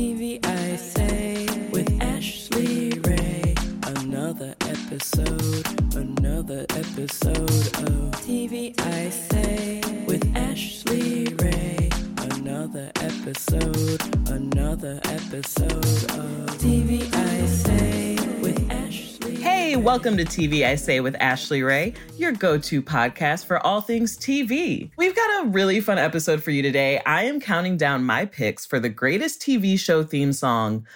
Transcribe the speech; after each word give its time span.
TV 0.00 0.42
I 0.46 0.76
say 0.76 1.46
with 1.72 2.00
Ashley 2.00 2.98
Ray. 3.00 3.54
Another 3.86 4.54
episode, 4.62 5.66
another 5.94 6.64
episode 6.70 7.66
of 7.86 8.10
TV 8.24 8.72
I 8.80 9.10
say 9.10 9.82
with 10.06 10.24
Ashley 10.34 11.26
Ray. 11.34 11.90
Another 12.32 12.90
episode, 12.96 14.00
another 14.30 15.00
episode 15.04 15.84
of 16.18 16.48
TV 16.56 17.02
I 17.14 17.46
say 17.46 18.16
with 18.40 18.70
Ashley. 18.70 19.09
Hey, 19.40 19.74
welcome 19.74 20.18
to 20.18 20.24
TV 20.26 20.66
I 20.66 20.74
Say 20.74 21.00
with 21.00 21.16
Ashley 21.18 21.62
Ray, 21.62 21.94
your 22.18 22.30
go 22.30 22.58
to 22.58 22.82
podcast 22.82 23.46
for 23.46 23.58
all 23.66 23.80
things 23.80 24.18
TV. 24.18 24.90
We've 24.98 25.16
got 25.16 25.42
a 25.42 25.48
really 25.48 25.80
fun 25.80 25.96
episode 25.96 26.42
for 26.42 26.50
you 26.50 26.60
today. 26.60 27.00
I 27.06 27.24
am 27.24 27.40
counting 27.40 27.78
down 27.78 28.04
my 28.04 28.26
picks 28.26 28.66
for 28.66 28.78
the 28.78 28.90
greatest 28.90 29.40
TV 29.40 29.78
show 29.78 30.04
theme 30.04 30.34
song 30.34 30.86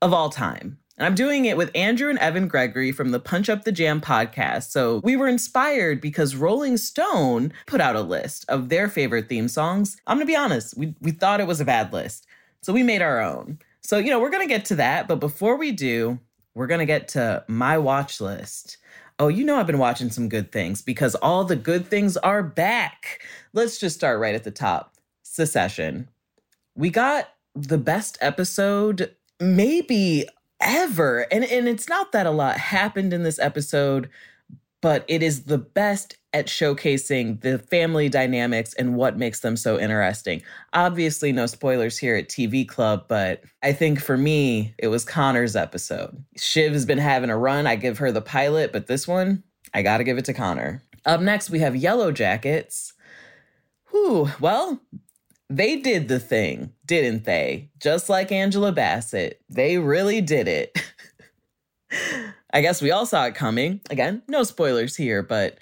of 0.00 0.14
all 0.14 0.30
time. 0.30 0.78
And 0.96 1.06
I'm 1.06 1.14
doing 1.14 1.44
it 1.44 1.58
with 1.58 1.70
Andrew 1.74 2.08
and 2.08 2.18
Evan 2.20 2.48
Gregory 2.48 2.90
from 2.90 3.10
the 3.10 3.20
Punch 3.20 3.50
Up 3.50 3.64
the 3.64 3.72
Jam 3.72 4.00
podcast. 4.00 4.70
So 4.70 5.02
we 5.04 5.14
were 5.14 5.28
inspired 5.28 6.00
because 6.00 6.34
Rolling 6.34 6.78
Stone 6.78 7.52
put 7.66 7.82
out 7.82 7.96
a 7.96 8.00
list 8.00 8.46
of 8.48 8.70
their 8.70 8.88
favorite 8.88 9.28
theme 9.28 9.46
songs. 9.46 9.98
I'm 10.06 10.16
going 10.16 10.26
to 10.26 10.32
be 10.32 10.36
honest, 10.36 10.74
we, 10.74 10.94
we 11.02 11.10
thought 11.10 11.40
it 11.40 11.46
was 11.46 11.60
a 11.60 11.66
bad 11.66 11.92
list. 11.92 12.26
So 12.62 12.72
we 12.72 12.82
made 12.82 13.02
our 13.02 13.20
own. 13.20 13.58
So, 13.82 13.98
you 13.98 14.08
know, 14.08 14.20
we're 14.20 14.30
going 14.30 14.48
to 14.48 14.54
get 14.54 14.64
to 14.66 14.76
that. 14.76 15.06
But 15.06 15.20
before 15.20 15.58
we 15.58 15.70
do, 15.70 16.18
we're 16.60 16.66
going 16.66 16.80
to 16.80 16.84
get 16.84 17.08
to 17.08 17.42
my 17.48 17.78
watch 17.78 18.20
list. 18.20 18.76
Oh, 19.18 19.28
you 19.28 19.44
know, 19.44 19.56
I've 19.56 19.66
been 19.66 19.78
watching 19.78 20.10
some 20.10 20.28
good 20.28 20.52
things 20.52 20.82
because 20.82 21.14
all 21.14 21.42
the 21.42 21.56
good 21.56 21.86
things 21.86 22.18
are 22.18 22.42
back. 22.42 23.22
Let's 23.54 23.78
just 23.78 23.96
start 23.96 24.20
right 24.20 24.34
at 24.34 24.44
the 24.44 24.50
top 24.50 24.94
Succession. 25.22 26.10
We 26.74 26.90
got 26.90 27.30
the 27.54 27.78
best 27.78 28.18
episode, 28.20 29.16
maybe 29.40 30.26
ever. 30.60 31.20
And, 31.32 31.44
and 31.44 31.66
it's 31.66 31.88
not 31.88 32.12
that 32.12 32.26
a 32.26 32.30
lot 32.30 32.58
happened 32.58 33.14
in 33.14 33.22
this 33.22 33.38
episode, 33.38 34.10
but 34.82 35.06
it 35.08 35.22
is 35.22 35.44
the 35.44 35.56
best 35.56 36.18
at 36.32 36.46
showcasing 36.46 37.40
the 37.40 37.58
family 37.58 38.08
dynamics 38.08 38.72
and 38.74 38.94
what 38.94 39.16
makes 39.16 39.40
them 39.40 39.56
so 39.56 39.78
interesting. 39.78 40.42
Obviously, 40.72 41.32
no 41.32 41.46
spoilers 41.46 41.98
here 41.98 42.14
at 42.16 42.28
TV 42.28 42.66
Club, 42.66 43.06
but 43.08 43.42
I 43.62 43.72
think 43.72 44.00
for 44.00 44.16
me, 44.16 44.74
it 44.78 44.88
was 44.88 45.04
Connor's 45.04 45.56
episode. 45.56 46.24
Shiv 46.36 46.72
has 46.72 46.86
been 46.86 46.98
having 46.98 47.30
a 47.30 47.36
run. 47.36 47.66
I 47.66 47.76
give 47.76 47.98
her 47.98 48.12
the 48.12 48.20
pilot, 48.20 48.72
but 48.72 48.86
this 48.86 49.08
one, 49.08 49.42
I 49.74 49.82
got 49.82 49.98
to 49.98 50.04
give 50.04 50.18
it 50.18 50.24
to 50.26 50.34
Connor. 50.34 50.82
Up 51.04 51.20
next, 51.20 51.50
we 51.50 51.60
have 51.60 51.74
Yellowjackets. 51.74 52.92
Whew, 53.90 54.30
well, 54.38 54.80
they 55.48 55.76
did 55.76 56.06
the 56.06 56.20
thing, 56.20 56.72
didn't 56.86 57.24
they? 57.24 57.70
Just 57.80 58.08
like 58.08 58.30
Angela 58.30 58.70
Bassett. 58.70 59.42
They 59.48 59.78
really 59.78 60.20
did 60.20 60.46
it. 60.46 60.80
I 62.52 62.60
guess 62.60 62.80
we 62.80 62.92
all 62.92 63.06
saw 63.06 63.26
it 63.26 63.34
coming. 63.34 63.80
Again, 63.90 64.22
no 64.28 64.44
spoilers 64.44 64.96
here, 64.96 65.22
but 65.22 65.58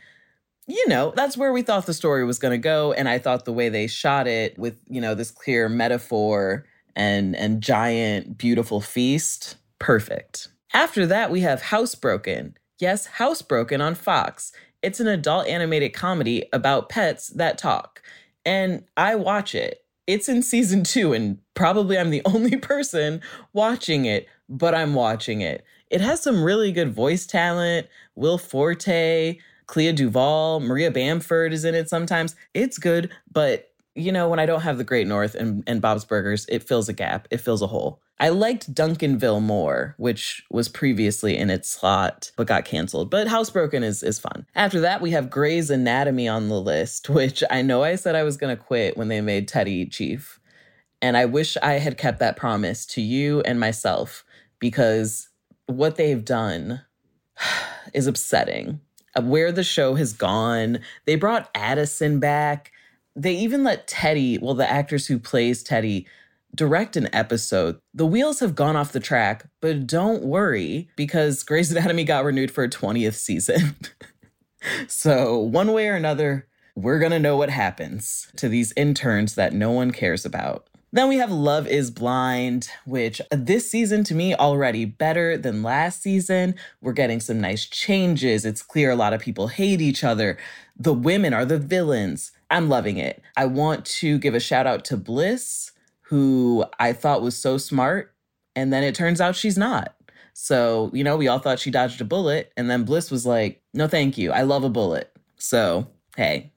you 0.69 0.87
know, 0.87 1.13
that's 1.17 1.37
where 1.37 1.53
we 1.53 1.63
thought 1.63 1.87
the 1.87 1.95
story 1.95 2.25
was 2.25 2.39
going 2.39 2.53
to 2.53 2.59
go 2.59 2.93
and 2.93 3.09
I 3.09 3.19
thought 3.19 3.47
the 3.47 3.53
way 3.55 3.71
they 3.71 3.87
shot 3.87 4.27
it 4.27 4.57
with, 4.59 4.79
you 4.87 5.01
know, 5.01 5.15
this 5.15 5.31
clear 5.31 5.69
metaphor 5.69 6.67
and 6.95 7.35
and 7.35 7.63
giant 7.63 8.37
beautiful 8.37 8.83
feast, 8.83 9.57
perfect. 9.79 10.49
After 10.75 11.07
that, 11.07 11.31
we 11.31 11.41
have 11.41 11.63
Housebroken. 11.63 12.55
Yes, 12.79 13.09
Housebroken 13.17 13.81
on 13.81 13.95
Fox. 13.95 14.53
It's 14.83 15.01
an 15.01 15.09
adult 15.09 15.47
animated 15.47 15.95
comedy 15.95 16.45
about 16.53 16.91
pets 16.91 17.29
that 17.29 17.57
talk. 17.57 18.03
And 18.45 18.85
I 18.97 19.15
watch 19.15 19.55
it. 19.55 19.85
It's 20.07 20.29
in 20.29 20.43
season 20.43 20.85
2 20.85 21.15
and 21.15 21.39
probably 21.55 21.99
I'm 21.99 22.11
the 22.11 22.23
only 22.27 22.57
person 22.57 23.23
watching 23.55 24.05
it, 24.05 24.27
but 24.51 24.75
I'm 24.75 24.95
watching 24.95 25.41
it. 25.41 25.65
It 25.91 26.03
has 26.03 26.23
some 26.23 26.45
really 26.45 26.73
good 26.73 26.93
voice 26.93 27.27
talent. 27.27 27.87
Will 28.15 28.37
Forte, 28.37 29.39
Clea 29.69 29.93
Duvall, 29.93 30.61
Maria 30.61 30.91
Bamford 30.91 31.53
is 31.53 31.65
in 31.65 31.75
it 31.75 31.89
sometimes. 31.89 32.35
It's 32.55 32.79
good, 32.79 33.11
but 33.31 33.71
you 33.95 34.13
know, 34.13 34.29
when 34.29 34.39
I 34.39 34.47
don't 34.47 34.63
have 34.63 34.79
the 34.79 34.85
Great 34.85 35.07
North 35.07 35.35
and, 35.35 35.63
and 35.67 35.81
Bob's 35.81 36.05
Burgers, 36.05 36.47
it 36.49 36.63
fills 36.63 36.89
a 36.89 36.93
gap, 36.93 37.29
it 37.31 37.41
fills 37.41 37.63
a 37.63 37.67
hole. 37.67 38.01
I 38.21 38.31
liked 38.31 38.75
Duncanville 38.75 39.43
more, 39.43 39.95
which 39.99 40.45
was 40.51 40.69
previously 40.69 41.37
in 41.37 41.51
its 41.51 41.69
slot 41.69 42.33
but 42.37 42.47
got 42.47 42.65
canceled. 42.65 43.11
But 43.11 43.29
Housebroken 43.29 43.85
is 43.85 44.03
is 44.03 44.19
fun. 44.19 44.47
After 44.55 44.81
that, 44.81 45.01
we 45.01 45.13
have 45.13 45.31
Grey's 45.31 45.71
Anatomy 45.71 46.27
on 46.27 46.49
the 46.49 46.61
list, 46.61 47.09
which 47.09 47.45
I 47.51 47.63
know 47.63 47.85
I 47.85 47.95
said 47.95 48.15
I 48.15 48.25
was 48.25 48.37
going 48.37 48.57
to 48.57 48.63
quit 48.63 48.97
when 48.97 49.09
they 49.09 49.21
made 49.21 49.47
Teddy 49.47 49.87
chief. 49.87 50.41
And 51.01 51.17
I 51.17 51.27
wish 51.27 51.57
I 51.59 51.75
had 51.75 51.97
kept 51.97 52.19
that 52.19 52.37
promise 52.37 52.85
to 52.87 53.01
you 53.01 53.41
and 53.43 53.61
myself 53.61 54.25
because 54.59 55.29
what 55.67 55.95
they've 55.95 56.25
done 56.25 56.83
is 57.95 58.07
upsetting. 58.09 58.81
Uh, 59.17 59.23
where 59.23 59.51
the 59.53 59.65
show 59.65 59.95
has 59.95 60.13
gone, 60.13 60.81
they 61.07 61.17
brought 61.17 61.51
Addison 61.55 62.21
back. 62.21 62.73
They 63.17 63.35
even 63.35 63.65
let 63.65 63.89
Teddy, 63.89 64.39
well, 64.39 64.55
the 64.55 64.71
actors 64.71 65.07
who 65.07 65.19
plays 65.19 65.63
Teddy, 65.63 66.07
direct 66.55 66.97
an 66.97 67.09
episode. 67.15 67.81
The 67.95 68.07
wheels 68.07 68.41
have 68.41 68.55
gone 68.55 68.77
off 68.77 68.93
the 68.93 69.01
track, 69.01 69.47
but 69.61 69.87
don't 69.87 70.23
worry 70.23 70.89
because 70.97 71.43
Grey's 71.43 71.71
Anatomy 71.73 72.05
got 72.05 72.25
renewed 72.25 72.51
for 72.51 72.65
a 72.65 72.69
20th 72.69 73.15
season. 73.15 73.77
so, 74.89 75.39
one 75.39 75.73
way 75.73 75.89
or 75.89 75.95
another, 75.95 76.47
we're 76.75 76.99
going 76.99 77.13
to 77.13 77.19
know 77.19 77.37
what 77.37 77.51
happens 77.51 78.31
to 78.37 78.49
these 78.49 78.73
interns 78.77 79.35
that 79.35 79.53
no 79.53 79.71
one 79.71 79.91
cares 79.91 80.25
about. 80.25 80.69
Then 80.91 81.09
we 81.09 81.17
have 81.17 81.31
Love 81.31 81.67
is 81.67 81.91
Blind, 81.91 82.71
which 82.87 83.21
this 83.31 83.71
season 83.71 84.05
to 84.05 84.15
me 84.15 84.35
already 84.35 84.87
better 84.87 85.37
than 85.37 85.63
last 85.63 86.03
season. 86.03 86.55
We're 86.81 86.93
getting 86.93 87.21
some 87.21 87.41
nice 87.41 87.67
changes. 87.67 88.47
It's 88.47 88.63
clear 88.63 88.91
a 88.91 88.97
lot 88.97 89.13
of 89.13 89.21
people 89.21 89.49
hate 89.49 89.83
each 89.83 90.03
other. 90.03 90.39
The 90.79 90.95
women 90.95 91.35
are 91.35 91.45
the 91.45 91.59
villains. 91.59 92.33
I'm 92.51 92.71
loving 92.71 92.97
it. 92.97 93.23
I 93.37 93.45
want 93.45 93.85
to 93.87 94.19
give 94.19 94.35
a 94.35 94.41
shout 94.41 94.67
out 94.67 94.85
to 94.87 94.97
Bliss, 94.97 95.73
who 96.03 96.65
I 96.81 96.95
thought 96.95 97.21
was 97.21 97.37
so 97.37 97.59
smart. 97.59 98.15
And 98.57 98.73
then 98.73 98.83
it 98.83 98.95
turns 98.95 99.21
out 99.21 99.37
she's 99.37 99.59
not. 99.59 99.95
So, 100.33 100.91
you 100.95 101.05
know, 101.05 101.19
we 101.19 101.29
all 101.29 101.39
thought 101.39 101.59
she 101.59 101.71
dodged 101.71 102.01
a 102.01 102.05
bullet. 102.05 102.51
And 102.57 102.71
then 102.71 102.85
Bliss 102.85 103.11
was 103.11 103.27
like, 103.27 103.61
no, 103.75 103.89
thank 103.89 104.17
you. 104.17 104.33
I 104.33 104.43
love 104.43 104.65
a 104.65 104.71
bullet. 104.71 105.15
So, 105.37 105.89
hey, 106.17 106.51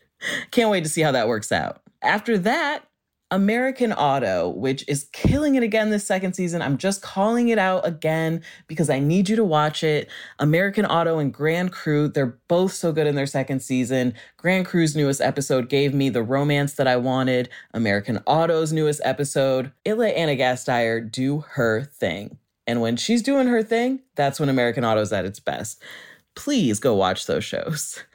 can't 0.50 0.70
wait 0.70 0.84
to 0.84 0.90
see 0.90 1.00
how 1.00 1.12
that 1.12 1.28
works 1.28 1.52
out. 1.52 1.80
After 2.02 2.36
that, 2.38 2.84
American 3.30 3.92
Auto, 3.92 4.48
which 4.48 4.84
is 4.88 5.04
killing 5.12 5.54
it 5.54 5.62
again 5.62 5.90
this 5.90 6.06
second 6.06 6.32
season. 6.32 6.62
I'm 6.62 6.78
just 6.78 7.02
calling 7.02 7.48
it 7.48 7.58
out 7.58 7.86
again 7.86 8.42
because 8.66 8.88
I 8.88 9.00
need 9.00 9.28
you 9.28 9.36
to 9.36 9.44
watch 9.44 9.84
it. 9.84 10.08
American 10.38 10.86
Auto 10.86 11.18
and 11.18 11.32
Grand 11.32 11.70
Crew, 11.70 12.08
they're 12.08 12.38
both 12.48 12.72
so 12.72 12.90
good 12.90 13.06
in 13.06 13.16
their 13.16 13.26
second 13.26 13.60
season. 13.60 14.14
Grand 14.38 14.64
Crew's 14.64 14.96
newest 14.96 15.20
episode 15.20 15.68
gave 15.68 15.92
me 15.92 16.08
the 16.08 16.22
romance 16.22 16.74
that 16.74 16.88
I 16.88 16.96
wanted. 16.96 17.50
American 17.74 18.18
Auto's 18.26 18.72
newest 18.72 19.02
episode, 19.04 19.72
it 19.84 19.94
let 19.94 20.16
Anna 20.16 20.34
Gasteyer 20.34 21.10
do 21.10 21.40
her 21.40 21.84
thing. 21.84 22.38
And 22.66 22.80
when 22.80 22.96
she's 22.96 23.22
doing 23.22 23.46
her 23.48 23.62
thing, 23.62 24.00
that's 24.14 24.40
when 24.40 24.48
American 24.48 24.84
Auto's 24.84 25.12
at 25.12 25.26
its 25.26 25.40
best. 25.40 25.82
Please 26.34 26.78
go 26.78 26.94
watch 26.94 27.26
those 27.26 27.44
shows. 27.44 28.02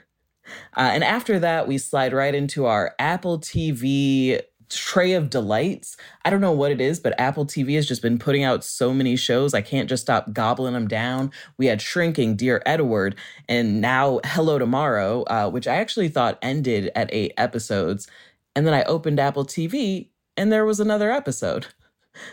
Uh, 0.76 0.92
and 0.94 1.06
after 1.06 1.40
that, 1.40 1.70
we 1.70 1.78
slide 1.78 2.12
right 2.12 2.36
into 2.36 2.66
our 2.66 2.94
Apple 3.00 3.40
TV 3.40 4.42
tray 4.70 5.14
of 5.14 5.30
delights. 5.30 5.98
I 6.26 6.30
don't 6.30 6.42
know 6.42 6.52
what 6.52 6.72
it 6.72 6.82
is, 6.82 7.00
but 7.00 7.20
Apple 7.20 7.46
TV 7.46 7.76
has 7.76 7.88
just 7.88 8.02
been 8.02 8.18
putting 8.20 8.44
out 8.44 8.64
so 8.64 8.94
many 8.94 9.16
shows. 9.16 9.54
I 9.54 9.62
can't 9.62 9.90
just 9.90 10.04
stop 10.04 10.34
gobbling 10.34 10.74
them 10.74 10.88
down. 10.88 11.32
We 11.58 11.68
had 11.68 11.82
Shrinking, 11.82 12.36
Dear 12.36 12.62
Edward, 12.66 13.16
and 13.48 13.82
now 13.82 14.20
Hello 14.26 14.60
Tomorrow, 14.60 15.24
uh, 15.24 15.50
which 15.50 15.68
I 15.68 15.76
actually 15.76 16.10
thought 16.10 16.40
ended 16.42 16.92
at 16.96 17.14
eight 17.14 17.34
episodes. 17.38 18.08
And 18.56 18.68
then 18.68 18.74
I 18.74 18.84
opened 18.84 19.20
Apple 19.20 19.46
TV 19.46 20.10
and 20.38 20.52
there 20.52 20.66
was 20.66 20.80
another 20.80 21.12
episode. 21.12 21.68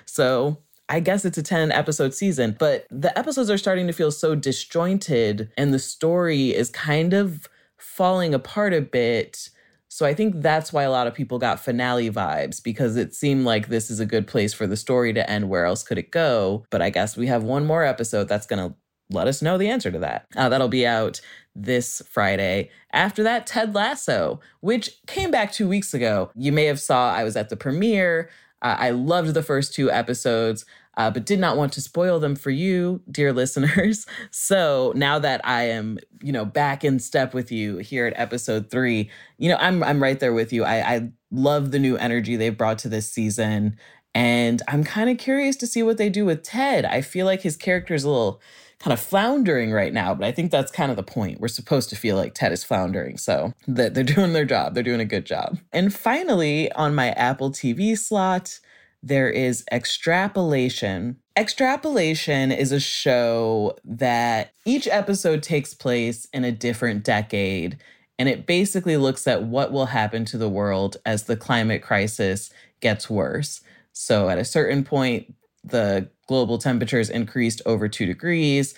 So 0.05 0.59
I 0.91 1.01
guess 1.01 1.25
it's 1.25 1.39
a 1.39 1.43
10 1.43 1.73
episode 1.73 2.13
season, 2.13 2.55
but 2.59 2.87
the 2.91 3.19
episodes 3.19 3.49
are 3.49 3.57
starting 3.57 3.87
to 3.87 3.95
feel 3.95 4.11
so 4.11 4.35
disjointed 4.35 5.51
and 5.57 5.73
the 5.73 5.79
story 5.79 6.55
is 6.55 6.69
kind 6.69 7.15
of 7.15 7.49
falling 7.79 8.35
apart 8.35 8.75
a 8.75 8.83
bit. 8.83 9.49
So 9.93 10.07
I 10.07 10.15
think 10.15 10.41
that's 10.41 10.73
why 10.73 10.85
a 10.85 10.91
lot 10.91 11.09
of 11.09 11.15
people 11.15 11.41
got 11.41 11.59
finale 11.59 12.09
vibes 12.11 12.63
because 12.63 12.97
it 12.97 13.13
seemed 13.13 13.45
like 13.45 13.67
this 13.67 13.91
is 13.91 13.99
a 13.99 14.07
good 14.07 14.29
place 14.29 14.55
for 14.55 14.69
the 14.69 14.77
story 14.77 15.13
to 15.13 15.29
end. 15.29 15.49
Where 15.49 15.65
else 15.65 15.83
could 15.83 15.99
it 15.99 16.13
go? 16.13 16.65
But 16.71 16.81
I 16.81 16.91
guess 16.91 17.17
we 17.17 17.27
have 17.27 17.43
one 17.43 17.67
more 17.67 17.85
episode 17.85 18.29
that's 18.29 18.47
going 18.47 18.71
to 18.71 18.77
let 19.11 19.27
us 19.27 19.43
know 19.43 19.59
the 19.59 19.69
answer 19.69 19.91
to 19.91 19.99
that. 19.99 20.27
Uh, 20.37 20.49
that'll 20.49 20.69
be 20.69 20.87
out 20.87 21.21
this 21.57 22.03
Friday. 22.09 22.71
After 22.93 23.25
that, 23.25 23.49
Ted 23.49 23.75
Lasso, 23.75 24.39
which 24.61 24.97
came 25.09 25.33
back 25.33 25.51
two 25.51 25.69
weeks 25.69 25.93
ago. 25.93 26.31
You 26.37 26.53
may 26.53 26.67
have 26.67 26.79
saw 26.79 27.13
I 27.13 27.25
was 27.25 27.35
at 27.35 27.49
the 27.49 27.57
premiere. 27.57 28.31
Uh, 28.63 28.77
I 28.79 28.91
loved 28.91 29.35
the 29.35 29.43
first 29.43 29.75
two 29.75 29.91
episodes. 29.91 30.65
Uh, 30.97 31.09
but 31.11 31.25
did 31.25 31.39
not 31.39 31.57
want 31.57 31.73
to 31.73 31.81
spoil 31.81 32.19
them 32.19 32.35
for 32.35 32.51
you, 32.51 33.01
dear 33.11 33.33
listeners. 33.43 34.07
So 34.33 34.93
now 34.97 35.19
that 35.21 35.41
I 35.45 35.69
am, 35.69 35.99
you 36.21 36.33
know, 36.33 36.45
back 36.45 36.85
in 36.85 36.99
step 36.99 37.33
with 37.33 37.51
you 37.53 37.79
here 37.79 38.07
at 38.07 38.13
episode 38.17 38.71
three, 38.71 39.09
you 39.39 39.49
know, 39.49 39.57
I'm 39.61 39.83
I'm 39.85 40.03
right 40.03 40.19
there 40.19 40.35
with 40.35 40.53
you. 40.53 40.65
I, 40.65 40.95
I 40.95 41.13
love 41.31 41.71
the 41.71 41.79
new 41.79 41.97
energy 41.97 42.37
they've 42.37 42.59
brought 42.59 42.79
to 42.81 42.89
this 42.89 43.11
season, 43.11 43.79
and 44.15 44.61
I'm 44.67 44.83
kind 44.83 45.09
of 45.09 45.17
curious 45.17 45.57
to 45.57 45.67
see 45.67 45.83
what 45.83 45.97
they 45.97 46.11
do 46.11 46.25
with 46.27 46.43
Ted. 46.43 46.85
I 46.85 47.01
feel 47.03 47.25
like 47.25 47.43
his 47.43 47.57
character 47.57 47.95
is 47.95 48.05
a 48.05 48.11
little 48.11 48.41
kind 48.81 48.95
of 48.95 49.01
floundering 49.01 49.73
right 49.73 49.93
now, 49.93 50.15
but 50.15 50.27
I 50.27 50.33
think 50.33 50.51
that's 50.51 50.73
kind 50.73 50.91
of 50.91 50.97
the 50.97 51.03
point. 51.03 51.39
We're 51.39 51.49
supposed 51.49 51.91
to 51.91 51.97
feel 51.97 52.17
like 52.17 52.35
Ted 52.35 52.51
is 52.51 52.65
floundering. 52.65 53.19
So 53.19 53.53
that 53.69 53.95
they're 53.95 54.03
doing 54.05 54.33
their 54.33 54.47
job. 54.47 54.75
They're 54.75 54.83
doing 54.83 55.01
a 55.01 55.05
good 55.05 55.27
job. 55.27 55.59
And 55.73 55.95
finally, 55.95 56.73
on 56.73 56.95
my 56.95 57.11
Apple 57.11 57.51
TV 57.51 57.97
slot, 57.97 58.59
there 59.03 59.31
is 59.31 59.65
Extrapolation. 59.71 61.17
Extrapolation 61.37 62.51
is 62.51 62.73
a 62.73 62.81
show 62.81 63.77
that 63.85 64.53
each 64.65 64.89
episode 64.89 65.43
takes 65.43 65.75
place 65.75 66.27
in 66.33 66.45
a 66.45 66.53
different 66.53 67.05
decade. 67.05 67.79
And 68.19 68.29
it 68.29 68.47
basically 68.47 68.97
looks 68.97 69.27
at 69.27 69.45
what 69.45 69.73
will 69.73 69.87
happen 69.87 70.25
to 70.27 70.39
the 70.39 70.49
world 70.49 70.97
as 71.07 71.25
the 71.25 71.37
climate 71.37 71.83
crisis 71.83 72.51
gets 72.81 73.09
worse. 73.09 73.61
So, 73.93 74.29
at 74.29 74.39
a 74.39 74.45
certain 74.45 74.85
point, 74.85 75.35
the 75.65 76.09
global 76.31 76.59
temperatures 76.59 77.11
increased 77.11 77.61
over 77.67 77.89
two 77.89 78.07
degrees. 78.07 78.73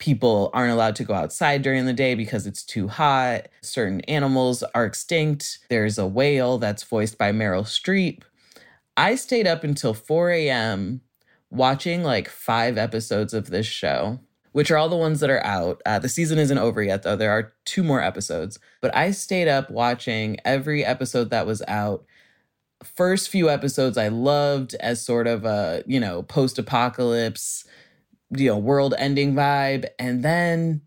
People 0.00 0.50
aren't 0.52 0.72
allowed 0.72 0.96
to 0.96 1.04
go 1.04 1.14
outside 1.14 1.62
during 1.62 1.86
the 1.86 1.92
day 1.92 2.16
because 2.16 2.44
it's 2.44 2.64
too 2.64 2.88
hot. 2.88 3.46
Certain 3.62 4.00
animals 4.08 4.64
are 4.74 4.84
extinct. 4.84 5.60
There's 5.70 5.96
a 5.96 6.08
whale 6.08 6.58
that's 6.58 6.82
voiced 6.82 7.16
by 7.16 7.30
Meryl 7.30 7.62
Streep. 7.62 8.22
I 8.96 9.14
stayed 9.14 9.46
up 9.46 9.62
until 9.62 9.94
4 9.94 10.30
a.m. 10.32 11.02
watching 11.50 12.02
like 12.02 12.28
five 12.28 12.76
episodes 12.76 13.32
of 13.32 13.50
this 13.50 13.66
show, 13.66 14.18
which 14.50 14.72
are 14.72 14.76
all 14.76 14.88
the 14.88 14.96
ones 14.96 15.20
that 15.20 15.30
are 15.30 15.46
out. 15.46 15.80
Uh, 15.86 16.00
the 16.00 16.08
season 16.08 16.36
isn't 16.36 16.58
over 16.58 16.82
yet, 16.82 17.04
though. 17.04 17.14
There 17.14 17.30
are 17.30 17.52
two 17.64 17.84
more 17.84 18.02
episodes. 18.02 18.58
But 18.80 18.92
I 18.96 19.12
stayed 19.12 19.46
up 19.46 19.70
watching 19.70 20.38
every 20.44 20.84
episode 20.84 21.30
that 21.30 21.46
was 21.46 21.62
out 21.68 22.04
first 22.84 23.28
few 23.28 23.50
episodes 23.50 23.98
I 23.98 24.08
loved 24.08 24.74
as 24.76 25.04
sort 25.04 25.26
of 25.26 25.44
a, 25.44 25.82
you 25.86 26.00
know, 26.00 26.22
post 26.22 26.58
apocalypse, 26.58 27.64
you 28.30 28.48
know, 28.48 28.58
world 28.58 28.94
ending 28.98 29.34
vibe. 29.34 29.86
And 29.98 30.24
then 30.24 30.82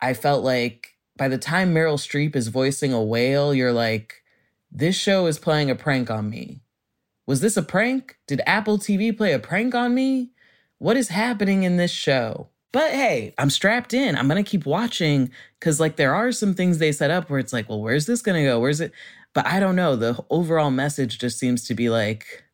I 0.00 0.14
felt 0.14 0.44
like 0.44 0.96
by 1.16 1.28
the 1.28 1.38
time 1.38 1.74
Meryl 1.74 1.98
Streep 1.98 2.34
is 2.34 2.48
voicing 2.48 2.92
a 2.92 3.02
whale, 3.02 3.54
you're 3.54 3.72
like, 3.72 4.22
this 4.70 4.96
show 4.96 5.26
is 5.26 5.38
playing 5.38 5.70
a 5.70 5.74
prank 5.74 6.10
on 6.10 6.28
me. 6.28 6.60
Was 7.26 7.40
this 7.40 7.56
a 7.56 7.62
prank? 7.62 8.18
Did 8.26 8.42
Apple 8.46 8.78
TV 8.78 9.16
play 9.16 9.32
a 9.32 9.38
prank 9.38 9.74
on 9.74 9.94
me? 9.94 10.32
What 10.78 10.96
is 10.96 11.08
happening 11.08 11.62
in 11.62 11.76
this 11.76 11.90
show? 11.90 12.48
But 12.72 12.90
hey, 12.90 13.32
I'm 13.38 13.50
strapped 13.50 13.94
in. 13.94 14.16
I'm 14.16 14.28
going 14.28 14.42
to 14.42 14.50
keep 14.50 14.66
watching 14.66 15.30
because, 15.60 15.78
like, 15.78 15.94
there 15.94 16.12
are 16.12 16.32
some 16.32 16.54
things 16.54 16.78
they 16.78 16.90
set 16.90 17.10
up 17.10 17.30
where 17.30 17.38
it's 17.38 17.52
like, 17.52 17.68
well, 17.68 17.80
where's 17.80 18.06
this 18.06 18.20
going 18.20 18.42
to 18.42 18.50
go? 18.50 18.58
Where's 18.58 18.80
it? 18.80 18.92
But 19.34 19.46
I 19.46 19.60
don't 19.60 19.76
know. 19.76 19.96
The 19.96 20.24
overall 20.30 20.70
message 20.70 21.18
just 21.18 21.38
seems 21.38 21.64
to 21.64 21.74
be 21.74 21.90
like, 21.90 22.44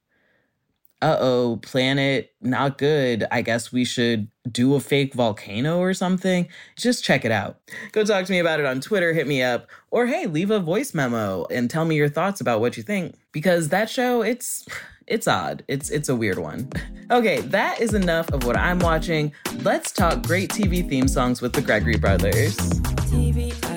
uh 1.02 1.16
oh, 1.18 1.58
planet 1.62 2.32
not 2.40 2.78
good. 2.78 3.26
I 3.30 3.42
guess 3.42 3.72
we 3.72 3.84
should 3.84 4.28
do 4.50 4.74
a 4.74 4.80
fake 4.80 5.14
volcano 5.14 5.78
or 5.78 5.94
something. 5.94 6.48
Just 6.76 7.04
check 7.04 7.24
it 7.24 7.32
out. 7.32 7.58
Go 7.92 8.04
talk 8.04 8.26
to 8.26 8.32
me 8.32 8.38
about 8.38 8.60
it 8.60 8.66
on 8.66 8.80
Twitter, 8.80 9.12
hit 9.12 9.26
me 9.26 9.42
up, 9.42 9.68
or 9.90 10.06
hey, 10.06 10.26
leave 10.26 10.50
a 10.50 10.58
voice 10.58 10.92
memo 10.92 11.46
and 11.50 11.70
tell 11.70 11.84
me 11.84 11.96
your 11.96 12.08
thoughts 12.08 12.40
about 12.40 12.60
what 12.60 12.76
you 12.76 12.82
think. 12.82 13.16
Because 13.32 13.68
that 13.68 13.88
show, 13.88 14.22
it's 14.22 14.66
it's 15.06 15.26
odd. 15.26 15.64
It's 15.68 15.90
it's 15.90 16.08
a 16.08 16.16
weird 16.16 16.38
one. 16.38 16.70
Okay, 17.10 17.40
that 17.40 17.80
is 17.80 17.94
enough 17.94 18.30
of 18.30 18.44
what 18.44 18.56
I'm 18.56 18.78
watching. 18.78 19.32
Let's 19.62 19.92
talk 19.92 20.22
great 20.22 20.50
TV 20.50 20.86
theme 20.88 21.08
songs 21.08 21.40
with 21.40 21.52
the 21.52 21.62
Gregory 21.62 21.96
brothers. 21.96 22.56
TV 22.56 23.69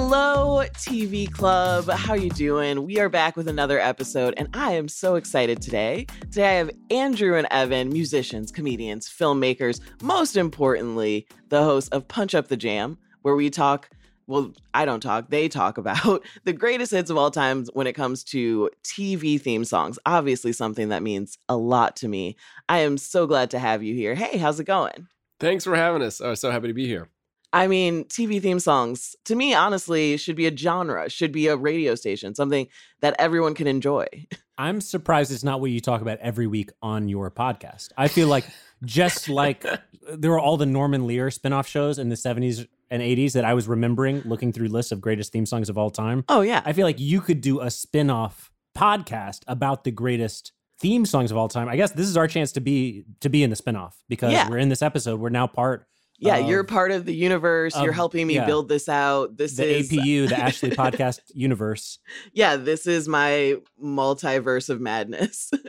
Hello, 0.00 0.62
TV 0.74 1.30
Club. 1.30 1.90
How 1.90 2.14
you 2.14 2.30
doing? 2.30 2.86
We 2.86 3.00
are 3.00 3.08
back 3.08 3.36
with 3.36 3.48
another 3.48 3.80
episode, 3.80 4.32
and 4.36 4.48
I 4.54 4.74
am 4.74 4.86
so 4.86 5.16
excited 5.16 5.60
today. 5.60 6.06
Today 6.20 6.50
I 6.50 6.52
have 6.52 6.70
Andrew 6.88 7.36
and 7.36 7.48
Evan, 7.50 7.88
musicians, 7.88 8.52
comedians, 8.52 9.08
filmmakers, 9.08 9.80
most 10.00 10.36
importantly, 10.36 11.26
the 11.48 11.64
host 11.64 11.92
of 11.92 12.06
Punch 12.06 12.36
Up 12.36 12.46
the 12.46 12.56
Jam, 12.56 12.96
where 13.22 13.34
we 13.34 13.50
talk 13.50 13.90
well, 14.28 14.52
I 14.72 14.84
don't 14.84 15.00
talk, 15.00 15.30
they 15.30 15.48
talk 15.48 15.78
about 15.78 16.24
the 16.44 16.52
greatest 16.52 16.92
hits 16.92 17.10
of 17.10 17.16
all 17.16 17.32
times 17.32 17.68
when 17.72 17.88
it 17.88 17.94
comes 17.94 18.22
to 18.24 18.70
TV 18.84 19.40
theme 19.40 19.64
songs. 19.64 19.98
Obviously, 20.06 20.52
something 20.52 20.90
that 20.90 21.02
means 21.02 21.38
a 21.48 21.56
lot 21.56 21.96
to 21.96 22.08
me. 22.08 22.36
I 22.68 22.78
am 22.78 22.98
so 22.98 23.26
glad 23.26 23.50
to 23.50 23.58
have 23.58 23.82
you 23.82 23.94
here. 23.96 24.14
Hey, 24.14 24.38
how's 24.38 24.60
it 24.60 24.64
going? 24.64 25.08
Thanks 25.40 25.64
for 25.64 25.74
having 25.74 26.02
us. 26.02 26.20
Oh, 26.20 26.34
so 26.34 26.52
happy 26.52 26.68
to 26.68 26.74
be 26.74 26.86
here. 26.86 27.08
I 27.52 27.66
mean, 27.66 28.04
TV 28.04 28.42
theme 28.42 28.60
songs, 28.60 29.16
to 29.24 29.34
me, 29.34 29.54
honestly, 29.54 30.16
should 30.18 30.36
be 30.36 30.46
a 30.46 30.56
genre, 30.56 31.08
should 31.08 31.32
be 31.32 31.46
a 31.48 31.56
radio 31.56 31.94
station, 31.94 32.34
something 32.34 32.68
that 33.00 33.16
everyone 33.18 33.54
can 33.54 33.66
enjoy. 33.66 34.06
I'm 34.58 34.80
surprised 34.80 35.30
it's 35.32 35.44
not 35.44 35.60
what 35.60 35.70
you 35.70 35.80
talk 35.80 36.00
about 36.02 36.18
every 36.18 36.46
week 36.46 36.70
on 36.82 37.08
your 37.08 37.30
podcast. 37.30 37.88
I 37.96 38.08
feel 38.08 38.26
like 38.28 38.44
just 38.84 39.28
like 39.28 39.64
uh, 39.64 39.76
there 40.12 40.30
were 40.32 40.40
all 40.40 40.56
the 40.56 40.66
Norman 40.66 41.06
Lear 41.06 41.28
spinoff 41.28 41.66
shows 41.66 41.98
in 41.98 42.08
the 42.08 42.16
70s 42.16 42.66
and 42.90 43.00
80s 43.02 43.32
that 43.34 43.44
I 43.44 43.54
was 43.54 43.68
remembering 43.68 44.20
looking 44.24 44.52
through 44.52 44.68
lists 44.68 44.90
of 44.92 45.00
greatest 45.00 45.32
theme 45.32 45.46
songs 45.46 45.68
of 45.68 45.78
all 45.78 45.90
time. 45.90 46.24
Oh, 46.28 46.40
yeah. 46.40 46.60
I 46.64 46.72
feel 46.72 46.86
like 46.86 46.98
you 46.98 47.20
could 47.20 47.40
do 47.40 47.60
a 47.60 47.70
spin-off 47.70 48.50
podcast 48.76 49.40
about 49.46 49.84
the 49.84 49.90
greatest 49.90 50.52
theme 50.80 51.06
songs 51.06 51.30
of 51.30 51.36
all 51.36 51.48
time. 51.48 51.68
I 51.68 51.76
guess 51.76 51.92
this 51.92 52.08
is 52.08 52.16
our 52.16 52.28
chance 52.28 52.52
to 52.52 52.60
be 52.60 53.04
to 53.20 53.28
be 53.28 53.42
in 53.42 53.50
the 53.50 53.56
spinoff 53.56 53.94
because 54.08 54.32
Yeah. 54.32 54.48
we're 54.48 54.58
in 54.58 54.68
this 54.68 54.82
episode. 54.82 55.18
We're 55.20 55.28
now 55.30 55.46
part 55.46 55.86
Yeah, 56.18 56.36
of 56.36 56.48
you're 56.48 56.64
part 56.64 56.90
of 56.90 57.04
the 57.04 57.14
universe. 57.14 57.76
you're 57.80 57.92
helping 57.92 58.26
me 58.26 58.34
yeah. 58.36 58.46
build 58.46 58.68
this 58.68 58.88
out. 58.88 59.36
This 59.36 59.56
the 59.56 59.66
is 59.66 59.88
the 59.88 59.98
APU, 59.98 60.28
the 60.28 60.38
Ashley 60.38 60.70
Podcast 60.70 61.20
universe. 61.32 61.98
yeah, 62.32 62.56
this 62.56 62.86
is 62.86 63.08
my 63.08 63.56
multiverse 63.82 64.68
of 64.68 64.80
madness. 64.80 65.50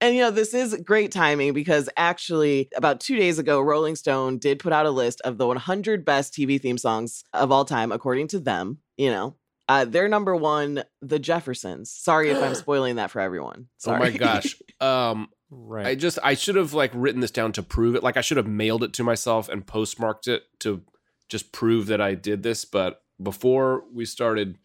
and 0.00 0.14
you 0.14 0.22
know, 0.22 0.30
this 0.30 0.54
is 0.54 0.76
great 0.84 1.12
timing 1.12 1.52
because 1.52 1.88
actually, 1.96 2.68
about 2.76 3.00
two 3.00 3.16
days 3.16 3.38
ago, 3.38 3.60
Rolling 3.60 3.96
Stone 3.96 4.38
did 4.38 4.58
put 4.58 4.72
out 4.72 4.86
a 4.86 4.90
list 4.90 5.20
of 5.22 5.38
the 5.38 5.46
100 5.46 6.04
best 6.04 6.34
TV 6.34 6.60
theme 6.60 6.78
songs 6.78 7.22
of 7.32 7.52
all 7.52 7.64
time, 7.64 7.92
according 7.92 8.28
to 8.28 8.40
them. 8.40 8.78
You 8.96 9.10
know, 9.10 9.36
uh, 9.68 9.84
their 9.84 10.08
number 10.08 10.34
one, 10.34 10.82
The 11.02 11.18
Jeffersons. 11.18 11.90
Sorry 11.90 12.30
if 12.30 12.42
I'm 12.42 12.54
spoiling 12.56 12.96
that 12.96 13.10
for 13.10 13.20
everyone. 13.20 13.68
Oh 13.86 13.96
my 13.96 14.10
gosh. 14.10 14.56
Um, 14.80 15.26
Right. 15.50 15.86
I 15.86 15.94
just 15.94 16.18
I 16.22 16.34
should 16.34 16.56
have 16.56 16.74
like 16.74 16.90
written 16.94 17.20
this 17.20 17.30
down 17.30 17.52
to 17.52 17.62
prove 17.62 17.94
it. 17.94 18.02
Like 18.02 18.16
I 18.16 18.20
should 18.20 18.36
have 18.36 18.46
mailed 18.46 18.82
it 18.82 18.92
to 18.94 19.04
myself 19.04 19.48
and 19.48 19.66
postmarked 19.66 20.28
it 20.28 20.42
to 20.60 20.82
just 21.28 21.52
prove 21.52 21.86
that 21.86 22.00
I 22.00 22.14
did 22.14 22.42
this. 22.42 22.64
But 22.64 23.02
before 23.22 23.84
we 23.92 24.04
started 24.04 24.58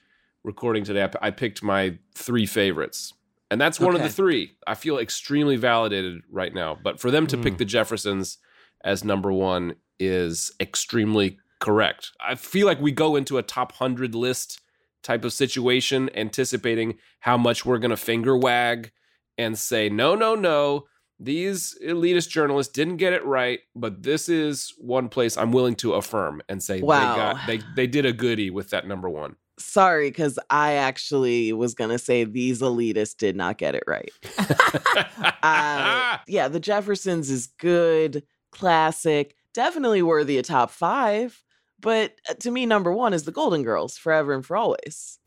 recording 0.43 0.83
today, 0.83 1.07
I, 1.21 1.31
picked 1.31 1.63
my 1.63 1.97
three 2.15 2.45
favorites, 2.45 3.13
and 3.49 3.59
that's 3.61 3.79
one 3.79 3.95
of 3.95 4.01
the 4.01 4.09
three. 4.09 4.51
I 4.67 4.75
feel 4.75 4.97
extremely 4.97 5.55
validated 5.55 6.21
right 6.29 6.53
now. 6.53 6.77
But 6.81 6.99
for 6.99 7.11
them 7.11 7.27
to 7.27 7.37
pick 7.37 7.53
Mm. 7.53 7.57
the 7.59 7.65
Jeffersons 7.65 8.37
as 8.83 9.05
number 9.05 9.31
one 9.31 9.75
is 9.99 10.51
extremely 10.59 11.37
correct. 11.59 12.11
I 12.19 12.35
feel 12.35 12.67
like 12.67 12.81
we 12.81 12.91
go 12.91 13.15
into 13.15 13.37
a 13.37 13.43
top 13.43 13.71
hundred 13.73 14.13
list 14.13 14.59
type 15.01 15.23
of 15.23 15.31
situation, 15.31 16.09
anticipating 16.13 16.97
how 17.21 17.37
much 17.37 17.65
we're 17.65 17.77
gonna 17.77 17.95
finger 17.97 18.35
wag 18.37 18.91
and 19.37 19.57
say, 19.57 19.89
no, 19.89 20.15
no, 20.15 20.35
no, 20.35 20.83
these 21.19 21.77
elitist 21.85 22.29
journalists 22.29 22.73
didn't 22.73 22.97
get 22.97 23.13
it 23.13 23.23
right, 23.25 23.59
but 23.75 24.03
this 24.03 24.27
is 24.29 24.73
one 24.77 25.09
place 25.09 25.37
I'm 25.37 25.51
willing 25.51 25.75
to 25.77 25.93
affirm 25.93 26.41
and 26.49 26.61
say 26.61 26.81
Wow. 26.81 26.99
they 26.99 27.15
got 27.15 27.47
they 27.47 27.59
they 27.75 27.87
did 27.87 28.05
a 28.05 28.13
goodie 28.13 28.49
with 28.49 28.69
that 28.71 28.87
number 28.87 29.09
one. 29.09 29.35
Sorry, 29.59 30.09
because 30.09 30.39
I 30.49 30.73
actually 30.73 31.53
was 31.53 31.75
gonna 31.75 31.99
say 31.99 32.23
these 32.23 32.61
elitists 32.61 33.15
did 33.15 33.35
not 33.35 33.57
get 33.57 33.75
it 33.75 33.83
right. 33.87 34.11
Uh, 35.43 36.17
yeah, 36.27 36.47
The 36.47 36.59
Jeffersons 36.59 37.29
is 37.29 37.47
good, 37.59 38.23
classic, 38.51 39.35
definitely 39.53 40.01
worthy 40.01 40.37
of 40.37 40.45
top 40.45 40.71
five. 40.71 41.43
But 41.79 42.13
uh, 42.29 42.33
to 42.35 42.51
me, 42.51 42.65
number 42.65 42.93
one 42.93 43.13
is 43.13 43.23
the 43.23 43.31
Golden 43.31 43.61
Girls, 43.63 43.97
forever 43.97 44.33
and 44.33 44.45
for 44.45 44.55
always. 44.55 45.19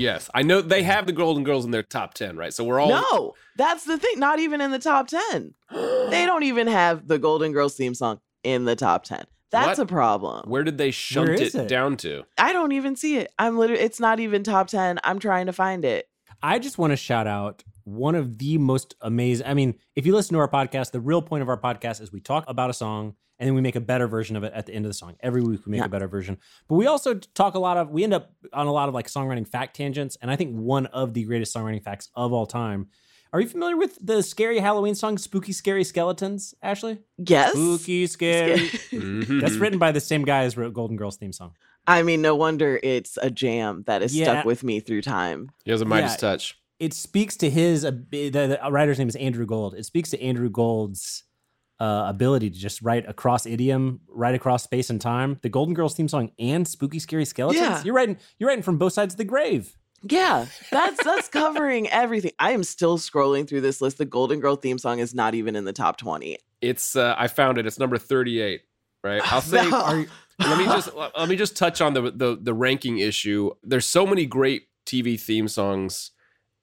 Yes, 0.00 0.30
I 0.34 0.42
know 0.42 0.60
they 0.60 0.82
have 0.82 1.06
the 1.06 1.12
Golden 1.12 1.44
Girls 1.44 1.64
in 1.64 1.70
their 1.70 1.82
top 1.82 2.14
ten, 2.14 2.36
right? 2.36 2.52
So 2.52 2.64
we're 2.64 2.80
all 2.80 2.88
No, 2.88 3.34
that's 3.56 3.84
the 3.84 3.98
thing. 3.98 4.18
Not 4.18 4.38
even 4.38 4.60
in 4.60 4.70
the 4.70 4.78
top 4.78 5.08
10. 5.08 5.54
they 5.70 6.24
don't 6.26 6.42
even 6.44 6.66
have 6.66 7.06
the 7.06 7.18
Golden 7.18 7.52
Girls 7.52 7.76
theme 7.76 7.94
song 7.94 8.20
in 8.42 8.64
the 8.64 8.76
top 8.76 9.04
10. 9.04 9.24
That's 9.50 9.78
What? 9.78 9.84
a 9.84 9.86
problem. 9.86 10.48
Where 10.48 10.62
did 10.64 10.78
they 10.78 10.90
shunt 10.92 11.26
Where 11.28 11.34
it, 11.34 11.40
is 11.42 11.54
it? 11.54 11.68
down 11.68 11.96
to? 11.98 12.24
I 12.38 12.52
don't 12.52 12.72
even 12.72 12.96
see 12.96 13.16
it. 13.16 13.32
I'm 13.38 13.58
literally, 13.58 13.82
it's 13.82 13.98
not 14.00 14.20
even 14.20 14.44
top 14.44 14.68
10. 14.68 15.00
I'm 15.04 15.18
trying 15.18 15.46
to 15.46 15.52
find 15.52 15.84
it. 15.84 16.08
I 16.42 16.58
just 16.58 16.78
want 16.78 16.92
to 16.92 16.96
shout 16.96 17.26
out 17.26 17.62
one 17.84 18.14
of 18.14 18.38
the 18.38 18.56
most 18.58 18.94
amazing. 19.00 19.46
I 19.46 19.54
mean, 19.54 19.74
if 19.96 20.06
you 20.06 20.14
listen 20.14 20.34
to 20.34 20.40
our 20.40 20.48
podcast, 20.48 20.92
the 20.92 21.00
real 21.00 21.20
point 21.20 21.42
of 21.42 21.48
our 21.48 21.60
podcast 21.60 22.00
is 22.00 22.12
we 22.12 22.20
talk 22.20 22.44
about 22.48 22.70
a 22.70 22.72
song 22.74 23.16
and 23.40 23.46
then 23.48 23.54
we 23.54 23.60
make 23.60 23.74
a 23.74 23.80
better 23.80 24.06
version 24.06 24.36
of 24.36 24.44
it 24.44 24.52
at 24.52 24.66
the 24.66 24.72
end 24.74 24.84
of 24.84 24.90
the 24.90 24.94
song. 24.94 25.16
Every 25.20 25.40
week 25.42 25.66
we 25.66 25.70
make 25.72 25.80
Yeah. 25.80 25.86
a 25.86 25.88
better 25.88 26.06
version. 26.06 26.38
But 26.68 26.76
we 26.76 26.86
also 26.86 27.14
talk 27.14 27.54
a 27.54 27.58
lot 27.58 27.76
of, 27.76 27.90
we 27.90 28.04
end 28.04 28.14
up 28.14 28.30
on 28.52 28.68
a 28.68 28.72
lot 28.72 28.88
of 28.88 28.94
like 28.94 29.08
songwriting 29.08 29.48
fact 29.48 29.74
tangents. 29.74 30.16
And 30.22 30.30
I 30.30 30.36
think 30.36 30.54
one 30.54 30.86
of 30.86 31.14
the 31.14 31.24
greatest 31.24 31.52
songwriting 31.56 31.82
facts 31.82 32.10
of 32.14 32.32
all 32.32 32.46
time. 32.46 32.88
Are 33.32 33.40
you 33.40 33.48
familiar 33.48 33.76
with 33.76 33.98
the 34.04 34.22
scary 34.22 34.58
Halloween 34.58 34.94
song, 34.94 35.16
Spooky 35.16 35.52
Scary 35.52 35.84
Skeletons, 35.84 36.52
Ashley? 36.62 36.98
Yes. 37.16 37.52
Spooky 37.52 38.06
Scary. 38.06 38.58
Mhm. 38.90 39.40
That's 39.40 39.54
written 39.56 39.78
by 39.78 39.90
the 39.92 40.00
same 40.00 40.24
guy 40.24 40.42
as 40.44 40.56
wrote 40.56 40.74
Golden 40.74 40.96
Girls 40.96 41.16
theme 41.16 41.32
song. 41.32 41.52
I 41.86 42.02
mean, 42.02 42.20
no 42.22 42.34
wonder 42.36 42.78
it's 42.82 43.16
a 43.22 43.30
jam 43.30 43.84
that 43.86 44.02
has 44.02 44.14
Yeah. 44.16 44.24
stuck 44.26 44.44
with 44.44 44.62
me 44.64 44.80
through 44.80 45.02
time. 45.02 45.50
He 45.64 45.70
has 45.70 45.80
a 45.80 45.84
Midas 45.86 46.12
Yeah. 46.12 46.16
touch. 46.16 46.56
it 46.80 46.94
speaks 46.94 47.36
to 47.36 47.50
his 47.50 47.84
uh, 47.84 47.90
the, 48.10 48.30
the 48.30 48.58
writer's 48.70 48.98
name 48.98 49.08
is 49.08 49.14
Andrew 49.16 49.44
Gold. 49.46 49.74
It 49.74 49.84
speaks 49.84 50.08
to 50.10 50.22
Andrew 50.22 50.48
Gold's 50.48 51.24
uh, 51.80 52.04
ability 52.06 52.50
to 52.50 52.58
just 52.58 52.82
write 52.82 53.08
across 53.08 53.46
idiom, 53.46 54.00
write 54.08 54.34
across 54.34 54.62
space 54.62 54.90
and 54.90 55.00
time. 55.00 55.38
The 55.42 55.48
Golden 55.48 55.74
Girls 55.74 55.94
theme 55.94 56.08
song 56.08 56.30
and 56.38 56.68
Spooky 56.68 56.98
Scary 56.98 57.24
Skeletons. 57.24 57.60
Yeah. 57.60 57.82
You're 57.82 57.94
writing 57.94 58.18
you're 58.38 58.48
writing 58.48 58.62
from 58.62 58.78
both 58.78 58.92
sides 58.92 59.14
of 59.14 59.18
the 59.18 59.24
grave. 59.24 59.74
Yeah, 60.02 60.46
that's 60.70 61.02
that's 61.04 61.28
covering 61.28 61.88
everything. 61.88 62.32
I 62.38 62.52
am 62.52 62.64
still 62.64 62.98
scrolling 62.98 63.48
through 63.48 63.62
this 63.62 63.80
list. 63.80 63.98
The 63.98 64.04
Golden 64.04 64.40
Girl 64.40 64.56
theme 64.56 64.78
song 64.78 64.98
is 64.98 65.14
not 65.14 65.34
even 65.34 65.56
in 65.56 65.64
the 65.64 65.72
top 65.72 65.96
20. 65.96 66.36
It's 66.60 66.96
uh, 66.96 67.14
I 67.18 67.26
found 67.28 67.58
it. 67.58 67.66
It's 67.66 67.78
number 67.78 67.98
thirty-eight. 67.98 68.60
Right. 69.02 69.20
I'll 69.32 69.40
say. 69.42 69.68
No. 69.68 69.80
Are 69.80 69.98
you- 70.00 70.08
let 70.38 70.56
me 70.58 70.64
just 70.64 70.94
let 71.18 71.28
me 71.28 71.36
just 71.36 71.56
touch 71.56 71.80
on 71.82 71.92
the, 71.94 72.10
the 72.10 72.38
the 72.40 72.54
ranking 72.54 72.98
issue. 72.98 73.50
There's 73.62 73.84
so 73.86 74.06
many 74.06 74.24
great 74.26 74.68
TV 74.86 75.20
theme 75.20 75.48
songs 75.48 76.12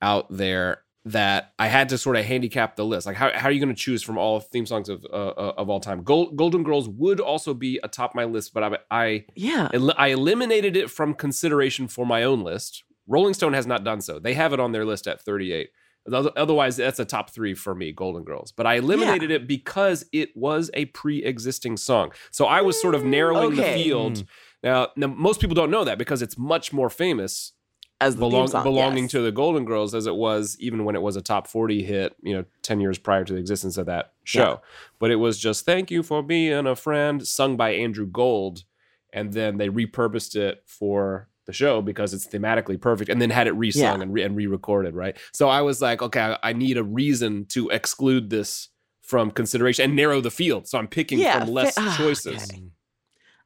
out 0.02 0.26
there 0.36 0.82
that 1.12 1.54
I 1.60 1.68
had 1.68 1.90
to 1.90 1.98
sort 1.98 2.16
of 2.18 2.26
handicap 2.26 2.76
the 2.76 2.86
list. 2.86 3.06
Like, 3.08 3.16
how, 3.16 3.32
how 3.34 3.48
are 3.48 3.52
you 3.52 3.60
going 3.60 3.74
to 3.74 3.82
choose 3.82 4.04
from 4.04 4.18
all 4.18 4.40
theme 4.40 4.66
songs 4.66 4.90
of 4.90 5.06
uh, 5.06 5.16
uh, 5.30 5.54
of 5.58 5.70
all 5.70 5.80
time? 5.80 6.04
Gold, 6.04 6.36
Golden 6.36 6.64
Girls 6.64 6.88
would 6.90 7.20
also 7.20 7.54
be 7.54 7.80
atop 7.84 8.16
my 8.16 8.26
list, 8.26 8.54
but 8.54 8.64
I 8.64 8.78
I 8.92 9.26
Yeah. 9.36 9.70
el- 9.74 9.94
I 9.98 10.08
eliminated 10.08 10.76
it 10.76 10.90
from 10.90 11.14
consideration 11.14 11.88
for 11.88 12.06
my 12.06 12.24
own 12.24 12.44
list. 12.44 12.84
Rolling 13.08 13.34
Stone 13.34 13.54
has 13.54 13.66
not 13.68 13.84
done 13.84 14.02
so. 14.02 14.20
They 14.20 14.34
have 14.34 14.52
it 14.54 14.60
on 14.60 14.72
their 14.74 14.86
list 14.86 15.08
at 15.08 15.22
38. 15.22 15.70
Otherwise, 16.12 16.78
that's 16.78 17.00
a 17.00 17.06
top 17.06 17.30
three 17.32 17.54
for 17.54 17.76
me, 17.76 17.92
Golden 17.92 18.24
Girls. 18.24 18.52
But 18.54 18.66
I 18.66 18.76
eliminated 18.76 19.30
it 19.30 19.46
because 19.48 20.06
it 20.14 20.30
was 20.36 20.72
a 20.74 20.86
pre-existing 20.86 21.76
song. 21.78 22.12
So 22.32 22.46
I 22.46 22.62
was 22.62 22.80
sort 22.82 22.96
of 22.96 23.04
narrowing 23.04 23.60
Okay. 23.60 23.78
the 23.78 23.84
field. 23.84 24.24
Now, 24.64 24.88
now, 24.96 25.08
most 25.08 25.42
people 25.42 25.56
don't 25.56 25.70
know 25.72 25.84
that 25.84 25.98
because 25.98 26.22
it's 26.22 26.38
much 26.38 26.72
more 26.72 26.90
famous 26.90 27.54
As 28.00 28.16
the 28.16 28.20
belong, 28.20 28.48
song, 28.48 28.64
belonging 28.64 29.06
yes. 29.06 29.12
to 29.12 29.22
the 29.22 29.32
Golden 29.32 29.66
Girls 29.66 29.96
as 29.96 30.06
it 30.06 30.16
was 30.16 30.56
even 30.60 30.86
when 30.86 30.96
it 30.96 31.02
was 31.02 31.16
a 31.16 31.22
top 31.22 31.48
40 31.48 31.84
hit, 31.84 32.16
you 32.22 32.36
know, 32.36 32.46
10 32.62 32.80
years 32.80 33.00
prior 33.00 33.24
to 33.24 33.34
the 33.34 33.40
existence 33.40 33.76
of 33.78 33.88
that 33.88 34.14
show. 34.24 34.62
But 35.00 35.10
it 35.10 35.16
was 35.16 35.40
just 35.40 35.66
Thank 35.66 35.90
You 35.90 36.04
for 36.04 36.22
Being 36.22 36.68
a 36.68 36.76
Friend, 36.76 37.26
sung 37.28 37.58
by 37.58 37.72
Andrew 37.72 38.06
Gold. 38.06 38.66
And 39.12 39.34
then 39.34 39.58
they 39.58 39.70
repurposed 39.70 40.36
it 40.36 40.62
for 40.68 41.28
the 41.48 41.54
show 41.54 41.82
because 41.82 42.14
it's 42.14 42.28
thematically 42.28 42.80
perfect 42.80 43.10
and 43.10 43.20
then 43.22 43.30
had 43.32 43.48
it 43.48 43.56
resung 43.56 43.78
Yeah. 43.82 43.94
and, 44.02 44.14
re- 44.14 44.22
and 44.24 44.36
re-recorded, 44.36 44.94
right? 44.94 45.18
So 45.34 45.50
I 45.50 45.62
was 45.62 45.82
like, 45.82 46.02
okay, 46.04 46.20
I, 46.20 46.38
I 46.50 46.54
need 46.54 46.78
a 46.78 46.84
reason 46.84 47.46
to 47.50 47.70
exclude 47.70 48.30
this 48.30 48.70
from 49.02 49.32
consideration 49.32 49.86
and 49.86 49.96
narrow 49.96 50.20
the 50.22 50.30
field. 50.30 50.68
So 50.68 50.78
I'm 50.78 50.88
picking 50.90 51.18
Yeah, 51.20 51.40
from 51.40 51.54
less 51.54 51.74
fa- 51.76 51.82
ah, 51.84 51.96
choices. 51.98 52.44
okay. 52.44 52.62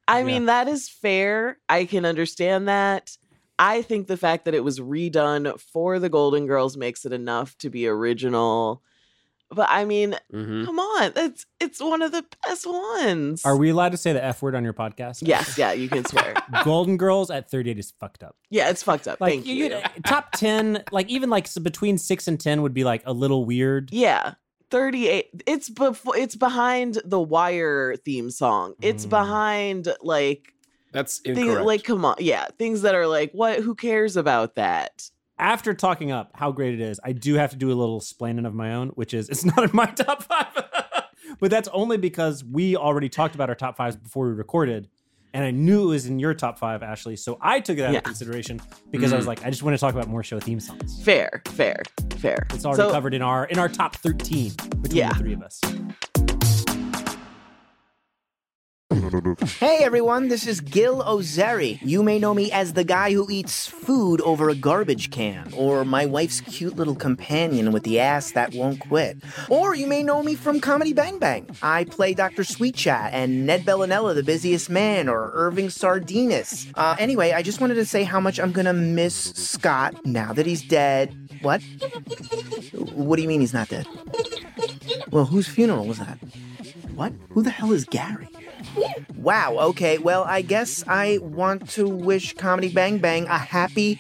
I 0.08 0.20
Yeah. 0.20 0.26
mean, 0.26 0.46
that 0.48 0.68
is 0.68 0.90
fair. 0.90 1.60
I 1.70 1.86
can 1.86 2.04
understand 2.06 2.68
that. 2.68 3.12
I 3.64 3.82
think 3.84 4.08
the 4.08 4.18
fact 4.18 4.46
that 4.46 4.54
it 4.56 4.64
was 4.64 4.80
redone 4.80 5.60
for 5.60 6.00
the 6.00 6.10
Golden 6.10 6.48
Girls 6.48 6.76
makes 6.76 7.06
it 7.06 7.14
enough 7.14 7.56
to 7.60 7.70
be 7.70 7.88
original. 7.88 8.82
But 9.54 9.68
I 9.70 9.84
mean, 9.84 10.16
Mhm. 10.34 10.66
come 10.66 10.80
on, 10.80 11.12
it's 11.16 11.46
it's 11.60 11.80
one 11.82 12.02
of 12.02 12.12
the 12.14 12.24
best 12.48 12.66
ones. 12.66 13.44
Are 13.46 13.58
we 13.58 13.70
allowed 13.70 13.92
to 13.92 13.98
say 13.98 14.14
the 14.14 14.24
F 14.24 14.42
word 14.42 14.56
on 14.56 14.64
your 14.64 14.74
podcast? 14.74 15.20
Yes, 15.22 15.58
yeah, 15.58 15.74
you 15.74 15.90
can 15.90 16.06
swear. 16.06 16.34
Golden 16.64 16.96
Girls 16.98 17.30
at 17.30 17.52
38 17.52 17.78
is 17.78 17.92
fucked 18.00 18.24
up. 18.24 18.36
yeah, 18.50 18.70
it's 18.70 18.82
fucked 18.82 19.08
up. 19.10 19.20
Like 19.20 19.34
Thank 19.34 19.46
you. 19.46 19.56
you- 19.66 19.82
top 20.06 20.32
10, 20.32 20.84
like 20.94 21.10
even 21.10 21.30
like 21.30 21.48
so 21.48 21.62
between 21.62 21.98
6 21.98 22.28
and 22.30 22.40
10 22.40 22.62
would 22.62 22.74
be 22.74 22.84
like 22.86 23.04
a 23.06 23.14
little 23.14 23.44
weird. 23.46 23.90
Yeah. 23.92 24.36
38 24.72 25.44
it's 25.46 25.70
before 25.70 26.16
it's 26.16 26.38
behind 26.38 27.00
the 27.04 27.20
wire 27.20 27.98
theme 28.06 28.32
song 28.32 28.74
it's 28.82 29.06
Mm. 29.06 29.10
behind 29.10 29.94
like 30.02 30.54
That's 30.92 31.20
things 31.20 31.40
like 31.60 31.84
come 31.84 32.04
on 32.04 32.16
yeah 32.20 32.48
things 32.58 32.82
that 32.82 32.96
are 32.96 33.08
like 33.08 33.32
what 33.32 33.60
who 33.60 33.76
cares 33.76 34.18
about 34.18 34.56
that 34.56 35.10
after 35.42 35.74
talking 35.74 36.12
up 36.12 36.32
how 36.36 36.52
great 36.52 36.76
it 36.76 36.80
is, 36.80 37.00
I 37.04 37.12
do 37.12 37.34
have 37.34 37.50
to 37.50 37.58
do 37.58 37.72
a 37.72 37.74
little 37.74 38.00
splaining 38.00 38.46
of 38.46 38.54
my 38.54 38.76
own, 38.76 38.90
which 38.90 39.14
is 39.14 39.28
it's 39.28 39.44
not 39.56 39.64
in 39.64 39.72
my 39.74 39.88
top 39.88 40.24
five. 40.24 40.48
but 41.40 41.52
that's 41.52 41.68
only 41.70 41.98
because 41.98 42.44
we 42.46 42.78
already 42.78 43.10
talked 43.10 43.36
about 43.36 43.50
our 43.50 43.56
top 43.56 43.76
fives 43.76 43.98
before 43.98 44.28
we 44.28 44.34
recorded. 44.34 44.88
And 45.34 45.44
I 45.46 45.52
knew 45.52 45.84
it 45.84 45.88
was 45.88 46.06
in 46.08 46.20
your 46.20 46.34
top 46.34 46.60
five, 46.60 46.84
Ashley. 46.84 47.16
So 47.16 47.38
I 47.42 47.62
took 47.62 47.78
it 47.78 47.84
out 47.84 47.94
Yeah. 47.94 48.00
of 48.00 48.04
consideration 48.04 48.62
because 48.92 49.14
I 49.14 49.16
was 49.16 49.26
mm. 49.26 49.30
like, 49.30 49.46
I 49.46 49.50
just 49.50 49.64
want 49.64 49.76
to 49.76 49.80
talk 49.80 49.94
about 49.94 50.10
more 50.10 50.24
show 50.24 50.40
theme 50.40 50.60
songs. 50.60 51.02
fair 51.04 51.42
fair 51.48 51.82
fair 52.18 52.46
It's 52.52 52.66
already 52.66 52.84
So- 52.84 52.92
covered 52.92 53.14
in 53.14 53.22
our 53.22 53.46
in 53.46 53.58
our 53.58 53.70
top 53.70 53.96
13 53.96 54.52
between 54.82 54.98
Yeah. 54.98 55.14
the 55.14 55.20
three 55.20 55.34
of 55.34 55.42
us. 55.42 55.60
Hey 59.60 59.80
everyone, 59.84 60.28
this 60.28 60.46
is 60.46 60.60
Gil 60.60 61.02
Ozeri. 61.04 61.80
You 61.82 62.04
may 62.04 62.20
know 62.20 62.34
me 62.34 62.52
as 62.52 62.74
the 62.74 62.84
guy 62.84 63.14
who 63.14 63.26
eats 63.30 63.68
food 63.68 64.20
over 64.22 64.50
a 64.50 64.56
garbage 64.56 65.12
can, 65.12 65.54
or 65.56 65.86
my 65.86 66.06
wife's 66.06 66.42
cute 66.42 66.76
little 66.76 66.96
companion 66.96 67.72
with 67.72 67.84
the 67.84 68.00
ass 68.00 68.32
that 68.32 68.54
won't 68.54 68.82
quit. 68.82 69.18
Or 69.50 69.76
you 69.76 69.88
may 69.88 70.04
know 70.04 70.22
me 70.22 70.36
from 70.36 70.60
Comedy 70.60 70.92
Bang 70.92 71.20
Bang. 71.20 71.48
I 71.62 71.86
play 71.86 72.14
Dr. 72.14 72.44
Sweet 72.44 72.76
Chat 72.76 73.14
and 73.14 73.46
Ned 73.46 73.62
Bellinella, 73.64 74.14
the 74.14 74.24
busiest 74.24 74.70
man, 74.70 75.08
or 75.08 75.32
Irving 75.34 75.70
Sardinus. 75.70 76.68
Uh, 76.76 76.96
anyway, 77.00 77.32
I 77.32 77.44
just 77.44 77.62
wanted 77.62 77.76
to 77.76 77.86
say 77.86 78.04
how 78.04 78.20
much 78.20 78.40
I'm 78.40 78.52
gonna 78.52 78.74
miss 78.74 79.16
Scott 79.16 80.06
now 80.06 80.34
that 80.34 80.46
he's 80.46 80.64
dead. 80.64 81.16
What? 81.42 81.62
What 82.74 83.16
do 83.16 83.22
you 83.22 83.28
mean 83.30 83.40
he's 83.40 83.54
not 83.54 83.70
dead? 83.70 83.88
Well, 85.12 85.26
whose 85.26 85.48
funeral 85.48 85.86
was 85.86 86.00
that? 86.00 86.18
What? 86.96 87.14
Who 87.30 87.42
the 87.42 87.52
hell 87.52 87.72
is 87.72 87.86
Gary? 87.86 88.28
Wow, 89.16 89.58
okay, 89.60 89.98
well, 89.98 90.24
I 90.24 90.42
guess 90.42 90.84
I 90.88 91.20
want 91.22 91.70
to 91.72 91.88
wish 91.88 92.34
Comedy 92.34 92.70
Bang 92.70 92.98
Bang 92.98 93.28
a 93.28 93.38
happy 93.38 94.00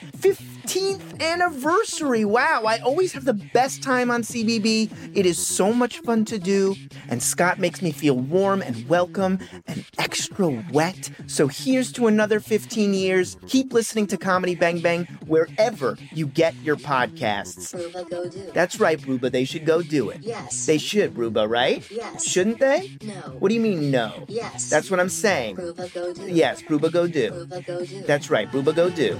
15th 0.61 1.19
anniversary. 1.21 2.25
Wow, 2.25 2.63
I 2.67 2.79
always 2.79 3.13
have 3.13 3.25
the 3.25 3.33
best 3.33 3.81
time 3.81 4.11
on 4.11 4.21
CBB. 4.21 4.91
It 5.15 5.25
is 5.25 5.37
so 5.37 5.73
much 5.73 5.99
fun 5.99 6.25
to 6.25 6.37
do, 6.37 6.75
and 7.09 7.21
Scott 7.21 7.59
makes 7.59 7.81
me 7.81 7.91
feel 7.91 8.15
warm 8.15 8.61
and 8.61 8.87
welcome 8.87 9.39
and 9.67 9.85
extra 9.97 10.49
wet. 10.71 11.09
So 11.27 11.47
here's 11.47 11.91
to 11.93 12.07
another 12.07 12.39
15 12.39 12.93
years. 12.93 13.37
Keep 13.47 13.73
listening 13.73 14.07
to 14.07 14.17
Comedy 14.17 14.55
Bang 14.55 14.79
Bang 14.81 15.05
wherever 15.25 15.97
you 16.13 16.27
get 16.27 16.55
your 16.57 16.75
podcasts. 16.75 17.73
Ruba, 17.73 18.05
go 18.09 18.29
do. 18.29 18.51
That's 18.53 18.79
right, 18.79 19.03
Ruba, 19.05 19.29
they 19.29 19.45
should 19.45 19.65
go 19.65 19.81
do 19.81 20.09
it. 20.09 20.19
Yes. 20.21 20.65
They 20.65 20.77
should, 20.77 21.17
Ruba, 21.17 21.47
right? 21.47 21.89
Yes. 21.89 22.25
Shouldn't 22.25 22.59
they? 22.59 22.97
No. 23.01 23.13
What 23.39 23.49
do 23.49 23.55
you 23.55 23.61
mean, 23.61 23.89
no? 23.89 24.25
Yes. 24.27 24.69
That's 24.69 24.91
what 24.91 24.99
I'm 24.99 25.09
saying. 25.09 25.55
Ruba, 25.55 25.89
go 25.89 26.13
do. 26.13 26.27
Yes, 26.27 26.61
Ruba 26.69 26.89
go 26.89 27.07
do. 27.07 27.33
Ruba, 27.33 27.61
go 27.61 27.85
do. 27.85 28.01
That's 28.03 28.29
right, 28.29 28.51
Ruba 28.53 28.73
go 28.73 28.89
do. 28.89 29.19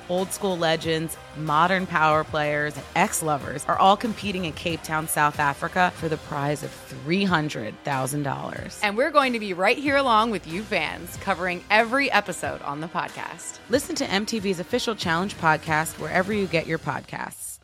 Old 0.11 0.33
school 0.33 0.57
legends, 0.57 1.15
modern 1.37 1.87
power 1.87 2.25
players, 2.25 2.75
and 2.75 2.83
ex 2.97 3.23
lovers 3.23 3.63
are 3.69 3.79
all 3.79 3.95
competing 3.95 4.43
in 4.43 4.51
Cape 4.51 4.83
Town, 4.83 5.07
South 5.07 5.39
Africa 5.39 5.93
for 5.95 6.09
the 6.09 6.17
prize 6.17 6.63
of 6.63 6.69
$300,000. 7.05 8.79
And 8.83 8.97
we're 8.97 9.09
going 9.09 9.31
to 9.31 9.39
be 9.39 9.53
right 9.53 9.77
here 9.77 9.95
along 9.95 10.31
with 10.31 10.45
you 10.45 10.63
fans, 10.63 11.15
covering 11.21 11.63
every 11.69 12.11
episode 12.11 12.61
on 12.63 12.81
the 12.81 12.87
podcast. 12.87 13.59
Listen 13.69 13.95
to 13.95 14.03
MTV's 14.03 14.59
official 14.59 14.95
Challenge 14.95 15.33
podcast 15.37 15.97
wherever 15.97 16.33
you 16.33 16.45
get 16.45 16.67
your 16.67 16.79
podcasts. 16.79 17.59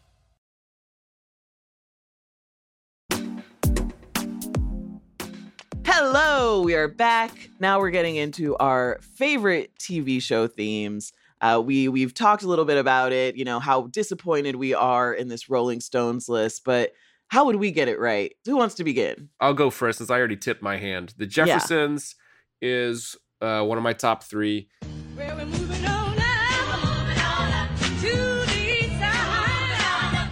Hello, 5.86 6.62
we 6.62 6.76
are 6.76 6.88
back. 6.88 7.50
Now 7.60 7.80
we're 7.80 7.90
getting 7.90 8.16
into 8.16 8.56
our 8.56 9.00
favorite 9.02 9.72
TV 9.78 10.22
show 10.22 10.48
themes. 10.48 11.12
Uh, 11.42 11.62
we 11.64 11.88
we've 11.88 12.14
talked 12.14 12.44
a 12.44 12.48
little 12.48 12.66
bit 12.66 12.78
about 12.78 13.12
it, 13.12 13.36
you 13.36 13.46
know, 13.46 13.60
how 13.60 13.84
disappointed 13.88 14.56
we 14.56 14.74
are 14.74 15.14
in 15.14 15.28
this 15.28 15.50
Rolling 15.50 15.82
Stones 15.82 16.28
list, 16.28 16.64
but 16.66 16.92
how 17.28 17.46
would 17.46 17.58
we 17.58 17.70
get 17.72 17.88
it 17.88 18.00
right? 18.00 18.34
Who 18.46 18.58
wants 18.58 18.74
to 18.76 18.84
begin? 18.84 19.30
I'll 19.40 19.54
go 19.54 19.70
first 19.70 20.00
since 20.00 20.10
I 20.10 20.18
already 20.18 20.38
tipped 20.38 20.62
my 20.64 20.78
hand. 20.78 21.14
The 21.18 21.28
Jeffersons 21.28 22.16
is 22.62 23.16
uh, 23.42 23.64
one 23.64 23.78
of 23.78 23.84
my 23.84 23.94
top 23.94 24.24
three. 24.24 24.70
Well, 25.16 25.38
we're 25.38 25.46
moving 25.46 25.86
on 25.86 26.18
up, 26.18 27.78
to 28.02 28.16
the 28.46 28.90
side, 28.98 30.30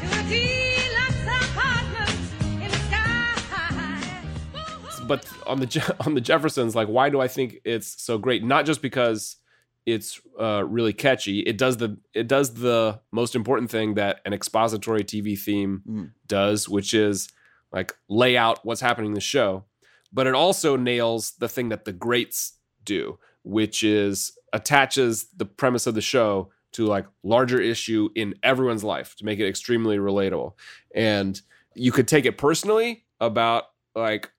to 0.00 0.06
a 0.06 0.22
deluxe 0.28 1.26
apartment 1.50 2.18
in 2.62 2.70
the 2.70 2.78
sky. 2.88 3.34
But 5.06 5.26
on 5.46 5.60
the 5.60 5.66
Je- 5.66 5.80
on 6.06 6.14
the 6.14 6.20
Jeffersons, 6.20 6.74
like, 6.74 6.88
why 6.88 7.10
do 7.10 7.20
I 7.20 7.28
think 7.28 7.58
it's 7.64 8.02
so 8.02 8.16
great? 8.18 8.42
Not 8.44 8.64
just 8.66 8.80
because 8.80 9.36
it's 9.92 10.20
uh, 10.38 10.64
really 10.66 10.92
catchy. 10.92 11.40
It 11.40 11.58
does 11.58 11.76
the 11.78 11.98
it 12.14 12.28
does 12.28 12.54
the 12.54 13.00
most 13.12 13.34
important 13.34 13.70
thing 13.70 13.94
that 13.94 14.20
an 14.24 14.32
expository 14.32 15.04
TV 15.04 15.38
theme 15.38 15.82
Mm. 15.88 16.10
does, 16.26 16.68
which 16.68 16.94
is 16.94 17.28
like 17.72 17.94
lay 18.08 18.36
out 18.36 18.64
what's 18.64 18.80
happening 18.80 19.10
in 19.10 19.14
the 19.14 19.20
show. 19.20 19.64
But 20.12 20.26
it 20.26 20.34
also 20.34 20.76
nails 20.76 21.32
the 21.38 21.48
thing 21.48 21.68
that 21.68 21.84
the 21.84 21.92
greats 21.92 22.54
do, 22.84 23.18
which 23.44 23.82
is 23.82 24.32
attaches 24.52 25.28
the 25.36 25.44
premise 25.44 25.86
of 25.86 25.94
the 25.94 26.00
show 26.00 26.50
to 26.72 26.86
like 26.86 27.06
larger 27.22 27.60
issue 27.60 28.08
in 28.14 28.34
everyone's 28.42 28.84
life 28.84 29.14
to 29.16 29.24
make 29.24 29.38
it 29.38 29.46
extremely 29.48 29.98
relatable. 29.98 30.54
And 30.94 31.40
you 31.74 31.92
could 31.92 32.08
take 32.08 32.24
it 32.26 32.38
personally 32.38 33.04
about 33.20 33.64
like 33.94 34.30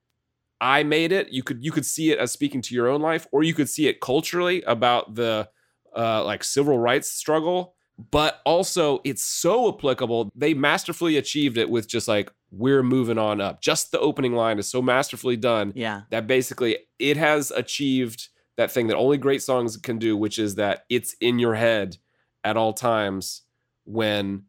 I 0.62 0.84
made 0.84 1.12
it. 1.12 1.30
You 1.34 1.42
could 1.44 1.64
you 1.66 1.72
could 1.72 1.86
see 1.86 2.12
it 2.12 2.20
as 2.20 2.32
speaking 2.32 2.62
to 2.62 2.76
your 2.76 2.88
own 2.88 3.02
life, 3.02 3.28
or 3.32 3.44
you 3.44 3.54
could 3.54 3.68
see 3.70 3.88
it 3.88 4.00
culturally 4.00 4.62
about 4.62 5.16
the 5.16 5.50
uh, 5.98 6.24
like 6.24 6.44
civil 6.44 6.78
rights 6.78 7.12
struggle. 7.12 7.76
But 8.12 8.42
also, 8.46 9.02
it's 9.04 9.22
so 9.24 9.70
applicable. 9.74 10.32
They 10.36 10.54
masterfully 10.54 11.18
achieved 11.18 11.58
it 11.58 11.70
with 11.70 11.88
just 11.88 12.08
like 12.08 12.32
we're 12.52 12.84
moving 12.84 13.18
on 13.18 13.42
up. 13.42 13.62
Just 13.62 13.92
the 13.92 14.00
opening 14.00 14.34
line 14.34 14.58
is 14.60 14.70
so 14.70 14.82
masterfully 14.82 15.38
done 15.38 15.74
Yeah. 15.76 16.02
that 16.10 16.26
basically 16.28 16.78
it 17.00 17.18
has 17.18 17.52
achieved 17.52 18.30
that 18.58 18.72
thing 18.72 18.88
that 18.88 18.98
only 18.98 19.18
great 19.18 19.42
songs 19.42 19.78
can 19.78 19.98
do, 20.00 20.18
which 20.18 20.40
is 20.40 20.56
that 20.56 20.86
it's 20.90 21.16
in 21.22 21.40
your 21.40 21.56
head 21.56 21.98
at 22.44 22.58
all 22.58 22.74
times 22.74 23.44
when 23.86 24.44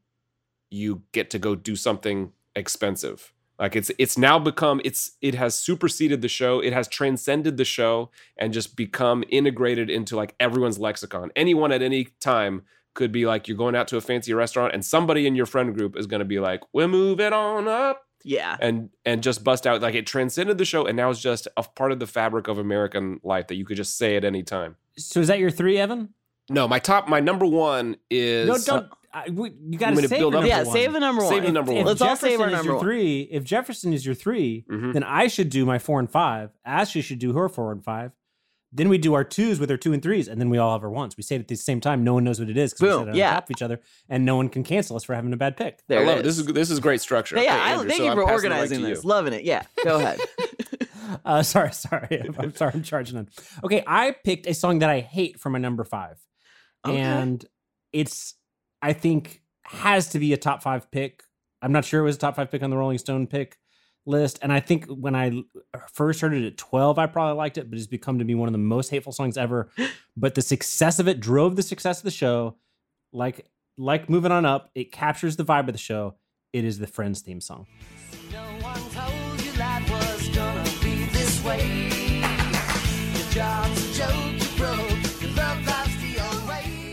you 0.70 1.02
get 1.12 1.30
to 1.30 1.38
go 1.38 1.54
do 1.54 1.76
something 1.76 2.32
expensive. 2.56 3.32
Like 3.62 3.76
it's 3.76 3.92
it's 3.96 4.18
now 4.18 4.40
become 4.40 4.80
it's 4.84 5.12
it 5.20 5.36
has 5.36 5.54
superseded 5.54 6.20
the 6.20 6.26
show. 6.26 6.58
It 6.58 6.72
has 6.72 6.88
transcended 6.88 7.58
the 7.58 7.64
show 7.64 8.10
and 8.36 8.52
just 8.52 8.74
become 8.74 9.22
integrated 9.28 9.88
into 9.88 10.16
like 10.16 10.34
everyone's 10.40 10.80
lexicon. 10.80 11.30
Anyone 11.36 11.70
at 11.70 11.80
any 11.80 12.08
time 12.18 12.62
could 12.94 13.12
be 13.12 13.24
like 13.24 13.46
you're 13.46 13.56
going 13.56 13.76
out 13.76 13.86
to 13.86 13.96
a 13.96 14.00
fancy 14.00 14.34
restaurant 14.34 14.74
and 14.74 14.84
somebody 14.84 15.28
in 15.28 15.36
your 15.36 15.46
friend 15.46 15.76
group 15.76 15.96
is 15.96 16.08
going 16.08 16.18
to 16.18 16.24
be 16.24 16.40
like, 16.40 16.60
"We're 16.72 16.88
moving 16.88 17.32
on 17.32 17.68
up." 17.68 18.04
Yeah. 18.24 18.56
and 18.60 18.90
and 19.04 19.22
just 19.22 19.44
bust 19.44 19.64
out 19.64 19.80
like 19.80 19.94
it 19.94 20.06
transcended 20.08 20.58
the 20.58 20.64
show 20.64 20.86
and 20.86 20.96
now 20.96 21.10
it's 21.10 21.20
just 21.20 21.48
a 21.56 21.62
part 21.62 21.90
of 21.90 21.98
the 21.98 22.06
fabric 22.06 22.46
of 22.46 22.56
American 22.58 23.20
life 23.24 23.48
that 23.48 23.56
you 23.56 23.64
could 23.64 23.76
just 23.76 23.96
say 23.96 24.16
at 24.16 24.24
any 24.24 24.42
time. 24.42 24.74
So 24.96 25.20
is 25.20 25.28
that 25.28 25.38
your 25.38 25.50
three, 25.52 25.78
Evan? 25.78 26.14
No, 26.50 26.66
my 26.66 26.80
top, 26.80 27.08
my 27.08 27.20
number 27.20 27.46
one 27.46 27.96
is 28.10 28.48
no, 28.48 28.58
don't. 28.58 28.92
I, 29.14 29.28
we, 29.30 29.50
you 29.68 29.78
got 29.78 29.86
want 29.88 29.96
me 29.96 30.02
to 30.02 30.02
to 30.02 30.08
save 30.08 30.18
build 30.20 30.32
your 30.34 30.42
up? 30.42 30.48
Yeah, 30.48 30.62
one. 30.62 30.72
save 30.72 30.92
the 30.92 31.00
number 31.00 31.22
Save 31.22 31.30
one. 31.32 31.42
the 31.44 31.52
number 31.52 31.72
If 31.72 31.76
one. 31.78 31.86
Let's 31.86 32.00
all 32.00 32.16
save 32.16 32.38
Jefferson 32.38 32.40
our 32.40 32.46
is 32.48 32.52
number 32.54 32.66
your 32.68 32.76
one. 32.76 32.84
three. 32.84 33.20
If 33.30 33.44
Jefferson 33.44 33.92
is 33.92 34.06
your 34.06 34.14
3 34.14 34.64
Mhm. 34.70 34.92
then 34.94 35.02
I 35.04 35.26
should 35.28 35.50
do 35.50 35.66
my 35.66 35.78
four 35.78 35.98
and 36.00 36.10
five. 36.10 36.50
Ashley 36.64 37.02
should 37.02 37.18
do 37.18 37.32
her 37.34 37.48
four 37.48 37.72
and 37.72 37.84
five. 37.84 38.12
Then 38.74 38.88
we 38.88 38.96
do 38.96 39.12
our 39.12 39.22
twos 39.22 39.60
with 39.60 39.70
our 39.70 39.76
two 39.76 39.92
and 39.92 40.02
threes, 40.02 40.28
and 40.28 40.40
then 40.40 40.48
we 40.48 40.56
all 40.56 40.72
have 40.72 40.82
our 40.82 40.88
ones. 40.88 41.14
We 41.14 41.22
say 41.22 41.36
it 41.36 41.40
at 41.40 41.48
the 41.48 41.56
same 41.56 41.78
time. 41.78 42.04
No 42.04 42.14
one 42.14 42.24
knows 42.24 42.40
what 42.40 42.48
it 42.48 42.56
is 42.56 42.72
because 42.72 42.80
we 42.82 42.88
Boom, 42.88 43.00
sit 43.00 43.08
it 43.08 43.10
on 43.10 43.16
yeah. 43.16 43.34
top 43.34 43.44
of 43.44 43.50
each 43.50 43.60
other, 43.60 43.80
and 44.08 44.24
no 44.24 44.36
one 44.36 44.48
can 44.48 44.64
cancel 44.64 44.96
us 44.96 45.04
for 45.04 45.14
having 45.14 45.30
a 45.34 45.36
bad 45.36 45.58
pick. 45.58 45.80
There 45.88 46.00
I 46.00 46.04
love 46.06 46.16
it 46.16 46.20
it. 46.20 46.22
This 46.24 46.38
is 46.38 46.46
this 46.46 46.70
is 46.70 46.80
great 46.80 47.02
structure. 47.02 47.36
yeah, 47.36 47.42
Okay, 47.42 47.50
I, 47.50 47.70
Andrew, 47.72 47.88
thank 47.88 47.98
so 47.98 48.04
you 48.06 48.12
for 48.14 48.24
passing 48.24 48.24
the 48.24 48.48
mic 48.48 48.54
organizing 48.60 48.80
to 48.80 48.88
you. 48.88 48.94
this. 48.94 49.04
Loving 49.04 49.32
it. 49.34 49.44
Yeah, 49.44 49.62
go 49.84 49.96
ahead. 49.98 50.20
Uh, 51.26 51.42
sorry, 51.42 51.72
sorry. 51.72 52.22
I'm 52.38 52.54
sorry. 52.56 52.72
I'm 52.74 52.82
charging 52.82 53.18
on. 53.18 53.28
Okay, 53.62 53.84
I 53.86 54.12
picked 54.24 54.46
a 54.46 54.54
song 54.54 54.78
that 54.78 54.88
I 54.88 55.00
hate 55.00 55.38
for 55.38 55.50
my 55.50 55.58
number 55.58 55.84
five, 55.84 56.18
Okay. 56.86 56.96
and 56.98 57.44
it's 57.92 58.34
I 58.82 58.92
think 58.92 59.42
has 59.64 60.08
to 60.08 60.18
be 60.18 60.32
a 60.32 60.36
top 60.36 60.62
five 60.62 60.90
pick. 60.90 61.22
I'm 61.62 61.72
not 61.72 61.84
sure 61.84 62.00
it 62.00 62.04
was 62.04 62.16
a 62.16 62.18
top 62.18 62.36
five 62.36 62.50
pick 62.50 62.62
on 62.62 62.70
the 62.70 62.76
Rolling 62.76 62.98
Stone 62.98 63.28
pick 63.28 63.56
list, 64.04 64.40
and 64.42 64.52
I 64.52 64.58
think 64.58 64.86
when 64.86 65.14
I 65.14 65.44
first 65.92 66.20
heard 66.20 66.34
it 66.34 66.44
at 66.44 66.56
12, 66.56 66.98
I 66.98 67.06
probably 67.06 67.36
liked 67.36 67.56
it, 67.56 67.70
but 67.70 67.78
it's 67.78 67.86
become 67.86 68.18
to 68.18 68.24
be 68.24 68.34
one 68.34 68.48
of 68.48 68.52
the 68.52 68.58
most 68.58 68.90
hateful 68.90 69.12
songs 69.12 69.38
ever. 69.38 69.70
But 70.14 70.34
the 70.34 70.42
success 70.42 70.98
of 70.98 71.08
it 71.08 71.20
drove 71.20 71.56
the 71.56 71.62
success 71.62 71.96
of 71.96 72.04
the 72.04 72.10
show. 72.10 72.56
Like 73.14 73.46
like 73.78 74.10
moving 74.10 74.30
on 74.30 74.44
up, 74.44 74.70
it 74.74 74.92
captures 74.92 75.36
the 75.36 75.44
vibe 75.44 75.68
of 75.68 75.72
the 75.72 75.78
show. 75.78 76.16
It 76.52 76.66
is 76.66 76.78
the 76.78 76.86
Friends 76.86 77.22
theme 77.22 77.40
song. 77.40 77.66
No 78.30 78.42
one 78.60 78.78
told 78.90 79.42
you 79.42 79.52
life 79.58 79.90
was 79.90 80.28
gonna 80.28 80.62
be 80.82 81.06
this 81.06 81.42
way. 81.42 82.20
Your 83.14 83.30
job's 83.30 83.91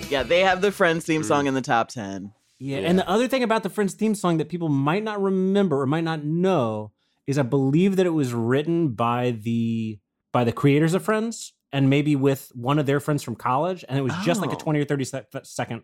yeah, 0.10 0.24
they 0.24 0.41
have 0.41 0.62
the 0.62 0.72
Friends 0.72 1.06
theme 1.06 1.22
Mm. 1.22 1.26
song 1.26 1.48
in 1.48 1.54
the 1.54 1.62
top 1.62 1.89
10. 1.89 2.32
Yeah, 2.60 2.80
and 2.80 3.00
the 3.00 3.08
other 3.10 3.28
thing 3.28 3.43
about 3.43 3.63
the 3.63 3.69
Friends 3.69 3.93
theme 3.93 4.15
song 4.15 4.38
that 4.38 4.50
people 4.50 4.67
might 4.69 5.04
not 5.04 5.22
remember 5.22 5.82
or 5.82 5.86
might 5.86 6.04
not 6.04 6.24
know 6.26 6.91
is 7.26 7.38
I 7.38 7.43
believe 7.43 7.95
that 7.95 8.06
it 8.06 8.10
was 8.12 8.34
written 8.34 8.89
by 8.89 9.32
the 9.32 10.00
by 10.34 10.43
the 10.43 10.52
creators 10.52 10.93
of 10.93 11.04
Friends 11.04 11.54
and 11.72 11.89
maybe 11.89 12.15
with 12.15 12.52
one 12.56 12.78
of 12.80 12.86
their 12.86 13.00
friends 13.00 13.24
from 13.24 13.36
college, 13.36 13.86
and 13.88 13.98
it 13.98 14.02
was 14.02 14.13
just 14.26 14.41
like 14.41 14.52
a 14.52 14.56
Oh. 14.56 14.60
twenty 14.60 14.80
or 14.80 14.86
thirty 14.86 15.06
sec- 15.06 15.28
second 15.43 15.84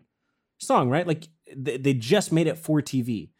song, 0.58 0.90
right? 0.90 1.06
Like 1.06 1.28
they, 1.56 1.76
they 1.78 1.94
just 1.94 2.30
made 2.32 2.46
it 2.46 2.58
for 2.58 2.82
TV, 2.82 3.30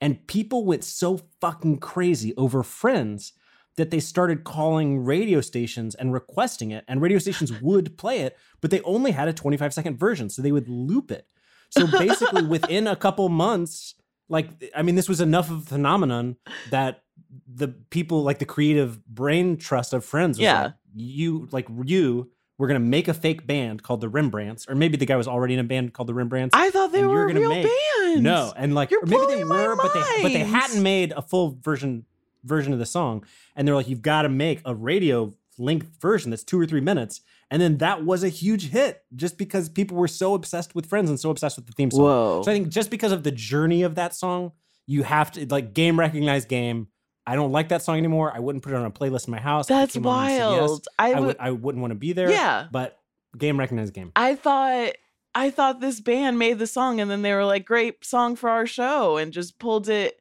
and 0.00 0.26
people 0.26 0.64
went 0.66 0.84
so 0.84 1.20
fucking 1.40 1.78
crazy 1.78 2.34
over 2.36 2.62
Friends 2.62 3.32
that 3.76 3.90
they 3.90 4.00
started 4.00 4.44
calling 4.44 5.04
radio 5.04 5.40
stations 5.40 5.94
and 5.94 6.12
requesting 6.12 6.70
it, 6.70 6.84
and 6.88 7.00
radio 7.00 7.18
stations 7.18 7.52
would 7.62 7.96
play 7.96 8.20
it, 8.20 8.36
but 8.60 8.70
they 8.70 8.80
only 8.82 9.12
had 9.12 9.28
a 9.28 9.32
twenty 9.32 9.56
five 9.56 9.72
second 9.74 9.98
version, 9.98 10.28
so 10.30 10.42
they 10.42 10.52
would 10.52 10.68
loop 10.68 11.10
it. 11.10 11.26
So 11.70 11.86
basically, 11.86 12.42
within 12.46 12.86
a 12.86 12.96
couple 12.96 13.28
months, 13.28 13.94
like 14.28 14.48
I 14.76 14.82
mean, 14.82 14.94
this 14.94 15.08
was 15.08 15.20
enough 15.20 15.50
of 15.50 15.58
a 15.62 15.66
phenomenon 15.66 16.36
that 16.70 17.02
the 17.46 17.68
people, 17.68 18.22
like 18.22 18.38
the 18.38 18.44
creative 18.44 19.04
brain 19.06 19.56
trust 19.56 19.92
of 19.94 20.04
Friends, 20.04 20.36
was 20.38 20.42
Yeah. 20.44 20.62
like, 20.64 20.72
you 20.94 21.48
like 21.50 21.66
you, 21.84 22.30
we're 22.58 22.66
gonna 22.68 22.78
make 22.80 23.08
a 23.08 23.14
fake 23.14 23.46
band 23.46 23.82
called 23.82 24.02
the 24.02 24.08
Rembrandts, 24.08 24.68
or 24.68 24.74
maybe 24.74 24.98
the 24.98 25.06
guy 25.06 25.16
was 25.16 25.26
already 25.28 25.54
in 25.54 25.60
a 25.60 25.64
band 25.64 25.94
called 25.94 26.08
the 26.08 26.14
Rembrandts. 26.14 26.50
I 26.54 26.68
thought 26.70 26.92
they 26.92 27.04
were 27.04 27.24
a 27.24 27.28
gonna 27.28 27.40
real 27.40 27.48
make- 27.48 27.64
band. 27.66 28.22
no, 28.22 28.52
and 28.54 28.74
like 28.74 28.90
You're 28.90 29.02
or 29.02 29.06
maybe 29.06 29.26
they 29.34 29.44
were, 29.44 29.76
but 29.76 29.94
they 29.94 30.22
but 30.22 30.32
they 30.34 30.40
hadn't 30.40 30.82
made 30.82 31.12
a 31.12 31.22
full 31.22 31.56
version 31.62 32.04
version 32.44 32.72
of 32.72 32.78
the 32.78 32.86
song, 32.86 33.24
and 33.56 33.66
they're 33.66 33.74
like, 33.74 33.88
you've 33.88 34.02
got 34.02 34.22
to 34.22 34.28
make 34.28 34.60
a 34.64 34.74
radio 34.74 35.32
length 35.58 35.88
version 36.00 36.30
that's 36.30 36.44
two 36.44 36.58
or 36.58 36.66
three 36.66 36.80
minutes, 36.80 37.20
and 37.50 37.60
then 37.60 37.78
that 37.78 38.04
was 38.04 38.24
a 38.24 38.28
huge 38.28 38.70
hit 38.70 39.02
just 39.14 39.36
because 39.38 39.68
people 39.68 39.96
were 39.96 40.08
so 40.08 40.34
obsessed 40.34 40.74
with 40.74 40.86
Friends 40.86 41.10
and 41.10 41.20
so 41.20 41.30
obsessed 41.30 41.56
with 41.56 41.66
the 41.66 41.72
theme 41.72 41.90
song. 41.90 42.04
Whoa. 42.04 42.42
So 42.44 42.50
I 42.50 42.54
think 42.54 42.68
just 42.68 42.90
because 42.90 43.12
of 43.12 43.22
the 43.22 43.30
journey 43.30 43.82
of 43.82 43.94
that 43.96 44.14
song, 44.14 44.52
you 44.86 45.02
have 45.02 45.30
to 45.32 45.46
like 45.46 45.74
game 45.74 45.98
recognized 45.98 46.48
game. 46.48 46.88
I 47.26 47.36
don't 47.36 47.52
like 47.52 47.68
that 47.68 47.82
song 47.82 47.98
anymore. 47.98 48.32
I 48.34 48.40
wouldn't 48.40 48.64
put 48.64 48.72
it 48.72 48.76
on 48.76 48.84
a 48.84 48.90
playlist 48.90 49.28
in 49.28 49.30
my 49.32 49.40
house. 49.40 49.66
That's 49.68 49.96
wild. 49.96 50.88
I 50.98 51.12
I, 51.12 51.20
would. 51.20 51.26
would, 51.26 51.36
I 51.38 51.50
wouldn't 51.52 51.80
want 51.80 51.92
to 51.92 51.96
be 51.98 52.12
there. 52.12 52.30
Yeah. 52.30 52.66
but 52.72 52.98
game 53.38 53.58
recognized 53.60 53.94
game. 53.94 54.12
I 54.16 54.34
thought. 54.34 54.92
I 55.34 55.48
thought 55.48 55.80
this 55.80 55.98
band 56.00 56.38
made 56.38 56.58
the 56.58 56.66
song 56.66 57.00
and 57.00 57.10
then 57.10 57.22
they 57.22 57.32
were 57.32 57.46
like, 57.46 57.64
"Great 57.64 58.04
song 58.04 58.36
for 58.36 58.50
our 58.50 58.66
show," 58.66 59.16
and 59.16 59.32
just 59.32 59.58
pulled 59.58 59.88
it. 59.88 60.20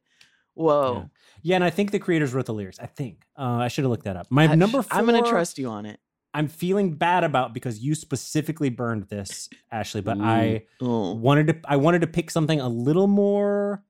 Whoa. 0.53 0.93
Yeah, 0.93 1.03
and 1.49 1.63
I 1.63 1.69
think 1.69 1.91
the 1.91 1.99
creators 1.99 2.33
wrote 2.33 2.45
the 2.45 2.53
lyrics. 2.53 2.79
I 2.79 2.85
think 2.85 3.25
uh, 3.37 3.41
I 3.43 3.67
should 3.67 3.83
have 3.83 3.91
looked 3.91 4.05
that 4.05 4.17
up. 4.17 4.27
My 4.29 4.43
I- 4.47 4.55
number 4.55 4.81
four. 4.81 4.97
I'm 4.97 5.05
gonna 5.05 5.21
trust 5.27 5.57
you 5.57 5.67
on 5.69 5.85
it. 5.85 5.99
I'm 6.33 6.47
feeling 6.47 6.93
bad 6.93 7.25
about 7.25 7.53
because 7.53 7.79
you 7.79 7.93
specifically 7.93 8.69
burned 8.69 9.03
this, 9.09 9.49
Ashley. 9.71 9.99
But 10.01 10.19
I 10.21 10.63
Oh. 10.81 11.13
wanted 11.13 11.47
to. 11.47 11.59
I 11.65 11.75
wanted 11.77 12.01
to 12.01 12.07
pick 12.07 12.31
something 12.31 12.59
a 12.61 12.69
little 12.69 13.07
more. 13.07 13.83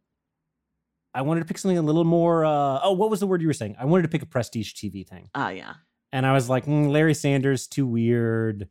I 1.14 1.22
wanted 1.24 1.42
to 1.42 1.46
pick 1.46 1.58
something 1.58 1.78
a 1.78 1.82
little 1.82 2.04
more. 2.06 2.46
Uh, 2.46 2.80
oh, 2.84 2.94
what 2.94 3.10
was 3.10 3.20
the 3.20 3.28
word 3.28 3.42
you 3.42 3.48
were 3.48 3.54
saying? 3.54 3.76
I 3.80 3.86
wanted 3.86 4.04
to 4.04 4.08
pick 4.08 4.22
a 4.22 4.26
prestige 4.26 4.74
TV 4.74 5.06
thing. 5.08 5.30
Ah, 5.36 5.50
yeah. 5.50 5.74
and 6.14 6.26
I 6.26 6.34
was 6.34 6.50
like, 6.50 6.66
mm, 6.66 6.90
Larry 6.90 7.14
Sanders 7.14 7.68
too 7.68 7.86
weird. 7.86 8.70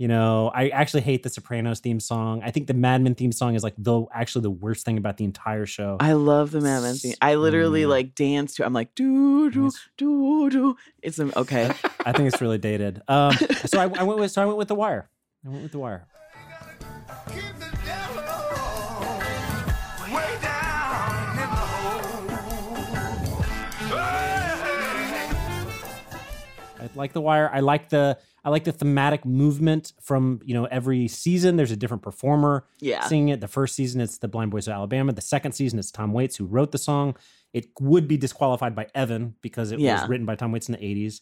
You 0.00 0.08
know, 0.08 0.50
I 0.54 0.70
actually 0.70 1.02
hate 1.02 1.22
the 1.24 1.28
Sopranos 1.28 1.80
theme 1.80 2.00
song. 2.00 2.40
I 2.42 2.50
think 2.50 2.68
the 2.68 2.72
Mad 2.72 3.02
Men 3.02 3.14
theme 3.14 3.32
song 3.32 3.54
is 3.54 3.62
like 3.62 3.74
the 3.76 4.06
actually 4.14 4.40
the 4.44 4.50
worst 4.50 4.86
thing 4.86 4.96
about 4.96 5.18
the 5.18 5.24
entire 5.24 5.66
show. 5.66 5.98
I 6.00 6.14
love 6.14 6.52
the 6.52 6.62
Mad 6.62 6.82
Men 6.84 6.94
theme. 6.94 7.12
I 7.20 7.34
literally 7.34 7.82
Mm. 7.82 7.88
like 7.90 8.14
dance 8.14 8.54
to. 8.54 8.64
I'm 8.64 8.72
like 8.72 8.94
doo 8.94 9.50
doo 9.50 9.64
Yes. 9.64 9.78
doo 9.98 10.48
doo. 10.48 10.76
It's 11.02 11.20
okay. 11.20 11.66
I 12.06 12.12
think 12.12 12.32
it's 12.32 12.40
really 12.40 12.56
dated. 12.56 13.02
Um, 13.08 13.34
so 13.66 13.78
I, 13.78 13.82
I 14.00 14.04
went 14.04 14.18
with 14.20 14.30
so 14.30 14.40
I 14.40 14.46
went 14.46 14.56
with 14.56 14.68
the 14.68 14.74
Wire. 14.74 15.10
I 15.44 15.50
went 15.50 15.64
with 15.64 15.72
the 15.72 15.78
Wire. 15.78 16.06
I 26.78 26.88
like 26.94 27.12
the 27.12 27.20
Wire. 27.20 27.50
I 27.52 27.60
like 27.60 27.88
the 27.90 28.18
I 28.44 28.50
like 28.50 28.64
the 28.64 28.72
thematic 28.72 29.24
movement 29.24 29.92
from 30.00 30.40
you 30.44 30.54
know 30.54 30.64
every 30.66 31.08
season. 31.08 31.56
There's 31.56 31.70
a 31.70 31.76
different 31.76 32.02
performer 32.02 32.64
Yeah. 32.80 33.04
singing 33.06 33.28
it. 33.30 33.40
The 33.40 33.48
first 33.48 33.74
season 33.74 34.00
it's 34.00 34.18
the 34.18 34.28
Blind 34.28 34.50
Boys 34.50 34.66
of 34.68 34.72
Alabama. 34.72 35.12
The 35.12 35.20
second 35.20 35.52
season 35.52 35.78
it's 35.78 35.90
Tom 35.90 36.12
Waits 36.12 36.36
who 36.36 36.46
wrote 36.46 36.72
the 36.72 36.78
song. 36.78 37.16
It 37.52 37.66
would 37.80 38.06
be 38.08 38.16
disqualified 38.16 38.74
by 38.74 38.86
Evan 38.94 39.34
because 39.42 39.72
it 39.72 39.80
Yeah. 39.80 40.00
was 40.00 40.08
written 40.08 40.24
by 40.26 40.36
Tom 40.36 40.52
Waits 40.52 40.68
in 40.68 40.72
the 40.72 40.84
80s. 40.84 41.20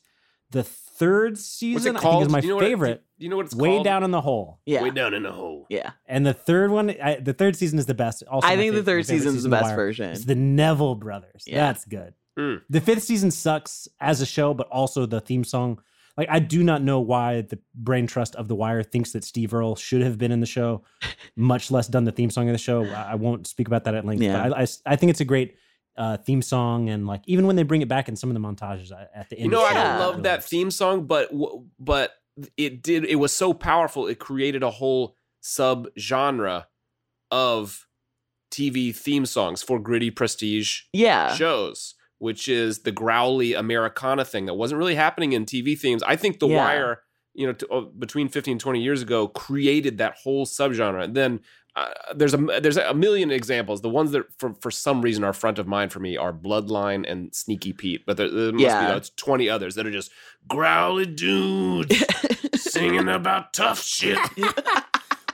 The 0.51 0.63
third 0.63 1.37
season 1.37 1.97
I 1.97 2.01
think 2.01 2.23
is 2.23 2.29
my 2.31 2.39
you 2.41 2.49
know 2.49 2.55
what 2.55 2.65
it- 2.65 2.69
favorite. 2.69 3.05
do 3.19 3.25
you 3.25 3.29
know 3.31 3.37
what 3.37 3.47
it's 3.47 3.55
called? 3.55 3.63
Way 3.63 3.75
called? 3.77 3.85
down 3.85 4.03
in 4.05 4.11
the 4.13 4.21
hole. 4.23 4.61
Yeah. 4.65 4.83
Way 4.83 4.91
down 4.91 5.13
in 5.13 5.23
the 5.23 5.33
hole. 5.33 5.67
Yeah. 5.69 5.91
And 6.07 6.25
the 6.25 6.33
third 6.33 6.71
one, 6.71 6.91
I, 7.03 7.17
the 7.17 7.35
third 7.35 7.55
season 7.57 7.79
is 7.79 7.85
the 7.87 7.93
best. 7.95 8.23
Also, 8.31 8.47
I 8.47 8.53
my 8.57 8.63
think 8.63 8.75
the 8.75 8.83
third 8.83 9.05
season 9.05 9.37
is 9.37 9.43
the 9.43 9.49
best 9.51 9.65
Wire. 9.65 9.77
version. 9.77 10.11
It's 10.11 10.25
the 10.25 10.35
Neville 10.35 10.95
brothers. 10.95 11.45
Yeah. 11.47 11.67
That's 11.67 11.85
good. 11.85 12.15
Mm. 12.39 12.63
The 12.71 12.81
fifth 12.81 13.03
season 13.03 13.31
sucks 13.31 13.89
as 14.01 14.21
a 14.23 14.27
show, 14.27 14.55
but 14.55 14.69
also 14.69 15.05
the 15.07 15.21
theme 15.21 15.45
song. 15.45 15.81
Like 16.19 16.29
I 16.31 16.41
do 16.41 16.63
not 16.65 16.83
know 16.83 16.99
why 17.01 17.43
the 17.43 17.59
brain 17.75 18.07
trust 18.09 18.35
of 18.35 18.49
The 18.49 18.55
Wire 18.57 18.83
thinks 18.83 19.13
that 19.13 19.23
Steve 19.25 19.55
Earle 19.55 19.77
should 19.77 20.03
have 20.03 20.19
been 20.19 20.33
in 20.33 20.41
the 20.41 20.47
show, 20.47 20.83
much 21.37 21.71
less 21.71 21.87
done 21.87 22.05
the 22.05 22.13
theme 22.13 22.29
song 22.29 22.49
of 22.49 22.53
the 22.53 22.59
show. 22.59 22.85
I 22.85 23.13
I 23.13 23.15
won't 23.15 23.47
speak 23.47 23.69
about 23.69 23.85
that 23.85 23.95
at 23.95 24.05
length. 24.05 24.21
Yeah. 24.23 24.49
But 24.49 24.59
I, 24.59 24.63
I, 24.63 24.67
I 24.87 24.97
think 24.97 25.11
it's 25.11 25.21
a 25.21 25.25
great 25.25 25.55
uh, 25.97 26.17
theme 26.17 26.43
song, 26.43 26.89
and 26.91 27.07
like 27.07 27.23
even 27.27 27.47
when 27.47 27.55
they 27.57 27.63
bring 27.63 27.83
it 27.83 27.89
back 27.89 28.09
in 28.09 28.17
some 28.17 28.31
of 28.31 28.35
the 28.35 28.41
montages 28.41 28.93
I- 28.93 29.07
at 29.15 29.31
the 29.31 29.37
end. 29.39 29.45
You 29.47 29.51
know, 29.53 29.65
I 29.65 29.73
Yeah. 29.73 29.99
love 29.99 30.25
that 30.25 30.43
theme 30.45 30.71
song, 30.73 31.07
but 31.07 31.31
but 31.79 32.13
it 32.57 32.83
did. 32.83 33.05
It 33.05 33.17
was 33.17 33.33
so 33.33 33.55
powerful. 33.55 34.07
It 34.09 34.19
created 34.19 34.63
a 34.65 34.71
whole 34.71 35.15
sub 35.41 35.87
genre 35.99 36.67
of 37.31 37.87
TV 38.51 38.95
theme 38.95 39.27
songs 39.27 39.63
for 39.63 39.79
gritty 39.79 40.11
prestige 40.11 40.83
Yeah. 40.93 41.35
shows, 41.35 41.95
which 42.19 42.49
is 42.49 42.81
the 42.81 42.93
growly 42.93 43.55
Americana 43.55 44.25
thing 44.25 44.47
that 44.47 44.55
wasn't 44.55 44.79
really 44.79 44.95
happening 44.97 45.33
in 45.33 45.45
TV 45.47 45.79
themes. 45.79 46.03
I 46.05 46.17
think 46.17 46.39
The 46.41 46.49
Yeah. 46.49 46.57
Wire, 46.65 47.01
you 47.35 47.47
know, 47.47 47.53
to, 47.53 47.69
uh, 47.69 47.81
between 47.83 48.29
15 48.29 48.53
and 48.53 48.61
20 48.61 48.83
years 48.83 49.03
ago, 49.03 49.29
created 49.29 49.99
that 49.99 50.17
whole 50.23 50.45
subgenre. 50.47 51.05
And 51.05 51.15
then 51.15 51.41
uh, 51.77 51.87
there's 52.17 52.35
a 52.35 52.39
there's 52.61 52.77
a 52.77 52.93
million 52.93 53.31
examples. 53.31 53.83
The 53.83 53.89
ones 53.89 54.11
that 54.11 54.25
for 54.37 54.53
for 54.61 54.71
some 54.71 55.01
reason 55.01 55.23
are 55.23 55.33
front 55.33 55.61
of 55.61 55.69
mind 55.69 55.93
for 55.93 56.01
me 56.01 56.17
are 56.17 56.33
Bloodline 56.33 57.09
and 57.09 57.33
Sneaky 57.33 57.73
Pete, 57.73 58.03
but 58.05 58.17
there, 58.17 58.29
there 58.29 58.51
must 58.53 58.65
Yeah. 58.65 58.89
be 58.89 58.93
like 58.95 59.15
20 59.15 59.49
others 59.49 59.77
that 59.77 59.87
are 59.87 59.93
just 59.93 60.11
growly 60.49 61.07
dudes 61.07 61.95
singing 62.57 63.09
about 63.09 63.53
tough 63.53 63.81
shit. 63.81 64.19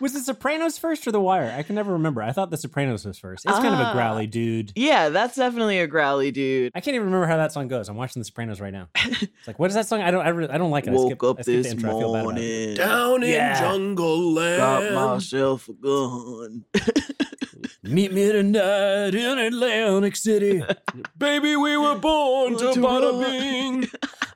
Was 0.05 0.13
The 0.13 0.21
Sopranos 0.21 0.77
first 0.77 1.07
or 1.07 1.13
The 1.13 1.21
Wire? 1.21 1.51
I 1.57 1.63
can 1.63 1.77
never 1.77 1.93
remember. 1.95 2.21
I 2.21 2.33
thought 2.33 2.51
The 2.51 2.59
Sopranos 2.59 3.07
was 3.07 3.19
first. 3.19 3.47
It's 3.47 3.55
kind 3.59 3.73
of 3.75 3.81
a 3.81 3.85
Ah. 3.85 3.93
growly 3.95 4.27
dude. 4.27 4.71
Yeah, 4.77 5.09
that's 5.09 5.35
definitely 5.35 5.79
a 5.79 5.87
growly 5.87 6.31
dude. 6.31 6.73
I 6.75 6.81
can't 6.83 6.95
even 6.95 7.07
remember 7.07 7.27
how 7.27 7.39
that 7.39 7.53
song 7.53 7.69
goes. 7.69 7.89
I'm 7.89 7.97
watching 7.97 8.21
The 8.21 8.27
Sopranos 8.27 8.61
right 8.61 8.73
now. 8.73 8.89
It's 8.97 9.47
like, 9.47 9.59
what 9.59 9.71
is 9.71 9.75
that 9.77 9.87
song? 9.87 10.03
I 10.03 10.11
don't. 10.11 10.21
I, 10.27 10.29
really, 10.29 10.51
I 10.53 10.59
don't 10.59 10.71
like 10.71 10.87
it. 10.87 10.91
I 10.91 10.93
Woke 10.93 11.07
skip, 11.09 11.23
up 11.23 11.39
I 11.39 11.43
this 11.45 11.67
intro. 11.69 11.89
I 11.97 12.01
feel 12.01 12.13
bad 12.13 12.21
about 12.25 12.37
it. 12.39 12.43
morning. 12.43 12.75
Down 12.75 13.23
in 13.23 13.31
Yeah. 13.31 13.59
jungle 13.61 14.33
land. 14.35 14.59
Got 14.59 14.93
myself 15.15 15.69
a 15.71 15.73
gun. 15.73 16.65
Meet 17.83 18.13
me 18.13 18.31
tonight 18.31 19.15
in 19.15 19.39
Atlantic 19.39 20.17
City. 20.17 20.63
Baby, 21.19 21.57
we 21.57 21.79
were 21.79 21.95
born 21.99 22.59
to 22.59 22.75
To 22.75 22.81
bada 22.81 23.21
bing. 23.25 23.89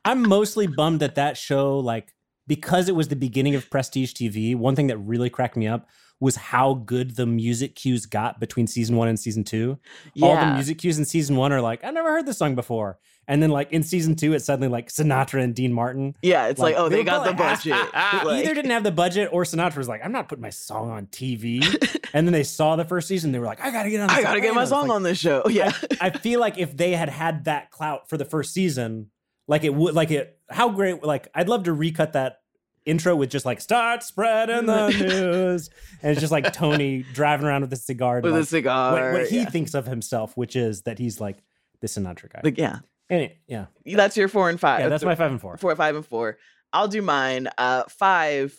I'm 0.05 0.27
mostly 0.27 0.67
bummed 0.67 1.01
that 1.01 1.17
that 1.17 1.37
show, 1.37 1.79
like, 1.79 2.15
because 2.49 2.89
it 2.89 2.97
was 2.97 3.07
the 3.09 3.17
beginning 3.17 3.55
of 3.55 3.71
Prestige 3.71 4.13
TV. 4.13 4.57
One 4.57 4.75
thing 4.75 4.89
that 4.89 4.97
really 4.99 5.31
cracked 5.31 5.57
me 5.57 5.69
up 5.69 5.89
was 6.21 6.35
how 6.35 6.75
good 6.75 7.15
the 7.15 7.27
music 7.27 7.77
cues 7.77 8.05
got 8.05 8.41
between 8.41 8.67
season 8.67 8.97
one 8.97 9.07
and 9.07 9.21
season 9.21 9.45
two. 9.45 9.79
Yeah. 10.15 10.27
All 10.27 10.35
the 10.37 10.55
music 10.55 10.79
cues 10.79 10.99
in 10.99 11.05
season 11.05 11.37
one 11.37 11.53
are 11.53 11.61
like, 11.61 11.85
I 11.85 11.91
never 11.93 12.11
heard 12.11 12.27
this 12.27 12.39
song 12.39 12.57
before. 12.57 12.99
And 13.31 13.43
then, 13.43 13.51
like, 13.51 13.71
in 13.73 13.83
season 13.83 14.17
two, 14.17 14.33
it's 14.33 14.47
suddenly 14.47 14.69
like 14.69 14.89
Sinatra 14.89 15.45
and 15.45 15.55
Dean 15.55 15.71
Martin. 15.71 16.17
Yeah, 16.23 16.47
it's 16.49 16.59
like, 16.59 16.75
Like, 16.75 16.83
oh, 16.83 16.89
they 16.89 16.97
they 16.97 17.05
got 17.05 17.27
the 17.27 17.35
budget. 17.35 17.73
Like- 17.95 18.43
either 18.43 18.55
didn't 18.55 18.71
have 18.71 18.85
the 18.85 18.91
budget 18.91 19.29
or 19.33 19.45
Sinatra 19.45 19.77
was 19.77 19.87
like, 19.87 20.01
I'm 20.03 20.13
not 20.13 20.29
putting 20.29 20.43
my 20.43 20.49
song 20.51 20.91
on 20.91 21.07
TV. 21.09 21.63
and 22.15 22.27
then 22.27 22.33
they 22.33 22.43
saw 22.43 22.75
the 22.77 22.87
first 22.87 23.07
season, 23.07 23.31
they 23.33 23.39
were 23.39 23.45
like, 23.47 23.61
I 23.61 23.71
gotta 23.71 23.91
get 23.91 24.01
on. 24.01 24.09
I 24.11 24.23
gotta 24.23 24.41
get 24.41 24.55
my 24.55 24.65
song 24.65 24.89
Like, 24.89 24.97
on 24.97 25.03
this 25.03 25.19
show. 25.19 25.43
Yeah. 25.51 25.73
I 26.01 26.09
feel 26.11 26.41
like 26.41 26.57
if 26.59 26.75
they 26.77 26.93
had 26.93 27.11
had 27.11 27.45
that 27.45 27.71
clout 27.71 28.09
for 28.09 28.17
the 28.17 28.25
first 28.25 28.55
season, 28.55 29.11
like 29.49 29.65
it 29.65 29.75
would, 29.75 29.95
like 29.95 30.13
it, 30.13 30.39
how 30.49 30.69
great, 30.69 31.03
like 31.03 31.29
I'd 31.35 31.49
love 31.49 31.65
to 31.65 31.73
recut 31.73 32.13
that 32.13 32.39
intro 32.85 33.17
with 33.17 33.31
just 33.31 33.45
like 33.45 33.61
start 33.61 34.03
spreading 34.03 34.67
the 34.67 34.89
news, 34.91 35.71
and 36.03 36.13
it's 36.13 36.21
just 36.21 36.33
like 36.33 36.53
Tony 36.53 37.05
driving 37.13 37.47
around 37.47 37.63
with 37.63 37.73
a 37.73 37.77
cigar, 37.77 38.21
With 38.21 38.33
a 38.33 38.39
like, 38.39 38.47
cigar. 38.47 38.93
What, 38.93 39.13
what 39.13 39.29
he 39.29 39.39
yeah. 39.39 39.51
thinks 39.51 39.75
of 39.75 39.87
himself, 39.87 40.37
which 40.37 40.55
is 40.55 40.83
that 40.83 40.99
he's 40.99 41.21
like 41.21 41.39
the 41.81 41.89
Sinatra 41.89 42.33
guy. 42.33 42.41
Like, 42.45 42.59
yeah. 42.59 42.79
Yeah, 43.11 43.67
That's 43.87 44.19
your 44.19 44.29
four 44.29 44.51
and 44.51 44.61
five. 44.61 44.81
yeah, 44.81 44.89
that's 44.91 45.03
my 45.03 45.15
five 45.15 45.31
and 45.31 45.41
four. 45.41 45.57
four, 45.57 45.75
five, 45.77 45.97
and 45.97 46.05
four. 46.05 46.37
I'll 46.75 46.89
do 46.89 47.01
mine. 47.01 47.49
Uh, 47.57 47.85
five. 47.89 48.55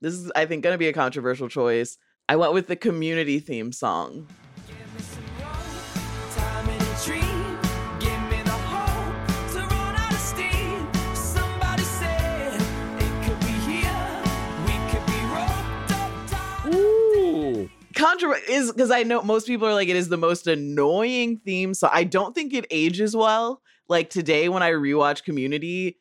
This 0.00 0.14
is, 0.14 0.32
I 0.34 0.46
think, 0.46 0.62
going 0.62 0.72
to 0.72 0.78
be 0.78 0.88
a 0.88 0.94
controversial 0.94 1.48
choice. 1.48 1.98
I 2.26 2.36
went 2.36 2.54
with 2.54 2.68
the 2.68 2.76
community 2.76 3.38
theme 3.38 3.70
song. 3.70 4.28
Ooh. 18.02 18.06
Contro 18.06 18.34
is 18.48 18.72
because 18.72 18.90
I 18.90 19.02
know 19.04 19.22
most 19.22 19.46
people 19.46 19.66
are 19.68 19.74
like 19.74 19.88
it 19.88 19.96
is 19.96 20.08
the 20.08 20.16
most 20.16 20.46
annoying 20.46 21.38
theme. 21.38 21.74
So 21.74 21.88
I 21.92 22.04
don't 22.04 22.34
think 22.34 22.52
it 22.52 22.66
ages 22.70 23.14
well. 23.14 23.62
Like 23.88 24.10
today 24.10 24.48
when 24.48 24.62
I 24.62 24.70
rewatch 24.72 25.24
Community, 25.24 25.98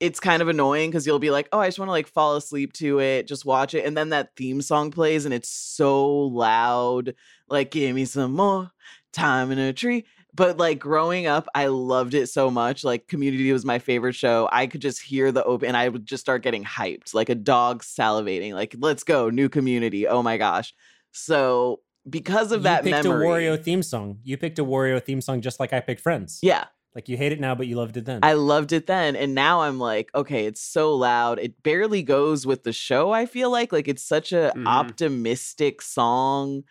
it's 0.00 0.20
kind 0.20 0.42
of 0.42 0.48
annoying 0.48 0.90
because 0.90 1.06
you'll 1.06 1.18
be 1.18 1.30
like, 1.30 1.48
oh, 1.52 1.60
I 1.60 1.68
just 1.68 1.78
want 1.78 1.88
to 1.88 1.92
like 1.92 2.08
fall 2.08 2.36
asleep 2.36 2.72
to 2.74 3.00
it, 3.00 3.28
just 3.28 3.44
watch 3.44 3.74
it, 3.74 3.84
and 3.84 3.96
then 3.96 4.10
that 4.10 4.36
theme 4.36 4.60
song 4.62 4.90
plays 4.90 5.24
and 5.24 5.32
it's 5.32 5.48
so 5.48 6.04
loud. 6.06 7.14
Like, 7.48 7.70
give 7.70 7.94
me 7.94 8.04
some 8.04 8.32
more 8.32 8.70
time 9.12 9.50
in 9.50 9.58
a 9.58 9.72
tree. 9.72 10.06
But 10.34 10.56
like 10.56 10.80
growing 10.80 11.26
up, 11.26 11.46
I 11.54 11.66
loved 11.66 12.14
it 12.14 12.28
so 12.28 12.50
much. 12.50 12.82
Like 12.82 13.06
Community 13.06 13.52
was 13.52 13.64
my 13.64 13.78
favorite 13.78 14.16
show. 14.16 14.48
I 14.50 14.66
could 14.66 14.80
just 14.80 15.00
hear 15.00 15.30
the 15.30 15.44
open, 15.44 15.68
and 15.68 15.76
I 15.76 15.88
would 15.88 16.06
just 16.06 16.22
start 16.22 16.42
getting 16.42 16.64
hyped, 16.64 17.14
like 17.14 17.28
a 17.28 17.36
dog 17.36 17.84
salivating. 17.84 18.52
Like, 18.54 18.74
let's 18.78 19.04
go, 19.04 19.30
new 19.30 19.48
Community. 19.48 20.08
Oh 20.08 20.22
my 20.22 20.36
gosh. 20.36 20.74
So 21.14 21.80
because 22.10 22.52
of 22.52 22.60
you 22.60 22.64
that 22.64 22.82
picked 22.84 23.04
memory, 23.04 23.26
a 23.26 23.28
Wario 23.54 23.62
theme 23.62 23.82
song. 23.82 24.18
You 24.24 24.36
picked 24.36 24.58
a 24.58 24.64
Wario 24.64 25.02
theme 25.02 25.20
song 25.22 25.40
just 25.40 25.58
like 25.58 25.72
I 25.72 25.80
picked 25.80 26.00
Friends. 26.02 26.40
yeah, 26.42 26.64
like 26.94 27.08
you 27.08 27.16
hate 27.16 27.32
it 27.32 27.40
now, 27.40 27.54
but 27.54 27.66
you 27.66 27.76
loved 27.76 27.96
it 27.96 28.04
then. 28.04 28.20
I 28.22 28.34
loved 28.34 28.72
it 28.72 28.86
then, 28.86 29.16
and 29.16 29.34
now 29.34 29.62
I'm 29.62 29.78
like, 29.78 30.10
okay, 30.14 30.44
it's 30.44 30.60
so 30.60 30.94
loud. 30.94 31.38
It 31.38 31.62
barely 31.62 32.02
goes 32.02 32.46
with 32.46 32.64
the 32.64 32.72
show. 32.74 33.10
I 33.12 33.24
feel 33.26 33.50
like 33.50 33.72
like 33.72 33.88
it's 33.88 34.02
such 34.04 34.32
a 34.32 34.52
Mhm. 34.54 34.66
optimistic 34.66 35.80
song 35.80 36.64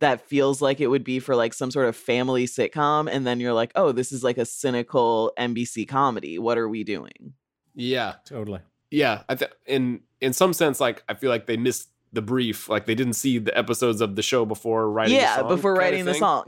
that 0.00 0.22
feels 0.26 0.60
like 0.62 0.80
it 0.80 0.86
would 0.88 1.04
be 1.04 1.18
for 1.20 1.36
like 1.36 1.52
some 1.54 1.70
sort 1.70 1.86
of 1.86 1.94
family 1.94 2.46
sitcom, 2.46 3.08
and 3.10 3.26
then 3.26 3.38
you're 3.38 3.52
like, 3.52 3.70
oh, 3.76 3.92
this 3.92 4.10
is 4.12 4.24
like 4.24 4.38
a 4.38 4.46
cynical 4.46 5.30
NBC 5.38 5.86
comedy. 5.86 6.38
What 6.38 6.56
are 6.58 6.68
we 6.68 6.84
doing? 6.84 7.34
Yeah. 7.74 8.14
totally. 8.24 8.60
Yeah. 8.90 9.22
I 9.28 9.34
th- 9.36 9.52
in 9.66 10.00
in 10.20 10.32
some 10.32 10.52
sense, 10.52 10.80
like 10.80 11.04
I 11.08 11.14
feel 11.14 11.30
like 11.30 11.46
they 11.46 11.56
missed 11.56 11.89
the 12.12 12.22
brief. 12.22 12.68
Like 12.68 12.86
they 12.86 12.94
didn't 12.94 13.14
see 13.14 13.38
the 13.38 13.56
episodes 13.56 14.00
of 14.00 14.16
the 14.16 14.22
show 14.22 14.44
before 14.44 14.90
writing. 14.90 15.14
the 15.14 15.20
yeah, 15.22 15.36
song 15.36 15.48
before 15.48 15.74
writing 15.74 16.04
the 16.04 16.14
song. 16.14 16.44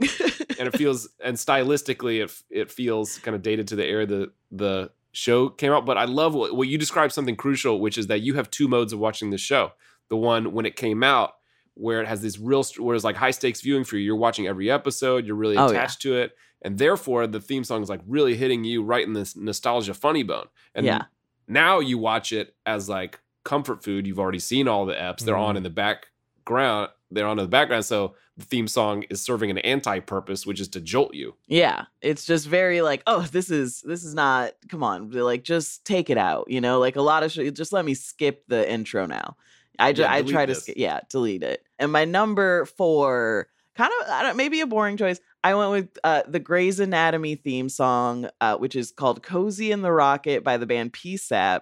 and 0.59 0.67
it 0.67 0.77
feels 0.77 1.09
and 1.23 1.37
stylistically 1.37 2.23
it 2.23 2.31
it 2.49 2.71
feels 2.71 3.17
kind 3.19 3.35
of 3.35 3.41
dated 3.41 3.67
to 3.69 3.75
the 3.75 3.85
era 3.85 4.05
the 4.05 4.31
the 4.51 4.91
show 5.13 5.49
came 5.49 5.71
out. 5.71 5.85
But 5.85 5.97
I 5.97 6.05
love 6.05 6.33
what, 6.33 6.55
what 6.55 6.67
you 6.67 6.77
described 6.77 7.13
something 7.13 7.35
crucial, 7.35 7.79
which 7.79 7.97
is 7.97 8.07
that 8.07 8.21
you 8.21 8.33
have 8.35 8.49
two 8.51 8.67
modes 8.67 8.93
of 8.93 8.99
watching 8.99 9.29
the 9.29 9.37
show. 9.37 9.71
The 10.09 10.17
one 10.17 10.51
when 10.51 10.65
it 10.65 10.75
came 10.75 11.01
out, 11.03 11.35
where 11.75 12.01
it 12.01 12.07
has 12.07 12.21
this 12.21 12.37
real, 12.39 12.63
where 12.77 12.95
it's 12.95 13.03
like 13.05 13.15
high 13.15 13.31
stakes 13.31 13.61
viewing 13.61 13.83
for 13.83 13.95
you. 13.97 14.03
You're 14.03 14.15
watching 14.15 14.47
every 14.47 14.69
episode. 14.69 15.25
You're 15.25 15.35
really 15.35 15.55
Oh, 15.57 15.65
yeah. 15.67 15.77
attached 15.77 16.01
to 16.01 16.15
it, 16.17 16.35
and 16.61 16.77
therefore 16.77 17.25
the 17.27 17.39
theme 17.39 17.63
song 17.63 17.81
is 17.81 17.89
like 17.89 18.01
really 18.07 18.35
hitting 18.35 18.63
you 18.63 18.83
right 18.83 19.05
in 19.05 19.13
this 19.13 19.35
nostalgia 19.35 19.93
funny 19.93 20.23
bone. 20.23 20.47
And 20.75 20.85
Yeah. 20.85 21.03
now 21.47 21.79
you 21.79 21.97
watch 21.97 22.31
it 22.33 22.55
as 22.65 22.89
like 22.89 23.19
comfort 23.43 23.83
food. 23.83 24.07
You've 24.07 24.19
already 24.19 24.39
seen 24.39 24.67
all 24.67 24.85
the 24.85 24.93
eps. 24.95 25.19
They're 25.19 25.35
on 25.37 25.55
Mhm. 25.55 25.57
in 25.57 25.63
the 25.63 25.69
background 25.69 26.89
they're 27.11 27.27
on 27.27 27.37
in 27.37 27.45
the 27.45 27.49
background. 27.49 27.85
So 27.85 28.15
the 28.37 28.43
theme 28.43 28.67
song 28.67 29.03
is 29.11 29.21
serving 29.21 29.51
an 29.51 29.59
anti-purpose, 29.59 30.47
which 30.47 30.59
is 30.59 30.67
to 30.69 30.81
jolt 30.81 31.13
you. 31.13 31.35
Yeah, 31.47 31.85
it's 32.01 32.25
just 32.25 32.47
very 32.47 32.81
like, 32.81 33.03
oh, 33.05 33.21
this 33.31 33.51
is 33.51 33.81
this 33.81 34.03
is 34.03 34.15
not. 34.15 34.53
Come 34.67 34.81
on, 34.83 35.11
like 35.11 35.43
just 35.43 35.85
take 35.85 36.09
it 36.09 36.17
out. 36.17 36.49
You 36.49 36.59
know, 36.59 36.79
like 36.79 36.95
a 36.95 37.01
lot 37.03 37.21
of 37.21 37.31
sh- 37.31 37.51
just 37.53 37.71
let 37.71 37.85
me 37.85 37.93
skip 37.93 38.43
the 38.47 38.67
intro 38.69 39.05
now. 39.05 39.35
I 39.77 39.93
just 39.93 40.09
Yeah, 40.09 40.15
I 40.15 40.21
try 40.23 40.45
to 40.47 40.53
this. 40.53 40.63
sk- 40.63 40.73
yeah 40.75 41.01
delete 41.09 41.43
it. 41.43 41.63
And 41.77 41.91
my 41.91 42.03
number 42.05 42.65
four, 42.65 43.47
kind 43.75 43.91
of 44.01 44.09
I 44.09 44.23
don't 44.23 44.35
maybe 44.35 44.61
a 44.61 44.65
boring 44.67 44.97
choice. 44.97 45.19
I 45.43 45.53
went 45.53 45.71
with 45.71 45.97
uh, 46.03 46.23
the 46.27 46.39
Grey's 46.39 46.79
Anatomy 46.79 47.35
theme 47.35 47.69
song, 47.69 48.27
uh, 48.41 48.57
which 48.57 48.75
is 48.75 48.91
called 48.91 49.21
"Cozy 49.21 49.71
in 49.71 49.81
the 49.83 49.91
Rocket" 49.91 50.43
by 50.43 50.57
the 50.57 50.65
band 50.65 50.93
Psapp. 50.93 51.61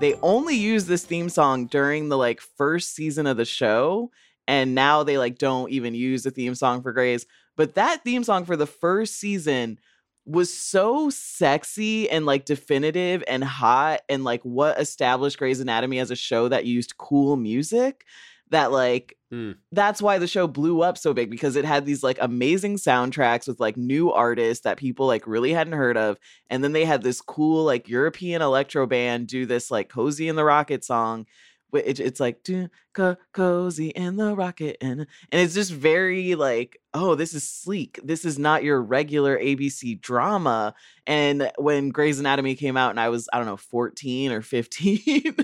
They 0.00 0.14
only 0.22 0.56
use 0.56 0.86
this 0.86 1.04
theme 1.04 1.28
song 1.28 1.66
during 1.66 2.08
the 2.08 2.16
like 2.16 2.40
first 2.40 2.94
season 2.94 3.26
of 3.26 3.36
the 3.36 3.44
show 3.44 4.10
and 4.48 4.74
now 4.74 5.02
they 5.02 5.18
like 5.18 5.38
don't 5.38 5.70
even 5.70 5.94
use 5.94 6.22
the 6.22 6.30
theme 6.30 6.54
song 6.54 6.82
for 6.82 6.92
Grays 6.92 7.26
but 7.56 7.74
that 7.74 8.02
theme 8.02 8.24
song 8.24 8.44
for 8.44 8.56
the 8.56 8.66
first 8.66 9.16
season 9.16 9.78
was 10.26 10.52
so 10.52 11.10
sexy 11.10 12.08
and 12.08 12.26
like 12.26 12.44
definitive 12.44 13.22
and 13.26 13.42
hot 13.44 14.00
and 14.08 14.24
like 14.24 14.42
what 14.42 14.80
established 14.80 15.38
Grey's 15.38 15.60
Anatomy 15.60 15.98
as 15.98 16.10
a 16.10 16.16
show 16.16 16.48
that 16.48 16.66
used 16.66 16.96
cool 16.96 17.36
music 17.36 18.04
that 18.50 18.72
like 18.72 19.16
Hmm. 19.32 19.52
that's 19.70 20.02
why 20.02 20.18
the 20.18 20.26
show 20.26 20.48
blew 20.48 20.82
up 20.82 20.98
so 20.98 21.14
big 21.14 21.30
because 21.30 21.54
it 21.54 21.64
had 21.64 21.86
these 21.86 22.02
like 22.02 22.18
amazing 22.20 22.78
soundtracks 22.78 23.46
with 23.46 23.60
like 23.60 23.76
new 23.76 24.10
artists 24.10 24.64
that 24.64 24.76
people 24.76 25.06
like 25.06 25.24
really 25.24 25.52
hadn't 25.52 25.74
heard 25.74 25.96
of 25.96 26.18
and 26.48 26.64
then 26.64 26.72
they 26.72 26.84
had 26.84 27.04
this 27.04 27.20
cool 27.20 27.64
like 27.64 27.88
European 27.88 28.42
electro 28.42 28.88
band 28.88 29.28
do 29.28 29.46
this 29.46 29.70
like 29.70 29.88
cozy 29.88 30.26
in 30.26 30.34
the 30.34 30.42
rocket 30.44 30.84
song 30.84 31.26
it, 31.72 32.00
it's 32.00 32.18
like 32.18 32.44
co- 32.92 33.16
cozy 33.32 33.90
in 33.90 34.16
the 34.16 34.34
rocket 34.34 34.76
and 34.80 35.00
and 35.00 35.40
it's 35.40 35.54
just 35.54 35.70
very 35.70 36.34
like 36.34 36.80
oh 36.92 37.14
this 37.14 37.32
is 37.32 37.46
sleek 37.46 38.00
this 38.02 38.24
is 38.24 38.36
not 38.36 38.64
your 38.64 38.82
regular 38.82 39.38
abc 39.38 40.00
drama 40.00 40.74
and 41.06 41.52
when 41.56 41.90
Grey's 41.90 42.18
Anatomy 42.18 42.56
came 42.56 42.76
out 42.76 42.90
and 42.90 42.98
I 42.98 43.10
was 43.10 43.28
I 43.32 43.38
don't 43.38 43.46
know 43.46 43.56
14 43.56 44.32
or 44.32 44.42
15 44.42 45.36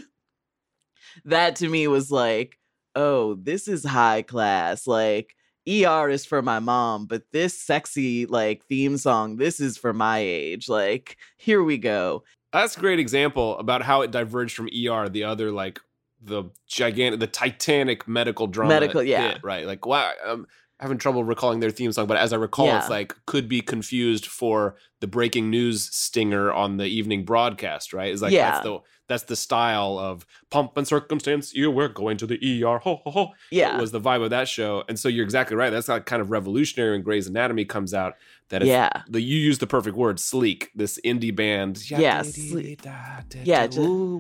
that 1.25 1.57
to 1.57 1.69
me 1.69 1.87
was 1.87 2.11
like 2.11 2.59
oh 2.97 3.35
this 3.35 3.69
is 3.69 3.85
high 3.85 4.23
class 4.23 4.89
like 4.89 5.37
ER 5.69 6.09
is 6.09 6.25
for 6.25 6.43
my 6.43 6.61
mom, 6.61 7.07
but 7.07 7.23
this 7.33 7.59
sexy 7.61 8.27
like 8.27 8.65
theme 8.67 8.97
song, 8.97 9.37
this 9.37 9.59
is 9.61 9.77
for 9.77 9.93
my 9.93 10.19
age. 10.19 10.69
Like, 10.69 11.17
here 11.37 11.63
we 11.63 11.77
go. 11.79 12.23
That's 12.53 12.77
a 12.77 12.81
great 12.81 13.01
example 13.01 13.59
about 13.59 13.83
how 13.83 14.03
it 14.03 14.11
diverged 14.11 14.55
from 14.55 14.67
ER, 14.67 15.09
the 15.09 15.25
other 15.25 15.51
like 15.51 15.81
the 16.23 16.45
gigantic, 16.67 17.21
the 17.21 17.27
Titanic 17.27 18.07
medical 18.07 18.47
drama. 18.47 18.69
Medical, 18.69 19.03
yeah. 19.03 19.33
hit, 19.33 19.45
right. 19.45 19.67
Like, 19.67 19.85
wow, 19.87 20.13
I'm 20.25 20.47
having 20.79 20.99
trouble 20.99 21.25
recalling 21.25 21.61
their 21.61 21.71
theme 21.71 21.91
song, 21.93 22.07
but 22.07 22.17
as 22.19 22.33
I 22.33 22.37
recall, 22.37 22.75
it's 22.77 22.91
like 22.91 23.15
could 23.27 23.49
be 23.49 23.61
confused 23.61 24.27
for 24.27 24.77
the 25.01 25.07
breaking 25.07 25.51
news 25.51 25.85
stinger 25.95 26.53
on 26.53 26.77
the 26.77 26.85
evening 26.87 27.25
broadcast, 27.25 27.93
right? 27.93 28.13
It's 28.13 28.23
like 28.23 28.33
Yeah. 28.33 28.51
that's 28.53 28.65
the 28.65 28.79
that's 29.09 29.23
the 29.23 29.37
style 29.37 29.99
of 30.01 30.27
pump 30.51 30.77
and 30.77 30.87
circumstance. 30.87 31.55
You 31.55 31.71
we're 31.71 31.87
going 31.89 32.17
to 32.19 32.27
the 32.27 32.39
ER. 32.65 32.79
Ho 32.79 33.01
ho 33.05 33.11
ho. 33.11 33.29
Yeah. 33.53 33.81
was 33.81 33.93
the 33.93 34.01
vibe 34.01 34.23
of 34.25 34.31
that 34.31 34.49
show, 34.49 34.83
and 34.89 34.99
so 34.99 35.09
you're 35.09 35.25
exactly 35.25 35.57
right. 35.57 35.71
That's 35.71 35.89
like 35.89 36.07
kind 36.07 36.21
of 36.21 36.31
revolutionary 36.31 36.93
when 36.93 37.03
Grey's 37.03 37.27
Anatomy 37.29 37.65
comes 37.65 37.95
out. 37.95 38.15
That 38.49 38.63
it's, 38.63 38.69
Yeah. 38.69 38.91
the 39.09 39.21
you 39.21 39.39
use 39.39 39.59
the 39.59 39.67
perfect 39.67 39.97
word, 39.97 40.19
sleek. 40.21 40.71
This 40.75 40.99
indie 41.05 41.35
band, 41.35 41.89
Yeah, 41.91 42.23
dee, 42.23 42.33
dee, 42.33 42.49
sleek. 42.51 42.65
dee, 42.67 42.75
da, 42.77 43.21
da, 43.29 43.39
Yeah, 43.45 43.67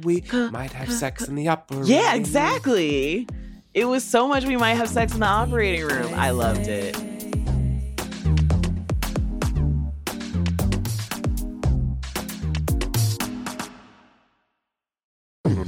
we 0.04 0.22
might 0.50 0.72
have 0.72 0.92
sex 0.92 1.26
in 1.28 1.34
the 1.36 1.48
upper. 1.48 1.82
Yeah, 1.84 2.14
exactly. 2.14 3.28
It 3.76 3.84
was 3.84 4.02
so 4.02 4.26
much 4.26 4.46
we 4.46 4.56
might 4.56 4.76
have 4.76 4.88
sex 4.88 5.12
in 5.12 5.20
the 5.20 5.26
operating 5.26 5.86
room. 5.86 6.14
I 6.14 6.30
loved 6.30 6.66
it. 6.66 6.96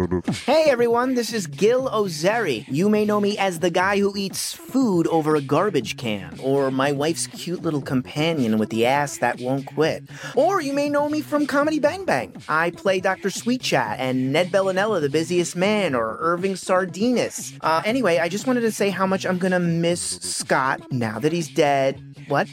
Hey 0.46 0.70
everyone, 0.70 1.14
this 1.14 1.32
is 1.32 1.46
Gil 1.46 1.88
Ozeri. 1.90 2.64
You 2.68 2.88
may 2.88 3.04
know 3.04 3.20
me 3.20 3.36
as 3.36 3.58
the 3.58 3.70
guy 3.70 3.98
who 3.98 4.16
eats 4.16 4.54
food 4.54 5.06
over 5.08 5.36
a 5.36 5.40
garbage 5.42 5.96
can, 5.96 6.38
or 6.42 6.70
my 6.70 6.92
wife's 6.92 7.26
cute 7.26 7.62
little 7.62 7.82
companion 7.82 8.58
with 8.58 8.70
the 8.70 8.86
ass 8.86 9.18
that 9.18 9.40
won't 9.40 9.66
quit. 9.66 10.04
Or 10.34 10.62
you 10.62 10.72
may 10.72 10.88
know 10.88 11.08
me 11.08 11.20
from 11.20 11.46
Comedy 11.46 11.78
Bang 11.78 12.04
Bang. 12.06 12.34
I 12.48 12.70
play 12.70 13.00
Dr. 13.00 13.28
Sweet 13.28 13.60
Chat 13.60 13.98
and 14.00 14.32
Ned 14.32 14.50
Bellinella, 14.50 15.00
the 15.00 15.10
busiest 15.10 15.56
man, 15.56 15.94
or 15.94 16.16
Irving 16.20 16.54
Sardinas. 16.54 17.58
Uh, 17.60 17.82
anyway, 17.84 18.18
I 18.18 18.28
just 18.28 18.46
wanted 18.46 18.62
to 18.62 18.72
say 18.72 18.88
how 18.90 19.06
much 19.06 19.26
I'm 19.26 19.38
gonna 19.38 19.60
miss 19.60 20.00
Scott 20.00 20.80
now 20.90 21.18
that 21.18 21.32
he's 21.32 21.48
dead. 21.48 22.00
What? 22.28 22.48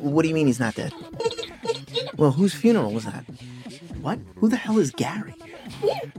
What 0.00 0.22
do 0.22 0.28
you 0.28 0.34
mean 0.34 0.46
he's 0.46 0.60
not 0.60 0.74
dead? 0.74 0.92
Well, 2.16 2.32
whose 2.32 2.52
funeral 2.54 2.92
was 2.92 3.04
that? 3.04 3.24
What? 4.02 4.18
Who 4.36 4.48
the 4.48 4.56
hell 4.56 4.78
is 4.78 4.90
Gary? 4.90 5.34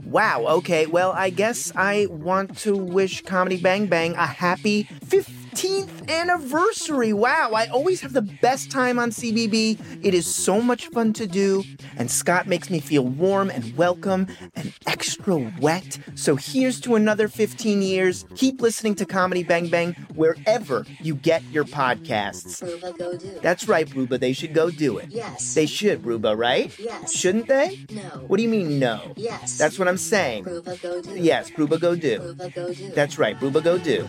Wow, 0.04 0.46
okay, 0.58 0.86
well, 0.86 1.12
I 1.12 1.30
guess 1.30 1.72
I 1.76 2.06
want 2.10 2.58
to 2.58 2.76
wish 2.76 3.22
Comedy 3.22 3.60
Bang 3.60 3.86
Bang 3.86 4.14
a 4.14 4.26
happy 4.26 4.88
15th 5.50 6.08
anniversary. 6.08 7.12
Wow, 7.12 7.52
I 7.54 7.66
always 7.66 8.00
have 8.00 8.12
the 8.12 8.22
best 8.22 8.70
time 8.70 8.98
on 8.98 9.10
CBB. 9.10 10.04
It 10.04 10.14
is 10.14 10.26
so 10.26 10.60
much 10.60 10.86
fun 10.88 11.12
to 11.14 11.26
do, 11.26 11.64
and 11.96 12.10
Scott 12.10 12.46
makes 12.46 12.70
me 12.70 12.78
feel 12.78 13.04
warm 13.04 13.50
and 13.50 13.76
welcome 13.76 14.28
and 14.54 14.72
extra 14.86 15.36
wet. 15.60 15.98
So 16.14 16.36
here's 16.36 16.80
to 16.82 16.94
another 16.94 17.26
15 17.28 17.82
years. 17.82 18.24
Keep 18.36 18.60
listening 18.60 18.94
to 18.96 19.06
Comedy 19.06 19.42
Bang 19.42 19.68
Bang 19.68 19.94
wherever 20.14 20.86
you 21.00 21.14
get 21.16 21.42
your 21.50 21.64
podcasts. 21.64 22.62
Ruba, 22.62 22.92
go 22.96 23.16
do. 23.16 23.38
That's 23.42 23.66
right, 23.66 23.92
Ruba, 23.94 24.18
they 24.18 24.32
should 24.32 24.54
go 24.54 24.70
do 24.70 24.98
it. 24.98 25.08
Yes. 25.10 25.54
They 25.54 25.66
should, 25.66 26.04
Ruba, 26.04 26.36
right? 26.36 26.76
Yes. 26.78 27.12
Shouldn't 27.12 27.48
they? 27.48 27.86
No. 27.90 28.02
What 28.28 28.36
do 28.36 28.42
you 28.42 28.48
mean, 28.48 28.78
no? 28.78 29.12
Yes. 29.16 29.58
That's 29.58 29.78
what 29.78 29.88
I'm 29.88 29.96
saying. 29.96 30.44
Ruba, 30.44 30.76
go 30.76 31.02
do. 31.02 31.16
Yes, 31.16 31.50
Ruba 31.58 31.78
go 31.78 31.96
do. 31.96 32.20
Ruba, 32.20 32.50
go 32.50 32.72
do. 32.72 32.90
That's 32.90 33.18
right, 33.18 33.40
Ruba 33.42 33.60
go 33.60 33.78
do. 33.78 34.08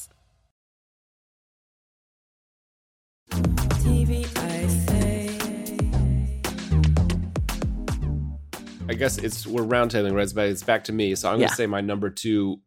I 8.91 8.93
guess 8.95 9.17
it's 9.17 9.47
we're 9.47 9.63
roundtabling, 9.63 10.13
right? 10.13 10.31
But 10.35 10.49
it's 10.49 10.63
back 10.63 10.83
to 10.85 10.91
me. 10.93 11.15
So 11.15 11.29
I'm 11.31 11.39
Yeah. 11.39 11.47
gonna 11.47 11.55
say 11.55 11.65
my 11.67 11.81
number 11.81 12.09
two 12.09 12.59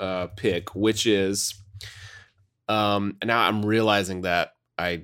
uh 0.00 0.28
pick, 0.28 0.74
which 0.76 1.06
is 1.06 1.54
um 2.68 3.16
and 3.20 3.28
now 3.28 3.40
I'm 3.40 3.64
realizing 3.64 4.22
that 4.22 4.52
I 4.78 5.02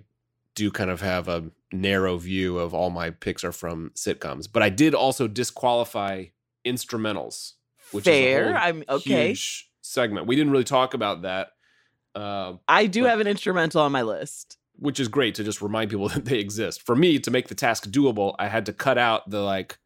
do 0.55 0.71
kind 0.71 0.91
of 0.91 1.01
have 1.01 1.29
a 1.29 1.51
narrow 1.73 2.17
view 2.17 2.59
of 2.59 2.73
all 2.75 2.91
my 2.91 3.11
picks 3.11 3.43
are 3.43 3.53
from 3.53 3.91
sitcoms, 3.97 4.47
but 4.53 4.63
I 4.63 4.69
did 4.69 4.95
also 4.95 5.27
disqualify 5.27 6.27
instrumentals, 6.65 7.55
which 7.91 8.05
Fair. 8.05 8.47
is 8.51 8.53
a 8.53 8.59
I'm 8.63 8.85
okay. 8.89 9.29
huge 9.29 9.69
segment. 9.81 10.27
We 10.29 10.37
didn't 10.37 10.53
really 10.53 10.65
talk 10.65 10.95
about 10.95 11.23
that. 11.23 11.49
Uh, 12.15 12.55
I 12.69 12.87
do 12.87 13.03
But- 13.03 13.11
have 13.11 13.21
an 13.21 13.27
instrumental 13.27 13.81
on 13.83 13.91
my 13.93 14.03
list. 14.03 14.59
which 14.77 14.99
is 14.99 15.07
great 15.07 15.37
to 15.37 15.45
just 15.45 15.63
remind 15.63 15.89
people 15.91 16.09
that 16.15 16.25
they 16.25 16.39
exist. 16.39 16.83
For 16.83 16.95
me 16.97 17.19
to 17.21 17.31
make 17.31 17.47
the 17.49 17.55
task 17.55 17.89
doable, 17.91 18.35
I 18.41 18.49
had 18.49 18.67
to 18.67 18.73
cut 18.73 18.99
out 18.99 19.31
the 19.31 19.41
like 19.41 19.79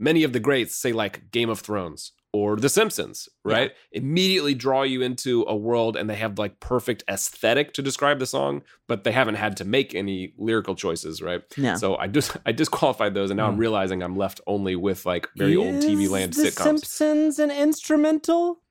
many 0.00 0.24
of 0.24 0.32
the 0.32 0.40
greats 0.40 0.74
say 0.74 0.92
like 0.92 1.30
Game 1.30 1.48
of 1.50 1.60
Thrones 1.60 2.12
or 2.32 2.56
The 2.56 2.68
Simpsons, 2.68 3.28
right? 3.44 3.72
Immediately 3.92 4.54
draw 4.54 4.82
you 4.82 5.02
into 5.02 5.44
a 5.48 5.54
world 5.56 5.96
and 5.96 6.08
they 6.08 6.14
have 6.16 6.38
like 6.38 6.58
perfect 6.60 7.02
aesthetic 7.08 7.72
to 7.74 7.82
describe 7.82 8.18
the 8.20 8.26
song, 8.26 8.62
but 8.88 9.02
they 9.04 9.10
haven't 9.12 9.34
had 9.34 9.56
to 9.58 9.64
make 9.64 9.94
any 9.96 10.32
lyrical 10.38 10.74
choices, 10.76 11.20
right? 11.20 11.42
Yeah. 11.56 11.74
So 11.74 11.96
I 11.96 12.06
just 12.06 12.36
I 12.46 12.52
disqualified 12.52 13.14
those 13.14 13.30
and 13.30 13.36
now 13.38 13.46
I'm 13.48 13.54
Hmm. 13.54 13.60
realizing 13.60 14.02
I'm 14.02 14.16
left 14.16 14.40
only 14.46 14.74
with 14.76 15.04
like 15.06 15.28
very 15.36 15.54
old 15.56 15.76
TV 15.76 16.02
Is 16.04 16.10
land 16.10 16.32
The 16.34 16.42
sitcoms. 16.44 16.84
Simpsons 16.86 17.38
an 17.38 17.50
instrumental? 17.50 18.62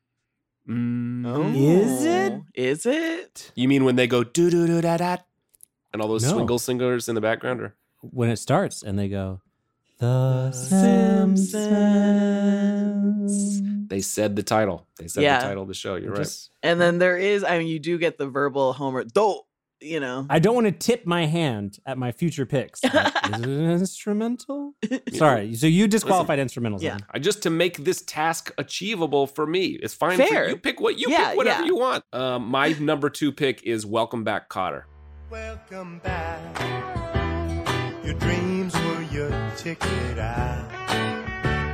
Mm. 0.67 1.25
Oh, 1.25 1.53
Is 1.53 2.05
it? 2.05 2.33
Is 2.55 2.85
it? 2.85 3.51
You 3.55 3.67
mean 3.67 3.83
when 3.85 3.95
they 3.95 4.07
go 4.07 4.23
do 4.23 4.49
do 4.49 4.67
do 4.67 4.81
da 4.81 4.97
da 4.97 5.17
and 5.91 6.01
all 6.01 6.07
those 6.07 6.23
No. 6.23 6.33
swingle 6.33 6.59
singers 6.59 7.09
in 7.09 7.15
the 7.15 7.21
background 7.21 7.59
or 7.61 7.75
When 8.01 8.29
it 8.29 8.37
starts 8.37 8.83
and 8.83 8.97
they 8.97 9.09
go, 9.09 9.41
The 9.99 10.51
Simpsons. 10.53 11.61
they 13.89 13.99
said 14.01 14.35
the 14.37 14.43
title. 14.43 14.87
They 14.97 15.07
said 15.07 15.23
Yeah. 15.23 15.39
the 15.39 15.45
title 15.47 15.63
of 15.63 15.67
the 15.67 15.73
show. 15.73 15.95
You're 15.95 16.13
right. 16.13 16.49
And 16.63 16.79
then 16.79 16.99
there 16.99 17.17
is, 17.17 17.43
I 17.43 17.57
mean, 17.59 17.67
you 17.67 17.79
do 17.79 17.97
get 17.97 18.17
the 18.17 18.27
verbal 18.27 18.71
Homer, 18.73 19.03
though, 19.03 19.45
you 19.81 19.99
know. 19.99 20.25
I 20.29 20.39
don't 20.39 20.55
want 20.55 20.67
to 20.67 20.71
tip 20.71 21.05
my 21.05 21.25
hand 21.25 21.79
at 21.85 21.97
my 21.97 22.11
future 22.13 22.45
picks. 22.45 22.81
Like, 22.83 22.93
is 22.93 23.41
it 23.41 23.47
an 23.47 23.71
instrumental? 23.71 24.73
Sorry. 25.13 25.53
So 25.55 25.67
you 25.67 25.87
disqualified 25.87 26.39
instrumentals. 26.39 26.81
Yeah. 26.81 26.91
then. 26.91 27.01
I 27.11 27.19
just 27.19 27.43
to 27.43 27.49
make 27.49 27.83
this 27.83 28.01
task 28.03 28.53
achievable 28.57 29.27
for 29.27 29.45
me. 29.45 29.77
It's 29.83 29.93
fine 29.93 30.17
for 30.17 30.47
you. 30.47 30.55
Pick 30.55 30.79
what 30.79 30.97
you 30.97 31.07
Yeah, 31.09 31.29
pick 31.29 31.37
whatever 31.37 31.61
yeah. 31.61 31.65
you 31.67 31.75
want. 31.75 32.05
Um, 32.13 32.47
my 32.47 32.69
number 32.79 33.09
two 33.09 33.33
pick 33.33 33.63
is 33.63 33.85
Welcome 33.85 34.23
Back, 34.23 34.49
Kotter. 34.49 34.83
Welcome 35.29 35.99
back. 35.99 36.88
Your 38.09 38.17
dreams 38.17 38.73
were 38.73 39.03
your 39.11 39.51
ticket 39.55 40.17
out. 40.17 40.67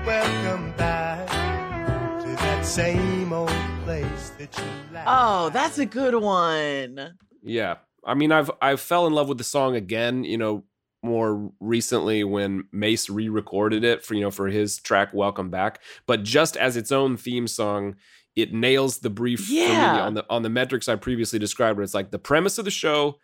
Welcome 0.06 0.74
back 0.76 1.30
to 1.30 2.28
that 2.28 2.66
same 2.66 3.32
old 3.32 3.48
place 3.86 4.32
that 4.38 4.54
you 4.58 4.66
left. 4.92 5.08
Oh, 5.10 5.50
that's 5.52 5.78
a 5.78 5.86
good 5.86 6.14
one. 6.14 7.18
Yeah, 7.42 7.76
I 8.04 8.16
mean, 8.16 8.34
I've 8.34 8.52
I 8.62 8.76
fell 8.76 9.08
in 9.08 9.14
love 9.14 9.30
with 9.30 9.38
the 9.38 9.46
song 9.46 9.78
again. 9.78 10.26
You 10.26 10.38
know, 10.38 10.66
more 11.02 11.54
recently 11.62 12.26
when 12.26 12.66
Mase 12.74 13.10
re-recorded 13.10 13.86
it 13.86 14.04
for 14.04 14.14
you 14.14 14.20
know 14.20 14.32
for 14.32 14.48
his 14.48 14.78
track 14.78 15.14
Welcome 15.14 15.50
Back. 15.50 15.80
But 16.06 16.24
just 16.24 16.58
as 16.58 16.76
its 16.76 16.92
own 16.92 17.16
theme 17.16 17.48
song, 17.48 17.96
it 18.36 18.54
nails 18.54 18.98
the 18.98 19.10
brief 19.10 19.46
for 19.46 19.54
me 19.54 19.68
Yeah. 19.70 20.02
on 20.06 20.16
the 20.16 20.26
on 20.30 20.44
the 20.44 20.50
metrics 20.50 20.90
I 20.90 20.98
previously 20.98 21.40
described. 21.40 21.78
Where 21.78 21.86
it's 21.86 21.94
like 21.94 22.12
the 22.12 22.20
premise 22.20 22.58
of 22.58 22.66
the 22.66 22.72
show 22.72 23.20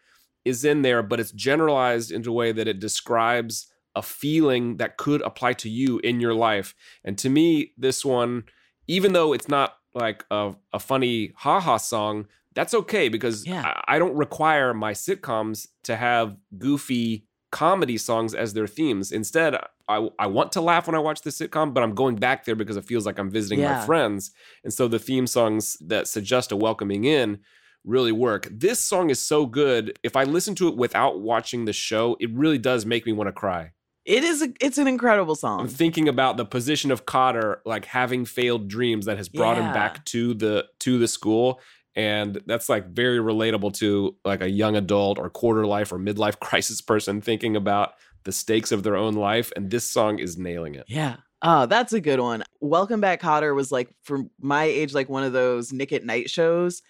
is 0.45 0.63
in 0.65 0.81
there, 0.81 1.03
but 1.03 1.19
it's 1.19 1.31
generalized 1.31 2.11
into 2.11 2.29
a 2.29 2.33
way 2.33 2.51
that 2.51 2.67
it 2.67 2.79
describes 2.79 3.67
a 3.95 4.01
feeling 4.01 4.77
that 4.77 4.97
could 4.97 5.21
apply 5.23 5.53
to 5.53 5.69
you 5.69 5.99
in 5.99 6.19
your 6.19 6.33
life. 6.33 6.73
And 7.03 7.17
to 7.19 7.29
me, 7.29 7.73
this 7.77 8.05
one, 8.05 8.45
even 8.87 9.13
though 9.13 9.33
it's 9.33 9.47
not 9.49 9.75
like 9.93 10.25
a, 10.31 10.53
a 10.71 10.79
funny 10.79 11.33
haha 11.35 11.77
song, 11.77 12.27
that's 12.53 12.73
okay 12.73 13.09
because 13.09 13.45
Yeah. 13.45 13.63
I, 13.87 13.95
I 13.95 13.99
don't 13.99 14.15
require 14.15 14.73
my 14.73 14.93
sitcoms 14.93 15.67
to 15.83 15.95
have 15.97 16.37
goofy 16.57 17.27
comedy 17.51 17.97
songs 17.97 18.33
as 18.33 18.53
their 18.53 18.67
themes. 18.67 19.11
Instead, 19.11 19.55
I, 19.89 20.07
I 20.17 20.27
want 20.27 20.53
to 20.53 20.61
laugh 20.61 20.87
when 20.87 20.95
I 20.95 20.99
watch 20.99 21.21
the 21.21 21.31
sitcom, 21.31 21.73
but 21.73 21.83
I'm 21.83 21.93
going 21.93 22.15
back 22.15 22.45
there 22.45 22.55
because 22.55 22.77
it 22.77 22.85
feels 22.85 23.05
like 23.05 23.19
I'm 23.19 23.29
visiting 23.29 23.59
Yeah. 23.59 23.73
my 23.73 23.85
friends. 23.85 24.31
And 24.63 24.73
so 24.73 24.87
the 24.87 24.99
theme 24.99 25.27
songs 25.27 25.75
that 25.81 26.07
suggest 26.07 26.53
a 26.53 26.55
welcoming 26.55 27.03
in 27.03 27.39
really 27.83 28.11
work. 28.11 28.47
This 28.51 28.79
song 28.79 29.09
is 29.09 29.19
so 29.19 29.45
good. 29.45 29.97
If 30.03 30.15
I 30.15 30.23
listen 30.23 30.55
to 30.55 30.67
it 30.67 30.77
without 30.77 31.19
watching 31.19 31.65
the 31.65 31.73
show, 31.73 32.17
it 32.19 32.29
really 32.33 32.57
does 32.57 32.85
make 32.85 33.05
me 33.05 33.13
want 33.13 33.27
to 33.27 33.33
cry. 33.33 33.71
It 34.03 34.23
is, 34.23 34.41
a, 34.41 34.51
it's 34.59 34.77
an 34.77 34.87
incredible 34.87 35.35
song. 35.35 35.59
I'm 35.61 35.67
thinking 35.67 36.07
about 36.07 36.37
the 36.37 36.45
position 36.45 36.91
of 36.91 37.05
Kotter, 37.05 37.57
like 37.65 37.85
having 37.85 38.25
failed 38.25 38.67
dreams 38.67 39.05
that 39.05 39.17
has 39.17 39.29
brought 39.29 39.57
him 39.57 39.71
back 39.73 40.03
to 40.05 40.33
the 40.33 40.65
to 40.79 40.97
the 40.97 41.07
school. 41.07 41.61
And 41.95 42.41
that's 42.45 42.67
like 42.67 42.87
very 42.87 43.19
relatable 43.19 43.73
to 43.75 44.15
like 44.25 44.41
a 44.41 44.49
young 44.49 44.75
adult 44.75 45.19
or 45.19 45.29
quarter 45.29 45.67
life 45.67 45.91
or 45.91 45.99
midlife 45.99 46.39
crisis 46.39 46.81
person 46.81 47.21
thinking 47.21 47.55
about 47.55 47.93
the 48.23 48.31
stakes 48.31 48.71
of 48.71 48.81
their 48.83 48.95
own 48.95 49.13
life. 49.13 49.51
And 49.55 49.69
this 49.69 49.85
song 49.85 50.17
is 50.19 50.37
nailing 50.37 50.75
it. 50.75 50.85
Yeah. 50.87 51.17
Oh, 51.43 51.65
that's 51.65 51.93
a 51.93 52.01
good 52.01 52.19
one. 52.19 52.43
Welcome 52.59 53.01
Back 53.01 53.21
Kotter 53.21 53.55
was 53.55 53.71
like 53.71 53.93
for 54.03 54.23
my 54.39 54.63
age, 54.63 54.93
like 54.93 55.09
one 55.09 55.23
of 55.23 55.33
those 55.33 55.73
Nick 55.73 55.91
at 55.91 56.03
Nite 56.03 56.29
shows. 56.29 56.81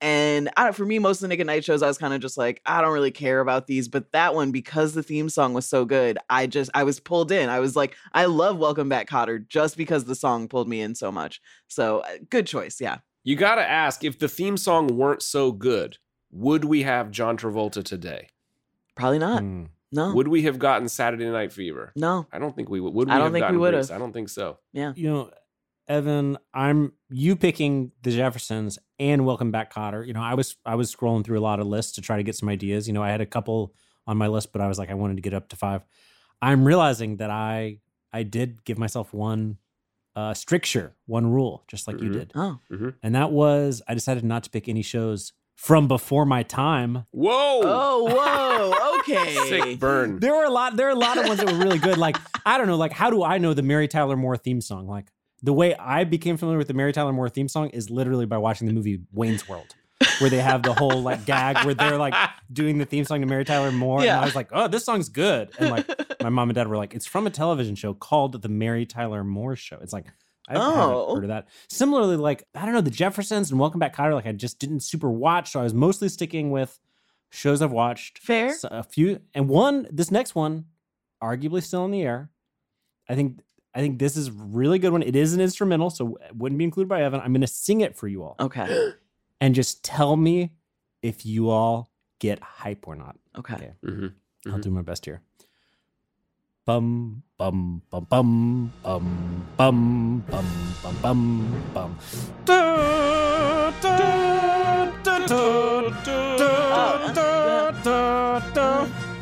And 0.00 0.48
I 0.56 0.64
don't, 0.64 0.76
for 0.76 0.84
me, 0.84 0.98
most 0.98 1.18
of 1.18 1.22
the 1.22 1.28
Nick 1.28 1.40
at 1.40 1.46
Nite 1.46 1.64
shows, 1.64 1.82
I 1.82 1.88
was 1.88 1.98
kind 1.98 2.14
of 2.14 2.20
just 2.20 2.38
like, 2.38 2.62
I 2.64 2.80
don't 2.80 2.92
really 2.92 3.10
care 3.10 3.40
about 3.40 3.66
these. 3.66 3.88
But 3.88 4.12
that 4.12 4.34
one, 4.34 4.52
because 4.52 4.94
the 4.94 5.02
theme 5.02 5.28
song 5.28 5.54
was 5.54 5.66
so 5.66 5.84
good, 5.84 6.18
I 6.30 6.46
just, 6.46 6.70
I 6.72 6.84
was 6.84 7.00
pulled 7.00 7.32
in. 7.32 7.48
I 7.48 7.58
was 7.58 7.74
like, 7.74 7.96
I 8.12 8.26
love 8.26 8.58
Welcome 8.58 8.88
Back 8.88 9.08
Kotter 9.08 9.46
just 9.48 9.76
because 9.76 10.04
the 10.04 10.14
song 10.14 10.46
pulled 10.46 10.68
me 10.68 10.80
in 10.80 10.94
so 10.94 11.10
much. 11.10 11.40
So 11.66 12.00
uh, 12.00 12.18
good 12.30 12.46
choice. 12.46 12.80
Yeah. 12.80 12.98
You 13.24 13.34
got 13.34 13.56
to 13.56 13.68
ask 13.68 14.04
if 14.04 14.18
the 14.18 14.28
theme 14.28 14.56
song 14.56 14.96
weren't 14.96 15.22
so 15.22 15.50
good, 15.50 15.98
would 16.30 16.64
we 16.64 16.82
have 16.84 17.10
John 17.10 17.36
Travolta 17.36 17.82
today? 17.82 18.28
Probably 18.94 19.18
not. 19.18 19.42
Hmm. 19.42 19.64
No. 19.90 20.12
Would 20.14 20.28
we 20.28 20.42
have 20.42 20.58
gotten 20.58 20.88
Saturday 20.88 21.28
Night 21.30 21.52
Fever? 21.52 21.92
no. 21.96 22.26
I 22.30 22.38
don't 22.38 22.54
think 22.54 22.68
we 22.68 22.78
would. 22.78 22.92
Would 22.92 23.08
we 23.08 23.14
I 23.14 23.16
don't 23.16 23.24
have 23.24 23.32
think 23.32 23.50
we 23.50 23.56
would 23.56 23.72
have. 23.74 23.90
I 23.90 23.98
don't 23.98 24.12
think 24.12 24.28
so. 24.28 24.58
Yeah. 24.72 24.92
You 24.94 25.08
know, 25.08 25.30
Evan, 25.88 26.36
I'm 26.52 26.92
you 27.08 27.34
picking 27.34 27.92
the 28.02 28.10
Jeffersons 28.10 28.78
and 28.98 29.24
Welcome 29.24 29.50
Back 29.50 29.72
Kotter. 29.72 30.06
You 30.06 30.12
know, 30.12 30.22
I 30.22 30.34
was 30.34 30.56
I 30.66 30.74
was 30.74 30.94
scrolling 30.94 31.24
through 31.24 31.38
a 31.38 31.40
lot 31.40 31.60
of 31.60 31.66
lists 31.66 31.92
to 31.92 32.02
try 32.02 32.18
to 32.18 32.22
get 32.22 32.36
some 32.36 32.48
ideas. 32.48 32.86
You 32.86 32.92
know, 32.92 33.02
I 33.02 33.10
had 33.10 33.22
a 33.22 33.26
couple 33.26 33.74
on 34.06 34.18
my 34.18 34.26
list, 34.26 34.52
but 34.52 34.60
I 34.60 34.68
was 34.68 34.78
like, 34.78 34.90
I 34.90 34.94
wanted 34.94 35.16
to 35.16 35.22
get 35.22 35.32
up 35.34 35.48
to 35.48 35.56
five. 35.56 35.82
I'm 36.42 36.64
realizing 36.64 37.16
that 37.16 37.30
I 37.30 37.78
I 38.12 38.22
did 38.22 38.64
give 38.64 38.78
myself 38.78 39.14
one 39.14 39.56
uh 40.14 40.34
stricture, 40.34 40.94
one 41.06 41.26
rule, 41.32 41.64
just 41.68 41.86
like 41.86 42.00
you 42.02 42.10
Mhm. 42.10 42.12
did. 42.12 42.32
Oh. 42.34 42.58
And 43.02 43.14
that 43.14 43.32
was 43.32 43.80
I 43.88 43.94
decided 43.94 44.24
not 44.24 44.44
to 44.44 44.50
pick 44.50 44.68
any 44.68 44.82
shows 44.82 45.32
from 45.56 45.88
before 45.88 46.24
my 46.26 46.42
time. 46.44 47.06
Whoa! 47.12 47.60
Oh, 47.64 48.04
whoa. 48.04 48.74
Okay. 49.08 49.34
Sick 49.48 49.78
burn. 49.78 50.18
There 50.20 50.34
were 50.34 50.44
a 50.44 50.50
lot. 50.50 50.76
There 50.76 50.86
are 50.88 50.90
a 50.90 50.94
lot 50.94 51.16
of 51.16 51.24
ones 51.26 51.38
that 51.40 51.50
were 51.50 51.56
really 51.58 51.78
good. 51.78 51.96
Like 51.96 52.18
I 52.44 52.58
don't 52.58 52.66
know. 52.66 52.76
Like 52.76 52.92
how 52.92 53.08
do 53.08 53.22
I 53.24 53.38
know 53.38 53.54
the 53.54 53.62
Mary 53.62 53.88
Tyler 53.88 54.16
Moore 54.16 54.36
theme 54.36 54.60
song? 54.60 54.86
Like 54.86 55.06
the 55.42 55.52
way 55.52 55.74
I 55.76 56.04
became 56.04 56.36
familiar 56.36 56.58
with 56.58 56.68
the 56.68 56.74
Mary 56.74 56.92
Tyler 56.92 57.12
Moore 57.12 57.28
theme 57.28 57.48
song 57.48 57.70
is 57.70 57.90
literally 57.90 58.26
by 58.26 58.38
watching 58.38 58.66
the 58.66 58.72
movie 58.72 59.00
Wayne's 59.12 59.48
World, 59.48 59.74
where 60.18 60.30
they 60.30 60.40
have 60.40 60.62
the 60.62 60.74
whole 60.74 61.00
like 61.02 61.24
gag 61.26 61.64
where 61.64 61.74
they're 61.74 61.96
like 61.98 62.14
doing 62.52 62.78
the 62.78 62.84
theme 62.84 63.04
song 63.04 63.20
to 63.20 63.26
Mary 63.26 63.44
Tyler 63.44 63.70
Moore, 63.72 64.00
and 64.00 64.10
I 64.10 64.24
was 64.24 64.34
like, 64.34 64.48
oh, 64.52 64.68
this 64.68 64.84
song's 64.84 65.08
good. 65.08 65.50
And 65.58 65.70
like 65.70 65.86
my 66.22 66.28
mom 66.28 66.48
and 66.50 66.54
dad 66.54 66.66
were 66.68 66.76
like, 66.76 66.94
it's 66.94 67.06
from 67.06 67.26
a 67.26 67.30
television 67.30 67.74
show 67.74 67.94
called 67.94 68.40
The 68.42 68.48
Mary 68.48 68.84
Tyler 68.86 69.22
Moore 69.24 69.56
Show. 69.56 69.78
It's 69.80 69.92
like. 69.92 70.06
I 70.50 70.54
Oh. 70.56 70.70
haven't 71.04 71.14
heard 71.16 71.24
of 71.24 71.28
that. 71.28 71.48
Similarly, 71.68 72.16
like 72.16 72.42
I 72.54 72.64
don't 72.64 72.72
know, 72.72 72.80
the 72.80 72.90
Jeffersons 72.90 73.50
and 73.50 73.60
Welcome 73.60 73.80
Back 73.80 73.94
Kotter. 73.94 74.14
Like 74.14 74.24
I 74.26 74.32
just 74.32 74.58
didn't 74.58 74.80
super 74.80 75.10
watch, 75.10 75.50
so 75.50 75.60
I 75.60 75.62
was 75.62 75.74
mostly 75.74 76.08
sticking 76.08 76.50
with 76.50 76.80
shows 77.30 77.60
I've 77.60 77.70
watched. 77.70 78.16
Fair. 78.18 78.54
A 78.70 78.82
few 78.82 79.20
and 79.34 79.46
one 79.50 79.86
this 79.90 80.10
next 80.10 80.34
one 80.34 80.64
arguably 81.22 81.62
still 81.62 81.84
in 81.84 81.90
the 81.90 82.00
air 82.00 82.30
i 83.10 83.14
think 83.14 83.40
i 83.74 83.80
think 83.80 83.98
this 83.98 84.16
is 84.16 84.28
a 84.28 84.32
really 84.32 84.78
good 84.78 84.92
one 84.92 85.02
it 85.02 85.14
is 85.16 85.34
an 85.34 85.40
instrumental 85.40 85.90
so 85.90 86.16
it 86.28 86.34
wouldn't 86.36 86.58
be 86.58 86.64
included 86.64 86.88
by 86.88 87.02
evan 87.02 87.20
i'm 87.20 87.32
going 87.32 87.40
to 87.40 87.46
sing 87.46 87.80
it 87.80 87.96
for 87.96 88.08
you 88.08 88.22
all 88.22 88.36
Okay. 88.40 88.92
and 89.40 89.54
just 89.54 89.84
tell 89.84 90.16
me 90.16 90.52
if 91.02 91.24
you 91.26 91.50
all 91.50 91.90
get 92.18 92.40
hype 92.40 92.86
or 92.88 92.94
not 92.96 93.16
Okay. 93.36 93.54
Okay. 93.54 93.72
Mhm. 93.84 94.12
i'll 94.46 94.58
do 94.58 94.70
my 94.70 94.82
best 94.82 95.04
here 95.04 95.20
bum 96.66 97.22
bum 97.38 97.82
bum 97.90 98.06
bum 98.10 98.72
bum 98.82 99.44
bum 99.56 100.24
bum 100.28 100.62
bum 100.82 100.96
bum 101.02 101.64
bum 101.74 101.98
Da, 102.44 103.70
da, 103.80 103.96
da, 105.02 105.26
da, 105.26 105.90
da, 106.04 106.27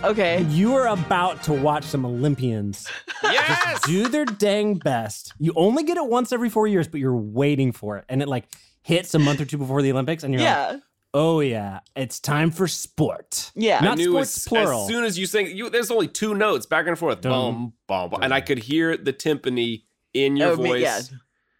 Okay. 0.06 0.42
You 0.44 0.74
are 0.76 0.86
about 0.88 1.42
to 1.44 1.52
watch 1.52 1.84
some 1.84 2.04
Olympians 2.06 2.88
Yes! 3.22 3.80
do 3.86 4.08
their 4.08 4.24
dang 4.24 4.74
best. 4.74 5.32
You 5.38 5.52
only 5.56 5.82
get 5.82 5.96
it 5.96 6.06
once 6.06 6.32
every 6.32 6.48
four 6.48 6.66
years, 6.66 6.86
but 6.88 7.00
you're 7.00 7.16
waiting 7.16 7.72
for 7.72 7.96
it. 7.98 8.04
And 8.08 8.22
it 8.22 8.28
like 8.28 8.44
hits 8.82 9.14
a 9.14 9.18
month 9.18 9.40
or 9.40 9.44
two 9.44 9.58
before 9.58 9.82
the 9.82 9.90
Olympics, 9.92 10.22
and 10.22 10.32
you're 10.32 10.42
like, 10.42 10.80
oh 11.12 11.40
yeah, 11.40 11.80
it's 11.96 12.20
time 12.20 12.50
for 12.50 12.68
sport. 12.68 13.50
Yeah. 13.54 13.78
I 13.80 13.84
Not 13.84 13.98
knew 13.98 14.10
sports 14.12 14.36
as, 14.36 14.44
plural. 14.48 14.82
as 14.82 14.86
soon 14.88 15.04
as 15.04 15.18
you 15.18 15.26
sing, 15.26 15.56
you 15.56 15.70
there's 15.70 15.90
only 15.90 16.08
two 16.08 16.34
notes 16.34 16.66
back 16.66 16.86
and 16.86 16.96
forth, 16.98 17.20
boom, 17.22 17.72
boom, 17.88 18.10
bum, 18.10 18.22
and 18.22 18.32
I 18.32 18.40
could 18.40 18.58
hear 18.58 18.96
the 18.96 19.12
timpani 19.12 19.82
in 20.14 20.36
your 20.36 20.52
Oh, 20.52 20.56
me- 20.56 20.68
voice. 20.68 20.82
yeah. 20.82 21.00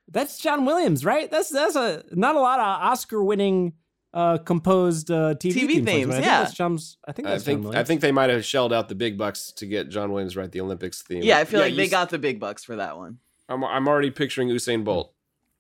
That's 0.08 0.38
John 0.38 0.64
Williams, 0.64 1.04
right? 1.04 1.28
That's 1.30 1.50
that's 1.50 1.74
a 1.74 2.04
not 2.12 2.36
a 2.36 2.40
lot 2.40 2.60
of 2.60 2.64
Oscar 2.92 3.24
winning 3.24 3.72
uh 4.16 4.38
composed 4.38 5.10
uh 5.10 5.34
TV, 5.34 5.52
TV 5.52 5.68
theme 5.84 5.84
songs, 5.84 5.86
themes, 5.86 6.06
but 6.06 6.14
I 6.14 6.16
think 6.16 6.24
yeah. 6.26 6.42
that's 6.42 6.54
John's 6.54 6.96
I 7.06 7.12
think 7.12 7.28
I 7.28 7.30
John 7.32 7.40
think 7.40 7.74
I 7.76 7.84
think 7.84 8.00
they 8.00 8.12
might 8.12 8.30
have 8.30 8.44
shelled 8.44 8.72
out 8.72 8.88
the 8.88 8.94
big 8.94 9.18
bucks 9.18 9.52
to 9.52 9.66
get 9.66 9.90
John 9.90 10.10
Williams 10.10 10.36
write 10.36 10.52
the 10.52 10.60
Olympics 10.62 11.02
theme. 11.02 11.22
Yeah, 11.22 11.38
I 11.38 11.44
feel 11.44 11.60
like 11.60 11.76
they 11.76 11.84
s- 11.84 11.90
got 11.90 12.08
the 12.10 12.18
big 12.18 12.40
bucks 12.40 12.64
for 12.64 12.76
that 12.76 12.96
one. 12.96 13.18
I'm, 13.48 13.62
I'm 13.62 13.86
already 13.86 14.10
picturing 14.10 14.48
Usain 14.48 14.82
Bolt. 14.84 15.12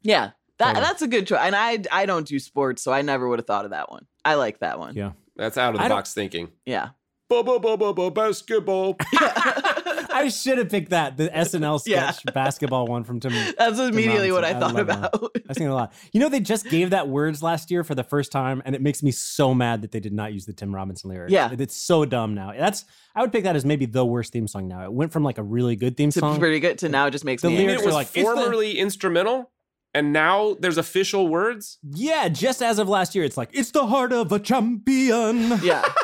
Yeah. 0.02 0.30
That, 0.58 0.68
Totally. 0.68 0.84
that's 0.86 1.02
a 1.02 1.06
good 1.08 1.26
choice. 1.26 1.40
And 1.42 1.54
I 1.54 1.82
I 1.92 2.06
don't 2.06 2.26
do 2.26 2.38
sports, 2.38 2.82
so 2.82 2.92
I 2.92 3.02
never 3.02 3.28
would 3.28 3.38
have 3.38 3.46
thought 3.46 3.66
of 3.66 3.72
that 3.72 3.90
one. 3.90 4.06
I 4.24 4.34
like 4.34 4.60
that 4.60 4.78
one. 4.78 4.94
Yeah. 4.96 5.12
That's 5.36 5.58
out 5.58 5.74
of 5.74 5.80
the 5.82 5.88
don't- 5.88 5.96
box 5.98 6.14
thinking. 6.14 6.48
Yeah. 6.64 6.90
Ba 7.28 7.42
ba 7.42 7.58
ba 7.60 7.76
ba 7.76 7.92
ba 7.92 8.10
basketball. 8.10 8.96
I 10.16 10.22
I 10.26 10.28
should 10.28 10.58
have 10.58 10.68
picked 10.70 10.90
that 10.90 11.16
the 11.16 11.28
SNL 11.28 11.82
Yeah. 11.86 12.10
sketch 12.10 12.34
basketball 12.34 12.86
one 12.86 13.04
from 13.04 13.20
Tim. 13.20 13.32
That's 13.58 13.78
immediately 13.78 14.32
what 14.32 14.44
I 14.44 14.52
Robinson. 14.52 14.60
thought 14.60 14.74
love 14.74 14.86
that 15.12 15.20
about. 15.20 15.36
I've 15.48 15.56
seen 15.56 15.66
it 15.66 15.70
a 15.70 15.74
lot. 15.74 15.92
You 16.12 16.20
know, 16.20 16.28
they 16.28 16.40
just 16.40 16.68
gave 16.68 16.90
that 16.90 17.08
words 17.08 17.42
last 17.42 17.70
year 17.70 17.84
for 17.84 17.94
the 17.94 18.02
first 18.04 18.32
time, 18.32 18.62
and 18.64 18.74
it 18.74 18.82
makes 18.82 19.02
me 19.02 19.10
so 19.10 19.54
mad 19.54 19.82
that 19.82 19.92
they 19.92 20.00
did 20.00 20.12
not 20.12 20.32
use 20.32 20.46
the 20.46 20.52
Tim 20.52 20.74
Robinson 20.74 21.10
lyrics. 21.10 21.32
Yeah. 21.32 21.50
it's 21.58 21.76
so 21.76 22.04
dumb 22.04 22.34
now. 22.34 22.52
That's 22.56 22.84
I 23.14 23.20
would 23.22 23.32
pick 23.32 23.44
that 23.44 23.56
as 23.56 23.64
maybe 23.64 23.86
the 23.86 24.04
worst 24.04 24.32
theme 24.32 24.46
song 24.48 24.68
now. 24.68 24.84
It 24.84 24.92
went 24.92 25.12
from 25.12 25.22
like 25.22 25.38
a 25.38 25.42
really 25.42 25.76
good 25.76 25.96
theme 25.96 26.08
It's 26.08 26.18
song. 26.18 26.38
pretty 26.38 26.60
good 26.60 26.78
to 26.78 26.88
now 26.88 27.06
it 27.06 27.12
just 27.12 27.24
makes 27.24 27.42
The 27.42 27.48
me 27.48 27.56
I 27.56 27.66
lyrics 27.66 27.82
it 27.82 27.86
was 27.86 27.94
like, 27.94 28.06
it's 28.06 28.14
the- 28.14 28.22
formerly 28.22 28.78
instrumental, 28.78 29.50
and 29.94 30.12
now 30.12 30.56
there's 30.60 30.78
official 30.78 31.28
words. 31.28 31.78
yeah, 31.82 32.28
just 32.28 32.62
as 32.62 32.78
of 32.78 32.88
last 32.88 33.14
year, 33.14 33.24
it's 33.24 33.36
like 33.36 33.50
it's 33.52 33.70
the 33.70 33.86
heart 33.86 34.12
of 34.12 34.32
a 34.32 34.38
champion. 34.38 35.58
Yeah. 35.62 35.84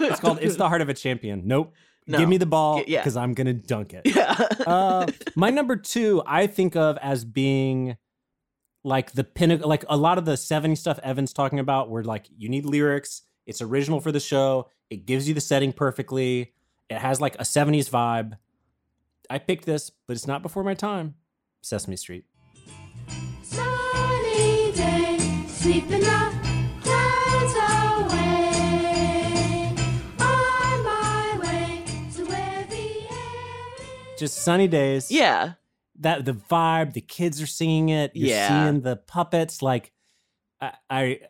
It's 0.00 0.20
called 0.20 0.38
"It's 0.40 0.56
the 0.56 0.68
Heart 0.68 0.80
of 0.82 0.88
a 0.88 0.94
Champion." 0.94 1.42
Nope. 1.44 1.74
No. 2.06 2.18
Give 2.18 2.28
me 2.28 2.36
the 2.36 2.46
ball 2.46 2.78
G- 2.78 2.92
yeah. 2.92 3.00
because 3.00 3.16
I'm 3.16 3.34
gonna 3.34 3.52
dunk 3.52 3.94
it. 3.94 4.02
yeah. 4.04 4.32
uh, 4.66 5.06
my 5.36 5.50
number 5.50 5.76
two, 5.76 6.22
I 6.26 6.46
think 6.46 6.74
of 6.76 6.98
as 6.98 7.24
being 7.24 7.96
like 8.84 9.12
the 9.12 9.22
pinnacle, 9.24 9.68
like 9.68 9.84
a 9.88 9.96
lot 9.96 10.18
of 10.18 10.24
the 10.24 10.32
70s 10.32 10.78
stuff 10.78 10.98
Evan's 11.02 11.32
talking 11.32 11.60
about, 11.60 11.90
where 11.90 12.02
like 12.02 12.26
you 12.36 12.48
need 12.48 12.64
lyrics, 12.66 13.22
it's 13.46 13.62
original 13.62 14.00
for 14.00 14.10
the 14.10 14.18
show, 14.20 14.68
it 14.90 15.06
gives 15.06 15.28
you 15.28 15.34
the 15.34 15.40
setting 15.40 15.72
perfectly, 15.72 16.52
it 16.90 16.98
has 16.98 17.20
like 17.20 17.36
a 17.36 17.44
70s 17.44 17.88
vibe. 17.88 18.36
I 19.30 19.38
picked 19.38 19.64
this, 19.64 19.90
but 20.06 20.14
it's 20.16 20.26
not 20.26 20.42
before 20.42 20.64
my 20.64 20.74
time. 20.74 21.14
Sesame 21.62 21.96
Street. 21.96 22.24
Sunny 23.42 24.72
day, 24.72 25.18
sweeping 25.46 26.00
the 26.00 26.41
Just 34.22 34.38
sunny 34.38 34.68
days. 34.68 35.10
yeah. 35.10 35.54
That 35.98 36.24
the 36.24 36.32
vibe, 36.32 36.92
the 36.92 37.00
kids 37.00 37.42
are 37.42 37.46
singing 37.46 37.88
it. 37.90 38.12
You're 38.14 38.28
Yeah. 38.28 38.48
seeing 38.70 38.82
the 38.82 38.96
puppets. 38.96 39.62
Like, 39.62 39.92
I, 40.60 40.72
I 40.88 41.20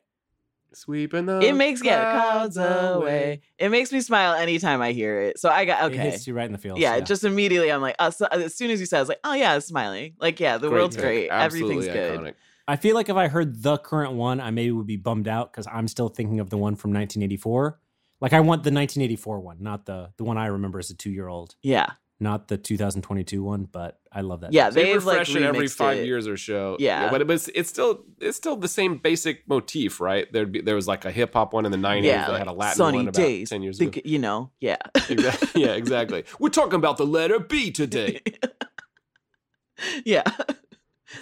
Sweeping 0.74 1.24
the 1.26 1.40
It 1.40 1.54
makes 1.54 1.82
yeah, 1.82 2.12
clouds 2.12 2.56
away. 2.56 3.40
It 3.58 3.70
makes 3.70 3.92
me 3.92 4.00
smile 4.02 4.34
anytime 4.34 4.80
I 4.82 4.92
hear 4.92 5.20
it. 5.20 5.38
So 5.38 5.48
I 5.48 5.64
got 5.64 5.84
it 5.90 5.94
okay. 5.94 6.10
hits 6.10 6.26
you 6.26 6.34
right 6.34 6.46
in 6.46 6.52
the 6.52 6.58
feels. 6.58 6.78
Yeah, 6.78 7.00
just 7.00 7.24
immediately 7.24 7.72
I'm 7.72 7.80
like, 7.82 7.96
uh, 7.98 8.10
so- 8.10 8.26
as 8.30 8.54
soon 8.54 8.70
as 8.70 8.78
you 8.80 8.86
said, 8.86 8.98
I 8.98 9.00
was 9.00 9.08
like, 9.08 9.20
oh 9.24 9.34
yeah, 9.34 9.58
smiling. 9.58 10.14
Like, 10.18 10.38
yeah, 10.38 10.58
the 10.58 10.68
Great 10.68 10.78
world's 10.78 10.96
pick. 10.96 11.04
great. 11.04 11.28
Everything's 11.28 11.86
Absolutely 11.86 11.92
good. 11.92 12.20
iconic. 12.20 12.34
I 12.68 12.76
feel 12.76 12.94
like 12.94 13.08
if 13.08 13.16
I 13.16 13.28
heard 13.28 13.62
the 13.62 13.78
current 13.78 14.12
one, 14.12 14.38
I 14.40 14.50
maybe 14.50 14.70
would 14.70 14.86
be 14.86 14.96
bummed 14.96 15.28
out 15.28 15.50
because 15.52 15.66
I'm 15.66 15.88
still 15.88 16.08
thinking 16.08 16.40
of 16.40 16.50
the 16.50 16.56
one 16.58 16.76
from 16.76 16.92
1984. 16.92 17.78
Like 18.20 18.32
I 18.32 18.40
want 18.40 18.62
the 18.62 18.70
1984 18.70 19.40
one, 19.40 19.56
not 19.60 19.84
the 19.86 20.10
the 20.16 20.24
one 20.24 20.38
I 20.38 20.46
remember 20.46 20.78
as 20.78 20.88
a 20.90 20.94
two 20.94 21.10
year 21.10 21.26
old, 21.26 21.56
Yeah, 21.62 21.86
not 22.22 22.48
the 22.48 22.56
2022 22.56 23.42
one. 23.42 23.64
But 23.70 23.98
I 24.10 24.20
love 24.22 24.40
that. 24.40 24.52
yeah. 24.52 24.70
They 24.70 24.84
They've 24.92 25.04
like 25.04 25.18
refresh 25.20 25.36
it 25.36 25.42
every 25.42 25.66
five 25.68 25.98
it. 25.98 26.06
years 26.06 26.26
or 26.26 26.36
so. 26.36 26.76
Yeah. 26.80 27.10
but 27.10 27.20
it 27.20 27.26
was 27.26 27.48
it's 27.54 27.68
still 27.68 28.04
it's 28.20 28.36
still 28.36 28.56
the 28.56 28.68
same 28.68 28.96
basic 28.98 29.46
motif, 29.48 30.00
right? 30.00 30.32
There'd 30.32 30.52
be 30.52 30.60
there 30.62 30.74
was 30.76 30.88
like 30.88 31.04
a 31.04 31.10
hip 31.10 31.34
hop 31.34 31.52
one 31.52 31.66
in 31.66 31.72
the 31.72 31.78
'90s. 31.78 32.04
Yeah, 32.04 32.26
they 32.26 32.32
like 32.32 32.38
had 32.38 32.48
a 32.48 32.52
Latin 32.52 32.76
sunny 32.76 32.98
one 32.98 33.08
about 33.08 33.20
days. 33.20 33.50
ten 33.50 33.62
years 33.62 33.78
Think- 33.78 33.96
ago. 33.98 34.08
you 34.08 34.18
know, 34.18 34.50
yeah, 34.60 34.76
Exactly. 35.08 35.48
yeah, 35.62 35.72
exactly. 35.72 36.24
We're 36.38 36.48
talking 36.48 36.74
about 36.76 36.96
the 36.96 37.06
letter 37.06 37.38
B 37.40 37.70
today. 37.70 38.20
yeah. 40.04 40.22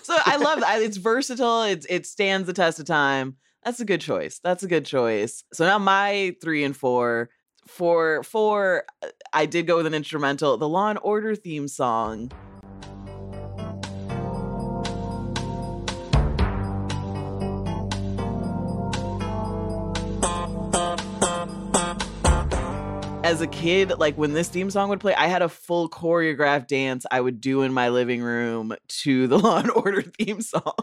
So 0.02 0.16
I 0.24 0.36
love 0.36 0.60
that. 0.60 0.82
It's 0.82 0.96
versatile. 0.98 1.62
It's 1.64 1.86
it 1.88 2.06
stands 2.06 2.46
the 2.46 2.52
test 2.52 2.78
of 2.78 2.86
time. 2.86 3.36
That's 3.64 3.80
a 3.80 3.84
good 3.84 4.00
choice. 4.00 4.40
That's 4.42 4.62
a 4.62 4.68
good 4.68 4.86
choice. 4.86 5.44
So 5.52 5.66
now 5.66 5.78
my 5.78 6.36
three 6.42 6.64
and 6.64 6.76
four. 6.76 7.30
For 7.70 8.24
four, 8.24 8.84
uh, 9.00 9.06
I 9.32 9.46
did 9.46 9.68
go 9.68 9.76
with 9.76 9.86
an 9.86 9.94
instrumental, 9.94 10.56
the 10.56 10.68
Law 10.68 10.90
and 10.90 10.98
Order 11.02 11.36
theme 11.36 11.68
song. 11.68 12.32
As 23.22 23.40
a 23.40 23.46
kid, 23.46 23.92
like 23.98 24.18
when 24.18 24.32
this 24.32 24.48
theme 24.48 24.68
song 24.70 24.88
would 24.88 24.98
play, 24.98 25.14
I 25.14 25.28
had 25.28 25.40
a 25.40 25.48
full 25.48 25.88
choreographed 25.88 26.66
dance 26.66 27.06
I 27.08 27.20
would 27.20 27.40
do 27.40 27.62
in 27.62 27.72
my 27.72 27.90
living 27.90 28.20
room 28.20 28.74
to 28.88 29.28
the 29.28 29.38
Law 29.38 29.58
and 29.58 29.70
Order 29.70 30.02
theme 30.02 30.40
song. 30.40 30.74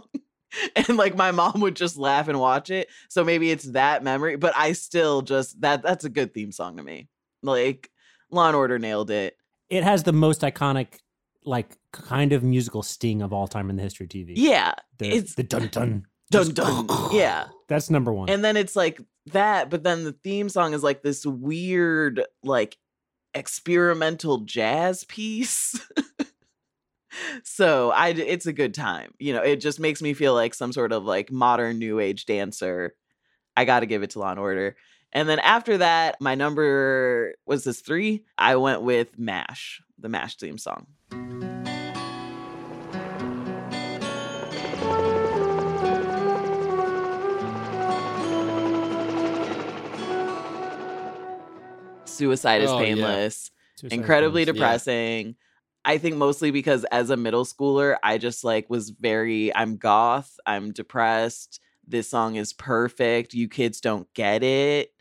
and 0.75 0.97
like 0.97 1.15
my 1.15 1.31
mom 1.31 1.61
would 1.61 1.75
just 1.75 1.97
laugh 1.97 2.27
and 2.27 2.39
watch 2.39 2.69
it. 2.69 2.89
So 3.09 3.23
maybe 3.23 3.51
it's 3.51 3.71
that 3.71 4.03
memory, 4.03 4.35
but 4.35 4.53
I 4.55 4.73
still 4.73 5.21
just 5.21 5.59
that 5.61 5.83
that's 5.83 6.05
a 6.05 6.09
good 6.09 6.33
theme 6.33 6.51
song 6.51 6.77
to 6.77 6.83
me. 6.83 7.09
Like 7.43 7.89
Law 8.31 8.47
and 8.47 8.55
Order 8.55 8.79
nailed 8.79 9.11
it. 9.11 9.35
it 9.69 9.83
has 9.83 10.03
the 10.03 10.13
most 10.13 10.41
iconic, 10.41 10.99
like 11.45 11.77
kind 11.91 12.33
of 12.33 12.43
musical 12.43 12.83
sting 12.83 13.21
of 13.21 13.33
all 13.33 13.47
time 13.47 13.69
in 13.69 13.75
the 13.75 13.83
history 13.83 14.05
of 14.05 14.09
TV. 14.09 14.33
Yeah. 14.35 14.73
the, 14.97 15.09
it's 15.09 15.35
the 15.35 15.43
dun 15.43 15.67
dun 15.69 16.05
dun 16.31 16.53
dun. 16.53 16.87
Yeah. 17.11 17.47
That's 17.67 17.89
number 17.89 18.13
one. 18.13 18.29
And 18.29 18.43
then 18.43 18.57
it's 18.57 18.75
like 18.75 19.01
that, 19.27 19.69
but 19.69 19.83
then 19.83 20.03
the 20.03 20.13
theme 20.23 20.49
song 20.49 20.73
is 20.73 20.83
like 20.83 21.03
this 21.03 21.25
weird, 21.25 22.23
like 22.43 22.77
experimental 23.33 24.39
jazz 24.39 25.03
piece. 25.03 25.79
so 27.43 27.91
I, 27.91 28.09
it's 28.09 28.45
a 28.45 28.53
good 28.53 28.74
time. 28.74 29.13
You 29.20 29.34
know, 29.34 29.41
it 29.41 29.57
just 29.57 29.80
makes 29.80 30.01
me 30.01 30.13
feel 30.13 30.34
like 30.34 30.53
some 30.53 30.72
sort 30.74 30.91
of 30.91 31.03
like 31.05 31.32
modern 31.32 31.80
new 31.80 31.99
age 31.99 32.26
dancer. 32.26 32.95
I 33.55 33.65
got 33.65 33.80
to 33.82 33.86
give 33.86 34.03
it 34.03 34.11
to 34.11 34.20
Law 34.20 34.32
and 34.32 34.39
Order. 34.39 34.76
And 35.13 35.28
then 35.28 35.39
after 35.39 35.78
that, 35.80 36.20
my 36.20 36.36
number 36.36 37.34
was 37.45 37.63
this 37.63 37.80
three. 37.82 38.26
I 38.38 38.57
went 38.57 38.82
with 38.82 39.18
Mash, 39.18 39.82
the 39.97 40.09
Mash 40.09 40.36
theme 40.36 40.57
song. 40.57 40.88
Suicide 52.05 52.61
is 52.61 52.70
Oh, 52.70 52.80
yeah. 52.80 52.86
painless. 52.86 53.51
Suicide 53.76 53.95
incredibly 53.95 54.45
depressing. 54.45 55.36
I 55.88 55.97
think 55.97 56.17
mostly 56.17 56.51
because 56.51 56.83
as 56.91 57.09
a 57.09 57.17
middle 57.17 57.45
schooler, 57.45 57.95
I 58.03 58.17
just 58.17 58.43
like 58.43 58.69
was 58.69 58.89
very 58.89 59.55
I'm 59.55 59.77
goth, 59.77 60.38
I'm 60.45 60.73
depressed. 60.73 61.61
This 61.88 62.09
song 62.09 62.35
is 62.35 62.51
perfect. 62.51 63.33
You 63.33 63.47
kids 63.47 63.79
don't 63.79 64.13
get 64.13 64.43
it. 64.43 64.91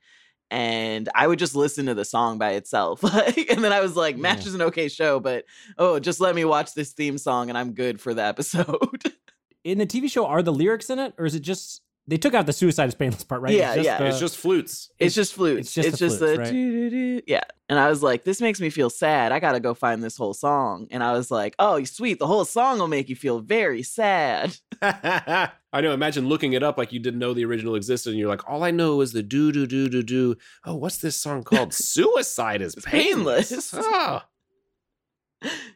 And 0.49 1.09
I 1.13 1.27
would 1.27 1.41
just 1.41 1.57
listen 1.57 1.87
to 1.87 1.95
the 1.95 2.05
song 2.05 2.39
by 2.39 2.53
itself. 2.53 3.03
Like, 3.13 3.51
and 3.51 3.65
then 3.65 3.73
I 3.73 3.81
was 3.81 3.97
like, 3.97 4.17
Mash 4.17 4.43
Yeah. 4.43 4.49
is 4.49 4.55
an 4.55 4.63
okay 4.63 4.89
show, 4.89 5.19
but 5.19 5.45
oh, 5.77 5.99
just 5.99 6.21
let 6.21 6.37
me 6.37 6.45
watch 6.45 6.73
this 6.75 6.93
theme 6.93 7.19
song 7.19 7.49
and 7.49 7.59
I'm 7.59 7.73
good 7.73 8.01
for 8.01 8.15
the 8.15 8.23
episode. 8.23 9.03
In 9.65 9.79
the 9.79 9.87
TV 9.87 10.09
show, 10.09 10.27
are 10.27 10.45
the 10.45 10.53
lyrics 10.53 10.89
in 10.91 11.01
it, 11.01 11.13
or 11.19 11.27
is 11.27 11.35
it 11.35 11.41
just 11.41 11.83
they 12.09 12.17
took 12.17 12.35
out 12.35 12.47
the 12.47 12.53
suicide 12.53 12.89
is 12.89 12.95
painless 12.95 13.25
part, 13.25 13.41
right? 13.43 13.53
Yeah, 13.53 13.75
just 13.75 13.85
yeah. 13.85 13.99
the- 13.99 14.07
it's 14.07 14.21
just 14.21 14.37
flutes. 14.37 14.91
it's 14.99 15.15
just 15.15 15.35
flutes. 15.35 15.59
it's 15.69 15.75
just 15.75 15.89
It's 15.89 15.99
just 15.99 16.19
just, 16.19 16.21
the 16.21 16.27
the, 16.27 16.35
flutes, 16.47 16.95
right? 16.95 17.25
yeah. 17.27 17.43
And 17.69 17.79
I 17.81 17.89
was 17.89 18.01
like, 18.03 18.23
this 18.23 18.41
makes 18.41 18.61
me 18.61 18.71
feel 18.71 18.91
sad. 18.91 19.33
I 19.33 19.41
gotta 19.41 19.59
go 19.59 19.75
find 19.75 20.03
this 20.03 20.17
whole 20.17 20.35
song. 20.35 20.87
And 20.93 21.03
I 21.03 21.13
was 21.13 21.33
like, 21.33 21.57
oh, 21.59 21.83
sweet. 21.83 22.21
The 22.21 22.27
whole 22.29 22.45
song 22.45 22.79
will 22.79 22.87
make 22.87 23.09
you 23.09 23.17
feel 23.17 23.41
very 23.41 23.83
sad. 23.83 24.57
I 24.83 25.81
know. 25.81 25.93
Imagine 25.93 26.29
looking 26.29 26.53
it 26.53 26.63
up 26.63 26.79
like 26.79 26.93
you 26.93 27.01
didn't 27.01 27.19
know 27.19 27.35
the 27.35 27.45
original 27.45 27.75
existed, 27.75 28.11
and 28.11 28.19
you're 28.21 28.29
like, 28.29 28.49
all 28.49 28.63
I 28.63 28.71
know 28.71 29.01
is 29.01 29.13
the 29.13 29.23
do 29.23 29.51
do 29.51 29.67
do 29.67 29.89
do 29.89 30.03
do. 30.03 30.37
Oh, 30.65 30.77
what's 30.77 30.99
this 30.99 31.17
song 31.17 31.43
called? 31.43 31.75
Suicide 31.75 32.63
is 32.63 32.77
painless. 32.77 33.49
painless. 33.51 33.75
Oh. 33.75 34.21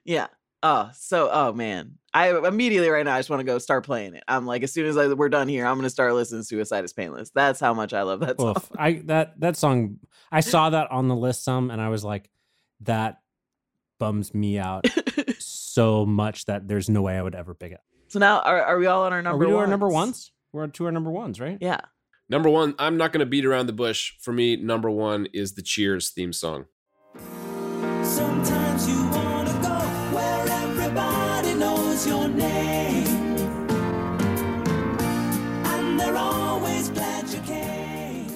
Yeah. 0.04 0.28
Oh, 0.62 0.90
so 0.94 1.30
oh 1.32 1.52
man. 1.52 1.96
I 2.12 2.36
immediately 2.36 2.88
right 2.88 3.04
now 3.04 3.14
I 3.14 3.18
just 3.20 3.30
want 3.30 3.40
to 3.40 3.44
go 3.44 3.58
start 3.58 3.84
playing 3.84 4.14
it. 4.14 4.24
I'm 4.26 4.44
like, 4.44 4.62
as 4.64 4.72
soon 4.72 4.86
as 4.86 4.96
I, 4.96 5.06
we're 5.12 5.28
done 5.28 5.46
here, 5.48 5.64
I'm 5.64 5.76
gonna 5.76 5.90
start 5.90 6.12
listening 6.14 6.42
to 6.42 6.46
Suicide 6.46 6.84
is 6.84 6.92
Painless. 6.92 7.30
That's 7.30 7.60
how 7.60 7.72
much 7.72 7.92
I 7.92 8.02
love 8.02 8.20
that 8.20 8.40
song. 8.40 8.56
Oof. 8.56 8.70
I 8.76 9.02
that 9.04 9.38
that 9.40 9.56
song 9.56 9.98
I 10.32 10.40
saw 10.40 10.70
that 10.70 10.90
on 10.90 11.08
the 11.08 11.16
list 11.16 11.44
some 11.44 11.70
and 11.70 11.80
I 11.80 11.88
was 11.88 12.04
like 12.04 12.28
that 12.80 13.20
bums 13.98 14.34
me 14.34 14.58
out 14.58 14.86
so 15.38 16.04
much 16.04 16.46
that 16.46 16.66
there's 16.66 16.88
no 16.88 17.02
way 17.02 17.16
I 17.16 17.22
would 17.22 17.34
ever 17.34 17.54
pick 17.54 17.72
it. 17.72 17.80
so 18.08 18.18
now 18.18 18.40
are, 18.40 18.60
are 18.62 18.78
we 18.78 18.86
all 18.86 19.04
on 19.04 19.12
our 19.12 19.20
Are 19.20 19.22
number 19.22 19.38
we 19.38 19.46
doing 19.46 19.60
our 19.60 19.66
number 19.66 19.88
ones? 19.88 20.32
We're 20.52 20.66
to 20.66 20.86
our 20.86 20.92
number 20.92 21.10
ones, 21.10 21.38
right? 21.38 21.58
Yeah. 21.60 21.80
Number 22.28 22.48
one, 22.48 22.74
I'm 22.78 22.96
not 22.96 23.12
going 23.12 23.20
to 23.20 23.26
beat 23.26 23.44
around 23.44 23.66
the 23.66 23.72
bush. 23.72 24.14
For 24.20 24.32
me, 24.32 24.56
number 24.56 24.90
one 24.90 25.26
is 25.32 25.54
the 25.54 25.62
Cheers 25.62 26.10
theme 26.10 26.32
song. 26.32 26.66
Everybody 32.06 32.06
knows 32.06 32.06
your 32.06 32.28
name. 32.28 33.06
And 35.66 36.00
they're 36.00 36.16
always 36.16 36.88
glad 36.90 37.28
you 37.28 37.40
came. 37.40 38.28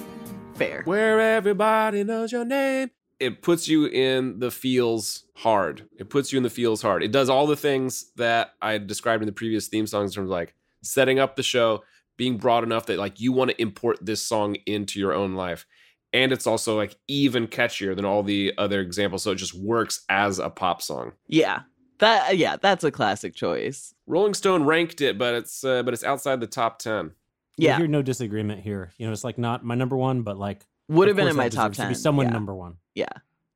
Fair. 0.53 0.83
Where 0.83 1.19
everybody 1.19 2.03
knows 2.03 2.31
your 2.31 2.45
name. 2.45 2.91
It 3.19 3.41
puts 3.41 3.67
you 3.67 3.85
in 3.87 4.39
the 4.39 4.51
feels 4.51 5.23
hard. 5.35 5.87
It 5.97 6.09
puts 6.09 6.31
you 6.31 6.37
in 6.37 6.43
the 6.43 6.49
feels 6.49 6.81
hard. 6.81 7.01
It 7.01 7.11
does 7.11 7.29
all 7.29 7.47
the 7.47 7.55
things 7.55 8.11
that 8.17 8.51
I 8.61 8.77
described 8.77 9.23
in 9.23 9.27
the 9.27 9.33
previous 9.33 9.67
theme 9.67 9.87
songs 9.87 10.11
in 10.11 10.15
terms 10.15 10.27
of 10.27 10.31
like 10.31 10.53
setting 10.83 11.17
up 11.17 11.35
the 11.35 11.43
show, 11.43 11.83
being 12.17 12.37
broad 12.37 12.63
enough 12.63 12.85
that 12.87 12.99
like 12.99 13.19
you 13.19 13.31
want 13.31 13.51
to 13.51 13.61
import 13.61 13.97
this 14.01 14.21
song 14.21 14.57
into 14.65 14.99
your 14.99 15.13
own 15.13 15.33
life. 15.33 15.65
and 16.13 16.31
it's 16.31 16.47
also 16.47 16.77
like 16.77 16.95
even 17.09 17.45
catchier 17.47 17.93
than 17.95 18.05
all 18.05 18.23
the 18.23 18.53
other 18.57 18.79
examples, 18.79 19.21
so 19.23 19.31
it 19.31 19.35
just 19.35 19.53
works 19.53 20.05
as 20.07 20.39
a 20.39 20.49
pop 20.49 20.81
song. 20.81 21.11
Yeah. 21.27 21.61
That 21.99 22.37
yeah, 22.37 22.57
that's 22.57 22.83
a 22.83 22.91
classic 22.91 23.35
choice. 23.35 23.93
Rolling 24.07 24.33
Stone 24.33 24.63
ranked 24.65 25.01
it, 25.01 25.17
but 25.17 25.33
it's 25.35 25.63
uh, 25.63 25.83
but 25.83 25.93
it's 25.93 26.03
outside 26.03 26.39
the 26.41 26.47
top 26.47 26.79
ten. 26.79 27.11
You 27.57 27.67
Yeah. 27.69 27.77
hear 27.77 27.87
no 27.87 28.01
disagreement 28.01 28.61
here. 28.61 28.91
You 28.97 29.05
know, 29.07 29.13
it's 29.13 29.23
like 29.23 29.37
not 29.37 29.63
my 29.63 29.75
number 29.75 29.95
one, 29.95 30.23
but 30.23 30.37
like 30.37 30.65
Would 30.89 31.07
have 31.07 31.15
been 31.17 31.27
in 31.27 31.35
my 31.37 31.47
top 31.49 31.71
deserves 31.71 31.77
to 31.77 31.81
10. 31.83 31.89
Be 31.91 31.95
someone 31.95 32.25
yeah. 32.27 32.33
number 32.33 32.53
one. 32.53 32.75
Yeah. 32.95 33.07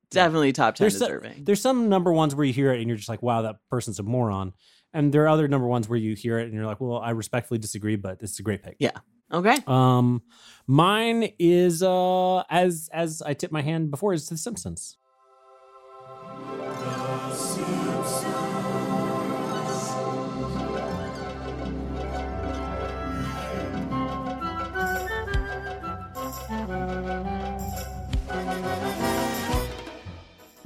Definitely 0.10 0.54
top 0.54 0.76
10 0.76 0.86
There's 0.86 0.98
some, 0.98 1.08
deserving. 1.08 1.44
there's 1.44 1.62
some 1.62 1.90
number 1.90 2.12
ones 2.14 2.34
where 2.34 2.46
you 2.46 2.54
hear 2.54 2.74
it 2.74 2.80
and 2.80 2.88
you're 2.88 2.96
just 2.98 3.10
like, 3.10 3.22
wow, 3.22 3.42
that 3.44 3.58
person's 3.70 4.00
a 4.00 4.04
moron. 4.04 4.54
And 4.94 5.14
there 5.14 5.24
are 5.26 5.28
other 5.28 5.48
number 5.48 5.68
ones 5.68 5.88
where 5.90 6.00
you 6.00 6.16
hear 6.16 6.40
it 6.40 6.46
and 6.46 6.54
you're 6.54 6.66
like, 6.66 6.80
well, 6.82 6.98
I 6.98 7.12
respectfully 7.12 7.60
disagree, 7.60 7.96
but 7.98 8.18
it's 8.22 8.40
a 8.40 8.42
great 8.42 8.64
pick. 8.64 8.78
Yeah. 8.80 8.92
Okay. 9.32 9.58
Um, 9.68 10.24
mine 10.66 11.32
is 11.38 11.84
uh 11.84 12.42
as 12.50 12.90
as 12.92 13.22
I 13.22 13.34
tipped 13.36 13.54
my 13.54 13.62
hand 13.62 13.92
before 13.92 14.14
is 14.14 14.28
The 14.30 14.38
Simpsons. 14.38 14.98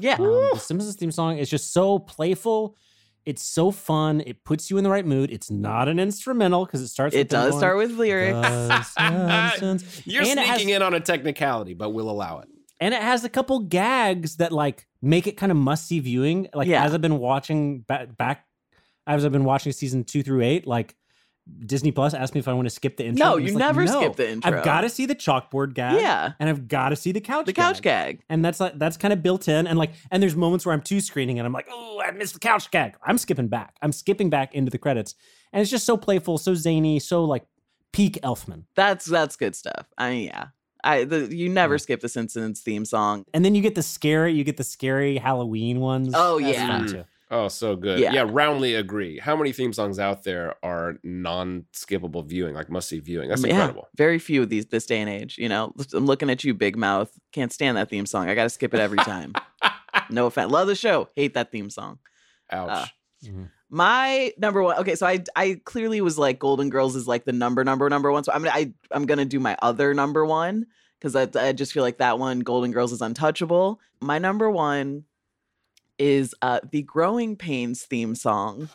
Yeah. 0.03 0.15
Um, 0.19 0.49
the 0.53 0.59
Simpsons 0.59 0.95
theme 0.95 1.11
song 1.11 1.37
is 1.37 1.49
just 1.49 1.71
so 1.73 1.97
playful. 1.99 2.75
It's 3.25 3.41
so 3.41 3.71
fun. 3.71 4.21
It 4.25 4.43
puts 4.43 4.69
you 4.69 4.77
in 4.77 4.83
the 4.83 4.89
right 4.89 5.05
mood. 5.05 5.31
It's 5.31 5.49
not 5.49 5.87
an 5.87 5.97
instrumental 5.97 6.65
because 6.65 6.81
it 6.81 6.89
starts. 6.89 7.15
It 7.15 7.19
with 7.19 7.29
them 7.29 7.41
does 7.43 7.51
going, 7.51 7.59
start 7.61 7.77
with 7.77 7.91
lyrics. 7.91 8.35
You're 10.05 10.23
And 10.23 10.31
sneaking 10.31 10.37
has- 10.37 10.65
in 10.65 10.81
on 10.81 10.93
a 10.93 10.99
technicality, 10.99 11.73
but 11.73 11.91
we'll 11.91 12.09
allow 12.09 12.39
it. 12.39 12.49
and 12.81 12.93
it 12.93 13.01
has 13.01 13.23
a 13.23 13.29
couple 13.29 13.59
gags 13.61 14.37
that 14.37 14.51
like 14.51 14.87
make 15.01 15.25
it 15.27 15.37
kind 15.37 15.51
of 15.51 15.57
must 15.57 15.87
see 15.87 15.99
viewing. 15.99 16.49
Like 16.53 16.67
Yeah. 16.67 16.83
as 16.83 16.93
I've 16.93 17.01
been 17.01 17.19
watching 17.19 17.79
back, 17.81 18.15
back 18.17 18.45
as 19.07 19.23
I've 19.25 19.31
been 19.31 19.45
watching 19.45 19.71
season 19.71 20.03
two 20.03 20.21
through 20.23 20.41
eight, 20.41 20.67
like 20.67 20.95
Disney 21.65 21.91
Plus 21.91 22.13
asked 22.13 22.33
me 22.33 22.39
if 22.39 22.47
I 22.47 22.53
want 22.53 22.67
to 22.67 22.69
skip 22.69 22.97
the 22.97 23.05
intro. 23.05 23.25
No, 23.25 23.37
you 23.37 23.47
like, 23.47 23.57
never 23.57 23.83
no. 23.83 23.99
skip 23.99 24.15
the 24.15 24.29
intro. 24.29 24.57
I've 24.57 24.63
got 24.63 24.81
to 24.81 24.89
see 24.89 25.05
the 25.05 25.15
chalkboard 25.15 25.73
gag. 25.73 25.99
Yeah. 25.99 26.33
and 26.39 26.49
I've 26.49 26.67
got 26.67 26.89
to 26.89 26.95
see 26.95 27.11
the 27.11 27.21
couch. 27.21 27.45
The 27.45 27.53
couch 27.53 27.81
gag. 27.81 28.23
and 28.29 28.43
that's 28.43 28.59
like 28.59 28.79
that's 28.79 28.97
kind 28.97 29.13
of 29.13 29.21
built 29.21 29.47
in. 29.47 29.67
And 29.67 29.77
like, 29.77 29.91
and 30.11 30.23
there's 30.23 30.35
moments 30.35 30.65
where 30.65 30.73
I'm 30.73 30.81
two 30.81 31.01
screening, 31.01 31.39
and 31.39 31.45
I'm 31.45 31.53
like, 31.53 31.67
oh, 31.69 32.01
I 32.05 32.11
missed 32.11 32.33
the 32.33 32.39
couch 32.39 32.71
gag. 32.71 32.95
I'm 33.03 33.17
skipping 33.17 33.47
back. 33.47 33.75
I'm 33.81 33.91
skipping 33.91 34.29
back 34.29 34.55
into 34.55 34.71
the 34.71 34.77
credits, 34.77 35.15
and 35.51 35.61
it's 35.61 35.71
just 35.71 35.85
so 35.85 35.97
playful, 35.97 36.37
so 36.37 36.55
zany, 36.55 36.99
so 36.99 37.25
like 37.25 37.45
peak 37.91 38.19
Elfman. 38.23 38.63
That's 38.75 39.05
that's 39.05 39.35
good 39.35 39.55
stuff. 39.55 39.87
I 39.97 40.09
mean, 40.11 40.25
yeah. 40.27 40.47
I 40.83 41.05
the, 41.05 41.33
you 41.33 41.49
never 41.49 41.77
skip 41.77 42.01
the 42.01 42.09
Simpsons 42.09 42.61
theme 42.61 42.85
song. 42.85 43.25
And 43.33 43.43
then 43.45 43.55
you 43.55 43.61
get 43.61 43.75
the 43.75 43.83
scary, 43.83 44.33
you 44.33 44.43
get 44.43 44.57
the 44.57 44.63
scary 44.63 45.17
Halloween 45.17 45.79
ones. 45.79 46.13
Oh, 46.13 46.37
yeah. 46.37 47.03
Fun, 47.33 47.39
too. 47.39 47.43
Oh, 47.45 47.47
so 47.49 47.75
good. 47.75 47.99
Yeah. 47.99 48.13
Yeah. 48.13 48.25
roundly 48.29 48.75
agree. 48.75 49.19
How 49.19 49.35
many 49.35 49.51
theme 49.51 49.73
songs 49.73 49.99
out 49.99 50.23
there 50.23 50.55
are 50.63 50.95
non-skippable 51.03 52.25
viewing, 52.25 52.53
like 52.55 52.69
must-see 52.69 52.99
viewing? 52.99 53.29
That's 53.29 53.43
Yeah, 53.43 53.51
incredible. 53.51 53.87
very 53.95 54.19
few 54.19 54.43
of 54.43 54.49
these 54.49 54.65
this 54.67 54.85
day 54.85 54.99
and 55.01 55.09
age. 55.09 55.37
You 55.37 55.49
know, 55.49 55.73
I'm 55.93 56.05
looking 56.05 56.29
at 56.29 56.43
you, 56.43 56.53
Big 56.53 56.77
Mouth. 56.77 57.11
Can't 57.31 57.51
stand 57.51 57.77
that 57.77 57.89
theme 57.89 58.05
song. 58.05 58.29
I 58.29 58.35
got 58.35 58.43
to 58.43 58.49
skip 58.49 58.73
it 58.73 58.79
every 58.79 58.97
time. 58.99 59.33
no 60.09 60.25
offense. 60.27 60.51
Love 60.51 60.67
the 60.67 60.75
show. 60.75 61.09
Hate 61.15 61.33
that 61.35 61.51
theme 61.51 61.69
song. 61.69 61.99
Ouch. 62.51 62.69
Uh, 62.69 62.85
Mhm. 63.25 63.49
My 63.69 64.33
number 64.37 64.61
one. 64.61 64.77
Okay, 64.79 64.95
so 64.95 65.07
I 65.07 65.23
I 65.35 65.61
clearly 65.63 66.01
was 66.01 66.19
like 66.19 66.39
Golden 66.39 66.69
Girls 66.69 66.93
is 66.97 67.07
like 67.07 67.23
the 67.23 67.31
number 67.31 67.63
number 67.63 67.89
number 67.89 68.11
one. 68.11 68.25
So 68.25 68.33
I'm 68.33 68.43
gonna 68.43 68.53
I 68.53 68.73
I'm 68.91 69.05
gonna 69.05 69.23
do 69.23 69.39
my 69.39 69.57
other 69.61 69.93
number 69.93 70.25
one 70.25 70.65
because 70.99 71.15
I 71.15 71.29
I 71.39 71.53
just 71.53 71.71
feel 71.71 71.83
like 71.83 71.99
that 71.99 72.19
one 72.19 72.41
Golden 72.41 72.71
Girls 72.73 72.91
is 72.91 73.01
untouchable. 73.01 73.79
My 74.01 74.19
number 74.19 74.51
one 74.51 75.05
is 76.03 76.35
uh 76.41 76.59
the 76.69 76.81
Growing 76.83 77.37
Pains 77.37 77.83
theme 77.83 78.13
song. 78.13 78.67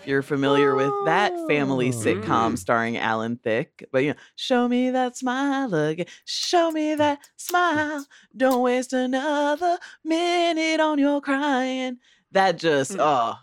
If 0.00 0.06
you're 0.06 0.22
familiar 0.22 0.74
with 0.76 0.92
that 1.04 1.32
family 1.48 1.90
sitcom 1.90 2.52
Mm. 2.52 2.58
starring 2.58 2.96
Alan 2.96 3.36
Thicke, 3.36 3.84
but 3.92 4.04
you 4.04 4.10
know, 4.12 4.18
show 4.36 4.68
me 4.68 4.90
that 4.90 5.16
smile 5.16 5.74
again, 5.74 6.06
show 6.24 6.70
me 6.70 6.94
that 6.94 7.18
smile. 7.36 8.06
Don't 8.36 8.62
waste 8.62 8.92
another 8.92 9.78
minute 10.04 10.80
on 10.80 10.98
your 11.00 11.20
crying. 11.20 11.98
That 12.32 12.58
just 12.58 12.96
oh, 12.98 13.34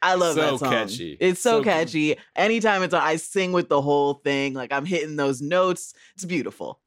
I 0.00 0.14
love 0.14 0.34
So 0.34 0.40
that 0.52 0.58
song. 0.60 0.70
catchy. 0.72 1.16
It's 1.20 1.40
so, 1.40 1.58
So 1.58 1.64
good. 1.64 1.70
catchy. 1.70 2.16
Anytime 2.36 2.82
it's 2.82 2.94
on, 2.94 3.02
I 3.02 3.16
sing 3.16 3.52
with 3.52 3.68
the 3.68 3.80
whole 3.82 4.14
thing. 4.14 4.54
Like 4.54 4.72
I'm 4.72 4.86
hitting 4.86 5.16
those 5.16 5.40
notes. 5.42 5.92
It's 6.14 6.24
beautiful. 6.24 6.80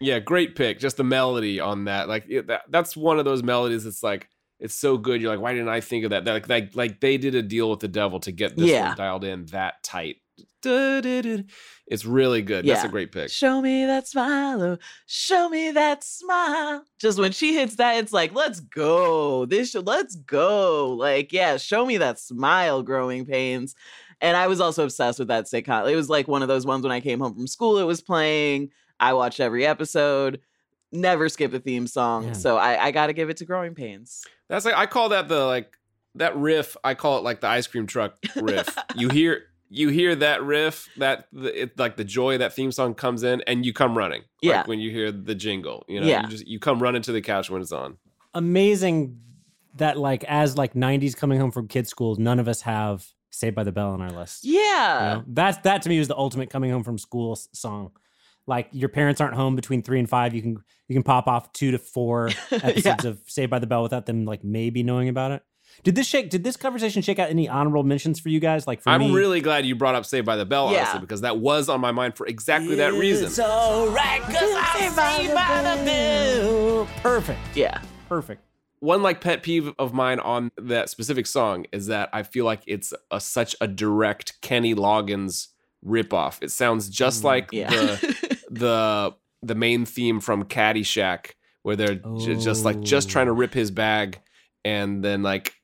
Yeah, 0.00 0.18
great 0.18 0.56
pick. 0.56 0.78
Just 0.78 0.96
the 0.98 1.04
melody 1.04 1.58
on 1.60 1.84
that, 1.84 2.08
like 2.08 2.24
it, 2.28 2.48
that, 2.48 2.62
that's 2.68 2.96
one 2.96 3.18
of 3.18 3.24
those 3.24 3.42
melodies. 3.42 3.84
that's 3.84 4.02
like 4.02 4.28
it's 4.58 4.74
so 4.74 4.96
good. 4.98 5.20
You're 5.20 5.30
like, 5.30 5.40
why 5.40 5.52
didn't 5.52 5.68
I 5.68 5.80
think 5.80 6.04
of 6.04 6.10
that? 6.10 6.24
That- 6.24 6.32
Like, 6.32 6.48
like, 6.48 6.74
like 6.76 7.00
they 7.00 7.16
did 7.18 7.34
a 7.34 7.42
deal 7.42 7.70
with 7.70 7.80
the 7.80 7.88
devil 7.88 8.20
to 8.20 8.32
get 8.32 8.56
this 8.56 8.70
Yeah. 8.70 8.88
one 8.88 8.96
dialed 8.96 9.24
in 9.24 9.46
that 9.46 9.82
tight. 9.82 10.16
It's 11.86 12.04
really 12.04 12.42
good. 12.42 12.66
That's 12.66 12.84
a 12.84 12.88
great 12.88 13.12
pick. 13.12 13.30
Show 13.30 13.60
me 13.60 13.86
that 13.86 14.08
smile. 14.08 14.62
Oh, 14.62 14.78
show 15.06 15.48
me 15.48 15.70
that 15.70 16.02
smile. 16.02 16.84
Just 16.98 17.18
when 17.18 17.32
she 17.32 17.54
hits 17.54 17.76
that, 17.76 17.98
it's 17.98 18.12
like, 18.12 18.34
let's 18.34 18.60
go. 18.60 19.46
This 19.46 19.70
should, 19.70 19.86
let's 19.86 20.16
go. 20.16 20.92
Like, 20.92 21.32
yeah, 21.32 21.56
show 21.58 21.86
me 21.86 21.96
that 21.98 22.18
smile, 22.18 22.82
growing 22.82 23.24
pains. 23.24 23.76
And 24.20 24.36
I 24.36 24.48
was 24.48 24.60
also 24.60 24.84
obsessed 24.84 25.18
with 25.18 25.28
that 25.28 25.44
sitcom. 25.44 25.90
It 25.90 25.94
was 25.94 26.08
like 26.08 26.26
one 26.26 26.42
of 26.42 26.48
those 26.48 26.66
ones 26.66 26.82
when 26.82 26.92
I 26.92 27.00
came 27.00 27.20
home 27.20 27.34
from 27.34 27.46
school, 27.46 27.78
it 27.78 27.84
was 27.84 28.00
playing. 28.00 28.70
I 28.98 29.12
watched 29.12 29.40
every 29.40 29.66
episode, 29.66 30.40
never 30.90 31.28
skip 31.28 31.52
a 31.54 31.60
theme 31.60 31.86
song. 31.86 32.26
Man. 32.26 32.34
So 32.34 32.56
I, 32.56 32.86
I 32.86 32.90
got 32.90 33.08
to 33.08 33.12
give 33.12 33.30
it 33.30 33.36
to 33.38 33.44
Growing 33.44 33.74
Pains. 33.74 34.24
That's 34.48 34.64
like 34.64 34.74
I 34.74 34.86
call 34.86 35.10
that 35.10 35.28
the 35.28 35.44
like 35.44 35.76
that 36.14 36.36
riff. 36.36 36.76
I 36.82 36.94
call 36.94 37.18
it 37.18 37.24
like 37.24 37.40
the 37.40 37.48
ice 37.48 37.66
cream 37.66 37.86
truck 37.86 38.16
riff. 38.36 38.76
you 38.94 39.08
hear 39.08 39.44
you 39.76 39.88
hear 39.90 40.14
that 40.16 40.42
riff, 40.42 40.88
that 40.96 41.26
the, 41.32 41.62
it, 41.62 41.78
like 41.78 41.96
the 41.96 42.04
joy 42.04 42.38
that 42.38 42.54
theme 42.54 42.72
song 42.72 42.94
comes 42.94 43.22
in, 43.22 43.42
and 43.46 43.64
you 43.66 43.72
come 43.72 43.96
running. 43.96 44.20
Like 44.42 44.52
Yeah. 44.52 44.62
when 44.66 44.80
you 44.80 44.90
hear 44.90 45.12
the 45.12 45.34
jingle, 45.34 45.84
you 45.88 46.00
know, 46.00 46.06
Yeah. 46.06 46.22
you 46.22 46.28
just 46.28 46.46
you 46.46 46.58
come 46.58 46.80
running 46.82 47.02
to 47.02 47.12
the 47.12 47.20
couch 47.20 47.50
when 47.50 47.60
it's 47.62 47.72
on. 47.72 47.96
Amazing 48.34 49.18
that 49.76 49.98
like 49.98 50.24
as 50.24 50.56
like 50.56 50.74
90s 50.74 51.14
coming 51.16 51.38
home 51.40 51.50
from 51.50 51.68
kids 51.68 51.88
school, 51.90 52.16
none 52.16 52.38
of 52.38 52.48
us 52.48 52.62
have 52.62 53.06
Saved 53.30 53.54
by 53.54 53.64
the 53.64 53.72
Bell 53.72 53.90
on 53.90 54.00
our 54.00 54.10
list. 54.10 54.44
You 54.44 54.58
Yeah. 54.60 55.14
know? 55.18 55.24
That's 55.26 55.58
that 55.58 55.82
to 55.82 55.88
me 55.90 55.98
was 55.98 56.08
the 56.08 56.16
ultimate 56.16 56.48
coming 56.48 56.70
home 56.70 56.82
from 56.82 56.96
school 56.96 57.32
s- 57.32 57.48
song. 57.52 57.90
Like 58.46 58.68
your 58.72 58.88
parents 58.88 59.20
aren't 59.20 59.34
home 59.34 59.56
between 59.56 59.82
three 59.82 59.98
and 59.98 60.08
five, 60.08 60.34
you 60.34 60.40
can 60.40 60.56
you 60.88 60.94
can 60.94 61.02
pop 61.02 61.26
off 61.26 61.52
two 61.52 61.72
to 61.72 61.78
four 61.78 62.30
episodes 62.50 63.04
of 63.04 63.20
Saved 63.26 63.50
by 63.50 63.58
the 63.58 63.66
Bell 63.66 63.82
without 63.82 64.06
them 64.06 64.24
like 64.24 64.42
maybe 64.44 64.82
knowing 64.82 65.08
about 65.10 65.32
it. 65.32 65.42
Did 65.84 65.94
this 65.94 66.06
shake? 66.06 66.30
Did 66.30 66.42
this 66.44 66.56
conversation 66.56 67.02
shake 67.02 67.18
out 67.18 67.30
any 67.30 67.48
honorable 67.48 67.82
mentions 67.84 68.18
for 68.20 68.28
you 68.28 68.40
guys? 68.40 68.66
Like 68.66 68.82
for 68.82 68.90
I'm 68.90 69.00
me, 69.00 69.12
really 69.12 69.40
glad 69.40 69.64
you 69.66 69.74
brought 69.76 69.94
up 69.94 70.04
Saved 70.04 70.26
by 70.26 70.36
the 70.36 70.44
Bell, 70.46 70.72
Yeah. 70.72 70.80
honestly, 70.80 71.00
because 71.00 71.20
that 71.20 71.38
was 71.38 71.68
on 71.68 71.80
my 71.80 71.92
mind 71.92 72.16
for 72.16 72.26
exactly 72.26 72.76
that 72.76 72.92
reason. 72.94 73.26
It's 73.26 73.38
alright 73.38 74.22
'cause 74.22 74.34
I'm 74.56 74.92
saved 74.92 75.34
by 75.34 75.62
the 75.62 75.84
bell. 75.84 76.88
Perfect, 77.02 77.40
Yeah. 77.54 77.80
perfect. 78.08 78.42
One 78.80 79.02
like 79.02 79.20
pet 79.20 79.42
peeve 79.42 79.72
of 79.78 79.94
mine 79.94 80.20
on 80.20 80.50
that 80.58 80.90
specific 80.90 81.26
song 81.26 81.66
is 81.72 81.86
that 81.86 82.10
I 82.12 82.22
feel 82.24 82.44
like 82.44 82.62
it's 82.66 82.92
a, 83.10 83.20
such 83.20 83.56
a 83.60 83.66
direct 83.66 84.40
Kenny 84.42 84.74
Loggins 84.74 85.48
ripoff. 85.84 86.42
It 86.42 86.50
sounds 86.50 86.88
just 86.88 87.24
like 87.24 87.50
Mm, 87.50 87.58
Yeah. 87.58 87.70
the 87.70 88.38
the 88.50 89.14
the 89.42 89.54
main 89.54 89.84
theme 89.86 90.20
from 90.20 90.44
Caddyshack, 90.44 91.32
where 91.62 91.76
they're 91.76 91.94
ju- 91.96 92.36
just 92.40 92.64
like 92.64 92.80
just 92.80 93.08
trying 93.08 93.26
to 93.26 93.32
rip 93.32 93.54
his 93.54 93.70
bag, 93.70 94.20
and 94.64 95.02
then 95.04 95.22
like 95.22 95.54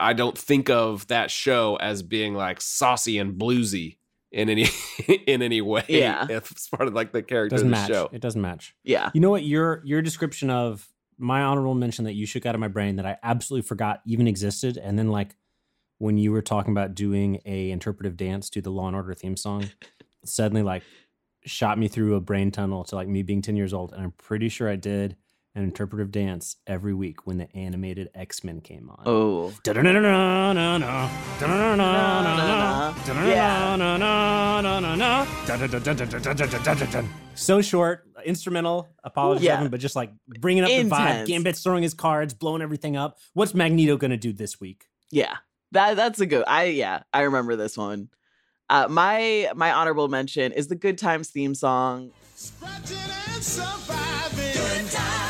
I 0.00 0.12
don't 0.12 0.36
think 0.38 0.70
of 0.70 1.06
that 1.08 1.30
show 1.30 1.76
as 1.76 2.02
being 2.02 2.34
like 2.34 2.60
saucy 2.60 3.18
and 3.18 3.34
bluesy 3.38 3.96
in 4.30 4.48
any 4.48 4.66
in 5.26 5.42
any 5.42 5.60
way. 5.60 5.84
Yeah. 5.88 6.26
it's 6.30 6.68
part 6.68 6.88
of 6.88 6.94
like 6.94 7.12
the 7.12 7.22
character 7.22 7.56
Doesn't 7.56 7.66
of 7.68 7.70
the 7.74 7.80
match. 7.80 7.88
show. 7.88 8.08
It 8.12 8.20
doesn't 8.20 8.40
match. 8.40 8.74
yeah. 8.84 9.10
You 9.14 9.20
know 9.20 9.30
what? 9.30 9.42
Your 9.44 9.82
your 9.84 10.02
description 10.02 10.50
of 10.50 10.88
my 11.18 11.42
honorable 11.42 11.74
mention 11.74 12.04
that 12.04 12.12
you 12.14 12.26
shook 12.26 12.46
out 12.46 12.54
of 12.54 12.60
my 12.60 12.68
brain 12.68 12.96
that 12.96 13.06
I 13.06 13.16
absolutely 13.24 13.66
forgot 13.66 14.02
even 14.06 14.28
existed, 14.28 14.76
and 14.78 14.96
then 14.98 15.08
like 15.08 15.36
when 15.98 16.16
you 16.16 16.30
were 16.30 16.42
talking 16.42 16.70
about 16.72 16.94
doing 16.94 17.40
a 17.44 17.72
interpretive 17.72 18.16
dance 18.16 18.48
to 18.50 18.60
the 18.60 18.70
Law 18.70 18.86
and 18.86 18.94
Order 18.94 19.14
theme 19.14 19.36
song, 19.36 19.68
suddenly 20.24 20.62
like 20.62 20.84
shot 21.44 21.76
me 21.76 21.88
through 21.88 22.14
a 22.14 22.20
brain 22.20 22.52
tunnel 22.52 22.84
to 22.84 22.94
like 22.94 23.08
me 23.08 23.24
being 23.24 23.42
ten 23.42 23.56
years 23.56 23.74
old, 23.74 23.92
and 23.92 24.00
I'm 24.02 24.12
pretty 24.12 24.48
sure 24.48 24.68
I 24.68 24.76
did. 24.76 25.16
An 25.58 25.64
interpretive 25.64 26.12
dance 26.12 26.56
every 26.68 26.94
week 26.94 27.26
when 27.26 27.36
the 27.36 27.54
animated 27.56 28.08
X 28.14 28.44
Men 28.44 28.60
came 28.60 28.88
on. 28.88 29.02
Oh. 29.04 29.52
So 37.34 37.60
short, 37.60 38.04
instrumental, 38.24 38.88
apologies, 39.02 39.44
Yeah. 39.44 39.56
Evan, 39.56 39.68
but 39.68 39.80
just 39.80 39.96
like 39.96 40.12
bringing 40.28 40.62
up 40.62 40.68
the 40.68 40.74
vibe. 40.84 40.84
Intense. 40.84 41.28
Gambit's 41.28 41.62
throwing 41.62 41.82
his 41.82 41.94
cards, 41.94 42.34
blowing 42.34 42.62
everything 42.62 42.96
up. 42.96 43.18
What's 43.34 43.52
Magneto 43.52 43.96
going 43.96 44.12
to 44.12 44.16
do 44.16 44.32
this 44.32 44.60
week? 44.60 44.86
Yeah. 45.10 45.36
That 45.72 45.96
that's 45.96 46.18
a 46.20 46.26
good 46.26 46.44
I 46.46 46.64
yeah, 46.64 47.02
I 47.12 47.22
remember 47.22 47.54
this 47.56 47.76
one. 47.76 48.08
Uh 48.70 48.86
my 48.88 49.50
my 49.54 49.72
honorable 49.72 50.08
mention 50.08 50.52
is 50.52 50.68
the 50.68 50.76
Good 50.76 50.98
Times 50.98 51.28
theme 51.28 51.54
song. 51.54 52.10
Scratching 52.36 52.96
and 53.34 53.42
surviving. 53.42 54.52
Good 54.54 54.90
times, 54.90 55.27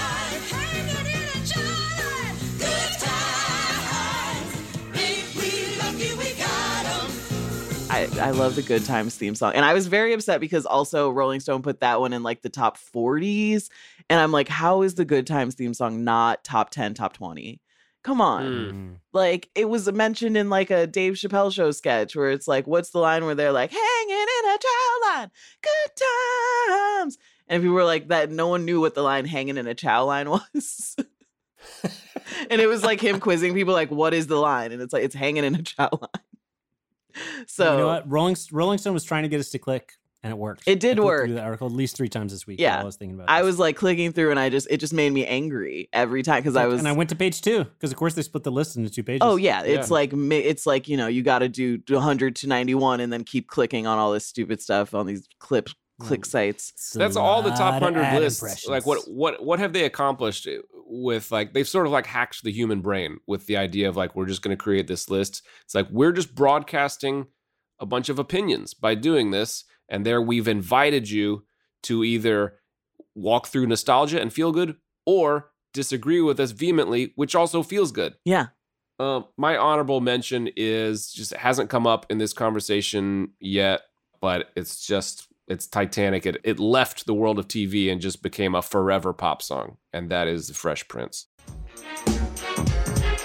I, 7.98 8.28
I 8.28 8.30
love 8.30 8.54
the 8.54 8.62
Good 8.62 8.84
Times 8.84 9.16
theme 9.16 9.34
song. 9.34 9.54
And 9.54 9.64
I 9.64 9.74
was 9.74 9.88
very 9.88 10.12
upset 10.12 10.40
because 10.40 10.66
also 10.66 11.10
Rolling 11.10 11.40
Stone 11.40 11.62
put 11.62 11.80
that 11.80 12.00
one 12.00 12.12
in 12.12 12.22
like 12.22 12.42
the 12.42 12.48
top 12.48 12.78
40s. 12.78 13.70
And 14.08 14.20
I'm 14.20 14.30
like, 14.30 14.48
how 14.48 14.82
is 14.82 14.94
the 14.94 15.04
Good 15.04 15.26
Times 15.26 15.56
theme 15.56 15.74
song 15.74 16.04
not 16.04 16.44
top 16.44 16.70
10, 16.70 16.94
top 16.94 17.14
20? 17.14 17.60
Come 18.04 18.20
on. 18.20 18.44
Mm. 18.44 18.96
Like 19.12 19.50
it 19.56 19.68
was 19.68 19.90
mentioned 19.90 20.36
in 20.36 20.48
like 20.48 20.70
a 20.70 20.86
Dave 20.86 21.14
Chappelle 21.14 21.52
show 21.52 21.72
sketch 21.72 22.14
where 22.14 22.30
it's 22.30 22.46
like, 22.46 22.68
what's 22.68 22.90
the 22.90 23.00
line 23.00 23.24
where 23.24 23.34
they're 23.34 23.50
like, 23.50 23.72
hanging 23.72 24.16
in 24.16 24.50
a 24.50 24.58
chow 24.58 25.16
line, 25.16 25.30
good 25.60 26.02
times. 27.00 27.18
And 27.48 27.62
people 27.62 27.74
were 27.74 27.84
like, 27.84 28.08
that 28.08 28.30
no 28.30 28.46
one 28.46 28.64
knew 28.64 28.80
what 28.80 28.94
the 28.94 29.02
line 29.02 29.24
hanging 29.24 29.56
in 29.56 29.66
a 29.66 29.74
chow 29.74 30.04
line 30.04 30.30
was. 30.56 30.94
and 32.50 32.60
it 32.60 32.68
was 32.68 32.84
like 32.84 33.00
him 33.00 33.18
quizzing 33.18 33.54
people, 33.54 33.74
like, 33.74 33.90
what 33.90 34.14
is 34.14 34.28
the 34.28 34.36
line? 34.36 34.70
And 34.70 34.80
it's 34.80 34.92
like, 34.92 35.02
it's 35.02 35.16
hanging 35.16 35.42
in 35.42 35.56
a 35.56 35.62
chow 35.62 35.90
line. 35.90 36.27
So 37.46 37.72
you 37.72 37.78
know 37.78 37.86
what? 37.86 38.10
Rolling 38.10 38.36
Rolling 38.52 38.78
Stone 38.78 38.94
was 38.94 39.04
trying 39.04 39.22
to 39.24 39.28
get 39.28 39.40
us 39.40 39.50
to 39.50 39.58
click, 39.58 39.92
and 40.22 40.30
it 40.30 40.36
worked. 40.36 40.64
It 40.66 40.80
did 40.80 40.98
I 40.98 41.02
work. 41.02 41.26
Through 41.26 41.34
the 41.34 41.42
article 41.42 41.66
at 41.66 41.72
least 41.72 41.96
three 41.96 42.08
times 42.08 42.32
this 42.32 42.46
week. 42.46 42.60
Yeah. 42.60 42.76
while 42.76 42.82
I 42.82 42.84
was 42.84 42.96
thinking 42.96 43.14
about. 43.16 43.30
I 43.30 43.40
this. 43.40 43.46
was 43.46 43.58
like 43.58 43.76
clicking 43.76 44.12
through 44.12 44.30
and 44.30 44.38
I 44.38 44.48
just, 44.50 44.66
it 44.70 44.78
just 44.78 44.92
made 44.92 45.10
me 45.12 45.26
angry 45.26 45.88
every 45.92 46.22
time 46.22 46.40
because 46.42 46.56
I 46.56 46.66
was, 46.66 46.78
and 46.78 46.88
I 46.88 46.92
went 46.92 47.10
to 47.10 47.16
page 47.16 47.40
two 47.40 47.64
because, 47.64 47.90
of 47.90 47.96
course, 47.96 48.14
they 48.14 48.22
split 48.22 48.44
the 48.44 48.52
list 48.52 48.76
into 48.76 48.90
two 48.90 49.02
pages. 49.02 49.20
Oh 49.22 49.36
yeah, 49.36 49.62
it's 49.62 49.88
Yeah. 49.88 49.94
like 49.94 50.12
it's 50.12 50.66
like 50.66 50.88
you 50.88 50.96
know 50.96 51.06
you 51.06 51.22
got 51.22 51.40
to 51.40 51.48
do 51.48 51.80
100 51.88 52.36
to 52.36 52.46
91 52.46 53.00
and 53.00 53.12
then 53.12 53.24
keep 53.24 53.48
clicking 53.48 53.86
on 53.86 53.98
all 53.98 54.12
this 54.12 54.26
stupid 54.26 54.60
stuff 54.60 54.94
on 54.94 55.06
these 55.06 55.26
clip 55.38 55.68
click 56.00 56.24
sites. 56.24 56.92
That's 56.94 57.16
all 57.16 57.42
the 57.42 57.50
top 57.50 57.82
hundred 57.82 58.20
lists. 58.20 58.66
Like 58.68 58.86
what 58.86 59.00
what 59.08 59.42
what 59.44 59.58
have 59.58 59.72
they 59.72 59.84
accomplished 59.84 60.46
with 60.90 61.30
like 61.30 61.52
they've 61.52 61.68
sort 61.68 61.86
of 61.86 61.92
like 61.92 62.06
hacked 62.06 62.42
the 62.42 62.52
human 62.52 62.80
brain 62.80 63.18
with 63.26 63.46
the 63.46 63.56
idea 63.56 63.88
of 63.88 63.96
like 63.96 64.14
we're 64.16 64.26
just 64.26 64.42
going 64.42 64.56
to 64.56 64.62
create 64.62 64.86
this 64.86 65.10
list. 65.10 65.42
It's 65.64 65.74
like 65.74 65.88
we're 65.90 66.12
just 66.12 66.34
broadcasting 66.34 67.26
a 67.78 67.86
bunch 67.86 68.08
of 68.08 68.18
opinions 68.18 68.74
by 68.74 68.94
doing 68.94 69.30
this, 69.30 69.64
and 69.88 70.04
there 70.04 70.20
we've 70.20 70.48
invited 70.48 71.08
you 71.10 71.44
to 71.84 72.02
either 72.02 72.54
walk 73.14 73.46
through 73.46 73.66
nostalgia 73.66 74.20
and 74.20 74.32
feel 74.32 74.50
good, 74.52 74.76
or 75.06 75.50
disagree 75.72 76.20
with 76.20 76.40
us 76.40 76.50
vehemently, 76.50 77.12
which 77.14 77.34
also 77.36 77.62
feels 77.62 77.92
good. 77.92 78.14
Yeah, 78.24 78.48
Uh, 78.98 79.22
my 79.36 79.56
honorable 79.56 80.00
mention 80.00 80.48
is 80.56 81.12
just 81.12 81.32
hasn't 81.34 81.70
come 81.70 81.86
up 81.86 82.06
in 82.10 82.18
this 82.18 82.32
conversation 82.32 83.30
yet, 83.38 83.82
but 84.20 84.50
it's 84.56 84.84
just 84.84 85.27
it's 85.48 85.66
Titanic. 85.66 86.26
It 86.26 86.40
it 86.44 86.58
left 86.58 87.06
the 87.06 87.14
world 87.14 87.38
of 87.38 87.48
TV 87.48 87.90
and 87.90 88.00
just 88.00 88.22
became 88.22 88.54
a 88.54 88.62
forever 88.62 89.12
pop 89.12 89.42
song, 89.42 89.78
and 89.92 90.10
that 90.10 90.28
is 90.28 90.48
the 90.48 90.54
Fresh 90.54 90.88
Prince. 90.88 91.26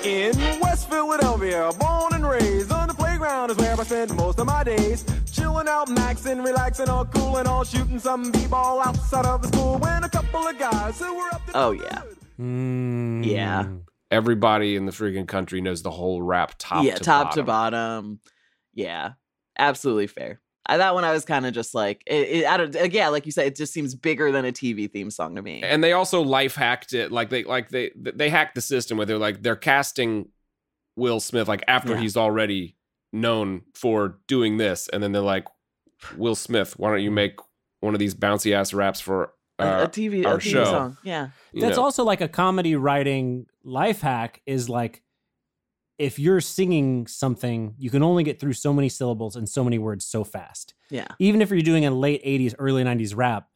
In 0.03 0.37
West 0.59 0.89
Philadelphia, 0.89 1.71
born 1.79 2.13
and 2.13 2.27
raised 2.27 2.71
on 2.71 2.89
the 2.89 2.93
playground 2.93 3.51
is 3.51 3.57
where 3.57 3.79
I 3.79 3.83
spend 3.83 4.13
most 4.15 4.37
of 4.37 4.47
my 4.47 4.63
days. 4.63 5.05
Chilling 5.31 5.69
out, 5.69 5.87
maxing, 5.87 6.43
relaxing, 6.45 6.89
all 6.89 7.05
cool 7.05 7.37
and 7.37 7.47
all 7.47 7.63
shooting 7.63 7.99
some 7.99 8.29
b-ball 8.31 8.81
outside 8.81 9.25
of 9.25 9.41
the 9.41 9.47
school. 9.47 9.77
When 9.77 10.03
a 10.03 10.09
couple 10.09 10.45
of 10.45 10.59
guys 10.59 10.99
who 10.99 11.15
were 11.15 11.29
up 11.33 11.45
to 11.45 11.51
Oh, 11.55 11.71
yeah. 11.71 12.01
Mm. 12.37 13.25
Yeah. 13.25 13.67
Everybody 14.11 14.75
in 14.75 14.85
the 14.85 14.91
freaking 14.91 15.27
country 15.27 15.61
knows 15.61 15.83
the 15.83 15.91
whole 15.91 16.21
rap 16.21 16.55
top 16.59 16.83
yeah, 16.83 16.95
to 16.95 17.03
top 17.03 17.27
bottom. 17.27 17.41
to 17.41 17.43
bottom. 17.45 18.19
Yeah, 18.73 19.13
absolutely 19.57 20.07
fair. 20.07 20.41
I, 20.65 20.77
that 20.77 20.93
one 20.93 21.03
I 21.03 21.11
was 21.11 21.25
kind 21.25 21.45
of 21.45 21.53
just 21.53 21.75
like, 21.75 22.03
it, 22.07 22.29
it, 22.29 22.45
I 22.45 22.57
don't, 22.57 22.93
yeah, 22.93 23.09
like 23.09 23.25
you 23.25 23.31
said, 23.31 23.47
it 23.47 23.55
just 23.55 23.73
seems 23.73 23.95
bigger 23.95 24.31
than 24.31 24.45
a 24.45 24.51
TV 24.51 24.89
theme 24.89 25.11
song 25.11 25.35
to 25.35 25.41
me. 25.41 25.61
And 25.61 25.83
they 25.83 25.91
also 25.91 26.21
life 26.21 26.55
hacked 26.55 26.93
it. 26.93 27.11
Like 27.11 27.29
they 27.29 27.43
like 27.43 27.69
they 27.69 27.91
they 27.95 28.29
hacked 28.29 28.55
the 28.55 28.61
system 28.61 28.97
where 28.97 29.05
they're 29.05 29.17
like 29.17 29.43
they're 29.43 29.55
casting 29.57 30.29
Will 30.95 31.19
Smith 31.19 31.47
like 31.47 31.63
after 31.67 31.93
Yeah. 31.93 31.99
he's 32.01 32.15
already 32.15 32.77
known 33.11 33.63
for 33.75 34.19
doing 34.27 34.57
this, 34.57 34.87
and 34.89 35.03
then 35.03 35.11
they're 35.11 35.21
like, 35.21 35.45
Will 36.17 36.35
Smith, 36.35 36.77
why 36.79 36.89
don't 36.89 37.01
you 37.01 37.11
mm. 37.11 37.15
make 37.15 37.35
one 37.81 37.93
of 37.93 37.99
these 37.99 38.15
bouncy 38.15 38.53
ass 38.53 38.73
raps 38.73 39.01
for 39.01 39.33
a, 39.59 39.83
a 39.83 39.87
TV, 39.87 40.25
our 40.25 40.35
a 40.35 40.37
TV 40.37 40.41
show? 40.41 40.65
song. 40.65 40.97
Yeah. 41.03 41.29
You 41.51 41.61
That's 41.61 41.77
know. 41.77 41.83
also 41.83 42.03
like 42.03 42.21
a 42.21 42.27
comedy 42.27 42.75
writing 42.75 43.47
life 43.63 44.01
hack 44.01 44.41
is 44.45 44.69
like 44.69 45.01
if 46.03 46.19
you're 46.19 46.41
singing 46.41 47.07
something, 47.07 47.75
you 47.77 47.89
can 47.89 48.03
only 48.03 48.23
get 48.23 48.39
through 48.39 48.53
so 48.53 48.73
many 48.73 48.89
syllables 48.89 49.35
and 49.35 49.47
so 49.47 49.63
many 49.63 49.77
words 49.79 50.05
so 50.05 50.23
fast. 50.23 50.73
Yeah. 50.89 51.07
Even 51.19 51.41
if 51.41 51.49
you're 51.49 51.61
doing 51.61 51.85
a 51.85 51.91
late 51.91 52.23
80s, 52.23 52.53
early 52.59 52.83
90s 52.83 53.15
rap, 53.15 53.47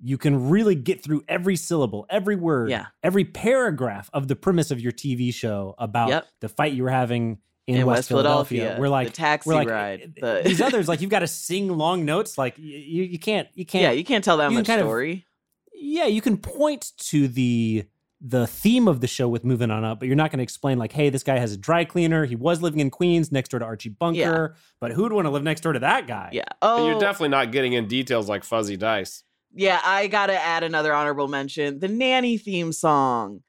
you 0.00 0.16
can 0.16 0.48
really 0.48 0.74
get 0.76 1.02
through 1.02 1.24
every 1.28 1.56
syllable, 1.56 2.06
every 2.08 2.36
word, 2.36 2.70
Yeah. 2.70 2.86
every 3.02 3.24
paragraph 3.24 4.08
of 4.12 4.28
the 4.28 4.36
premise 4.36 4.70
of 4.70 4.80
your 4.80 4.92
TV 4.92 5.32
show 5.34 5.74
about 5.78 6.08
Yep. 6.10 6.26
the 6.40 6.48
fight 6.48 6.72
you 6.72 6.84
were 6.84 6.90
having 6.90 7.38
in, 7.66 7.76
In 7.78 7.86
West, 7.86 7.96
West 7.98 8.08
Philadelphia. 8.08 8.58
Philadelphia, 8.60 8.80
We're 8.80 8.88
like 8.88 9.08
the 9.08 9.12
taxi 9.12 9.48
we're 9.50 9.54
like, 9.56 9.68
ride, 9.68 10.12
eh, 10.22 10.40
the- 10.42 10.48
these 10.48 10.60
others 10.62 10.88
like 10.90 11.00
you've 11.02 11.10
got 11.10 11.18
to 11.18 11.26
sing 11.26 11.68
long 11.68 12.04
notes 12.06 12.38
like 12.38 12.54
you 12.56 13.02
you 13.02 13.18
can't 13.18 13.48
you 13.54 13.66
can't 13.66 13.82
Yeah, 13.82 13.90
you 13.90 14.04
can't 14.04 14.24
tell 14.24 14.36
that 14.38 14.52
much 14.52 14.66
kind 14.66 14.80
of- 14.80 14.86
story. 14.86 15.26
yeah, 15.74 16.06
you 16.06 16.22
can 16.22 16.36
point 16.38 16.92
to 17.10 17.28
the 17.28 17.84
the 18.20 18.46
theme 18.46 18.88
of 18.88 19.00
the 19.00 19.06
show 19.06 19.28
with 19.28 19.44
moving 19.44 19.70
on 19.70 19.84
up, 19.84 20.00
but 20.00 20.06
you're 20.06 20.16
not 20.16 20.30
going 20.32 20.38
to 20.38 20.42
explain 20.42 20.76
like, 20.78 20.92
hey, 20.92 21.08
this 21.08 21.22
guy 21.22 21.38
has 21.38 21.52
a 21.52 21.56
dry 21.56 21.84
cleaner. 21.84 22.24
He 22.24 22.34
was 22.34 22.60
living 22.62 22.80
in 22.80 22.90
Queens 22.90 23.30
next 23.30 23.50
door 23.50 23.60
to 23.60 23.66
Archie 23.66 23.90
Bunker, 23.90 24.56
but 24.80 24.90
who'd 24.92 25.12
want 25.12 25.26
to 25.26 25.30
live 25.30 25.44
next 25.44 25.60
door 25.60 25.72
to 25.72 25.78
that 25.78 26.06
guy? 26.08 26.30
yeah. 26.32 26.42
And 26.50 26.56
Oh, 26.62 26.88
you're 26.88 26.98
definitely 26.98 27.28
not 27.28 27.52
getting 27.52 27.74
in 27.74 27.86
details 27.86 28.28
like 28.28 28.42
Fuzzy 28.44 28.76
Dice. 28.76 29.22
yeah, 29.54 29.80
I 29.84 30.08
got 30.08 30.26
to 30.26 30.34
add 30.34 30.62
another 30.64 30.92
honorable 30.92 31.28
mention 31.28 31.78
the 31.78 31.86
nanny 31.88 32.38
theme 32.38 32.72
song. 32.72 33.42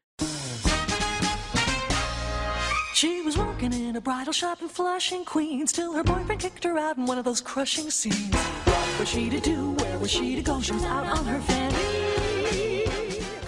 She 2.94 3.22
was 3.22 3.38
working 3.38 3.72
in 3.72 3.96
a 3.96 4.02
bridal 4.02 4.34
shop 4.34 4.62
in 4.62 4.68
Flushing, 4.68 5.24
Queens, 5.24 5.72
till 5.72 5.94
her 5.94 6.04
boyfriend 6.04 6.42
kicked 6.42 6.66
her 6.66 6.78
out 6.78 6.98
in 6.98 7.06
one 7.06 7.18
of 7.18 7.24
those 7.24 7.40
crushing 7.40 7.90
scenes. 7.90 8.36
What 8.66 9.00
was 9.00 9.08
she 9.10 9.30
to 9.30 9.40
do? 9.40 9.72
Where 9.72 9.98
was 10.00 10.12
she 10.12 10.36
to 10.36 10.42
go? 10.42 10.60
She 10.60 10.74
was 10.74 10.84
out 10.84 11.06
on 11.06 11.26
her 11.26 11.40
fanny. 11.40 11.69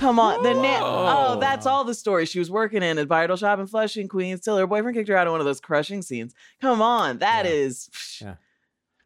Come 0.01 0.19
on, 0.19 0.41
the 0.41 0.53
na- 0.55 0.79
oh, 0.81 1.39
that's 1.39 1.67
all 1.67 1.83
the 1.83 1.93
story. 1.93 2.25
She 2.25 2.39
was 2.39 2.49
working 2.49 2.81
in 2.81 2.97
a 2.97 3.05
bridal 3.05 3.37
shop 3.37 3.59
in 3.59 3.67
Flushing, 3.67 4.07
Queens, 4.07 4.41
till 4.41 4.57
her 4.57 4.65
boyfriend 4.65 4.97
kicked 4.97 5.09
her 5.09 5.15
out 5.15 5.27
in 5.27 5.31
one 5.31 5.39
of 5.41 5.45
those 5.45 5.61
crushing 5.61 6.01
scenes. 6.01 6.33
Come 6.59 6.81
on, 6.81 7.19
that 7.19 7.45
Yeah. 7.45 7.51
is 7.51 7.89
Yeah. 8.19 8.35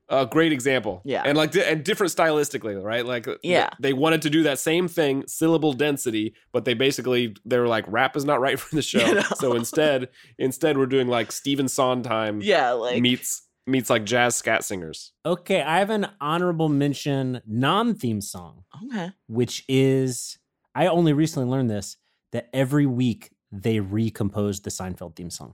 A 0.07 0.25
great 0.25 0.51
example. 0.53 1.01
Yeah. 1.03 1.23
And 1.25 1.35
like, 1.37 1.51
di- 1.51 1.63
and 1.65 1.83
different 1.83 2.13
stylistically, 2.15 2.81
right? 2.81 3.03
Like, 3.05 3.25
th- 3.25 3.39
Yeah. 3.43 3.71
they 3.79 3.91
wanted 3.91 4.21
to 4.21 4.29
do 4.29 4.43
that 4.43 4.59
same 4.59 4.87
thing, 4.87 5.23
syllable 5.27 5.73
density, 5.73 6.35
but 6.53 6.63
they 6.63 6.75
basically, 6.75 7.35
they 7.43 7.57
were 7.57 7.67
like, 7.67 7.83
rap 7.87 8.15
is 8.15 8.23
not 8.23 8.39
right 8.39 8.57
for 8.59 8.73
the 8.75 8.81
show. 8.91 9.05
You 9.05 9.15
know? 9.15 9.23
So 9.35 9.53
instead, 9.53 10.09
instead, 10.37 10.77
we're 10.77 10.85
doing 10.85 11.07
like 11.07 11.31
Stephen 11.31 11.67
Sondheim 11.67 12.39
yeah, 12.41 12.71
like 12.71 13.01
meets, 13.01 13.41
meets 13.67 13.89
like 13.89 14.05
jazz 14.05 14.35
scat 14.35 14.63
singers. 14.63 15.11
Okay, 15.25 15.61
I 15.63 15.79
have 15.79 15.89
an 15.89 16.07
honorable 16.21 16.69
mention 16.69 17.41
non-theme 17.47 18.21
song, 18.21 18.63
okay. 18.85 19.09
which 19.27 19.65
is 19.67 20.37
I 20.77 20.87
only 20.87 21.13
recently 21.13 21.47
learned 21.49 21.69
this 21.69 21.95
that 22.33 22.49
every 22.53 22.85
week 22.85 23.31
they 23.49 23.79
recomposed 23.79 24.65
the 24.65 24.69
Seinfeld 24.69 25.15
theme 25.15 25.29
song. 25.29 25.53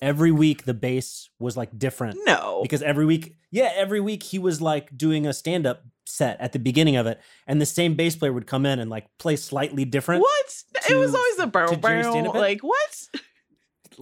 Every 0.00 0.30
week 0.30 0.64
the 0.64 0.74
bass 0.74 1.28
was 1.40 1.56
like 1.56 1.76
different. 1.76 2.18
No, 2.24 2.60
because 2.62 2.82
every 2.82 3.06
week 3.06 3.34
yeah 3.50 3.72
every 3.74 4.00
week 4.00 4.22
he 4.22 4.38
was 4.38 4.60
like 4.60 4.96
doing 4.96 5.26
a 5.26 5.32
stand-up 5.32 5.84
set 6.06 6.40
at 6.40 6.52
the 6.52 6.58
beginning 6.60 6.96
of 6.96 7.06
it 7.06 7.20
and 7.46 7.60
the 7.60 7.66
same 7.66 7.94
bass 7.94 8.14
player 8.14 8.32
would 8.32 8.46
come 8.46 8.66
in 8.66 8.78
and 8.78 8.90
like 8.90 9.06
play 9.18 9.34
slightly 9.34 9.84
different 9.84 10.20
what? 10.20 10.62
it 10.90 10.94
was 10.96 11.14
always 11.14 11.38
a 11.38 11.46
to 11.46 11.76
Jerry 11.76 12.02
bow. 12.02 12.32
Like 12.32 12.60
what? 12.60 13.08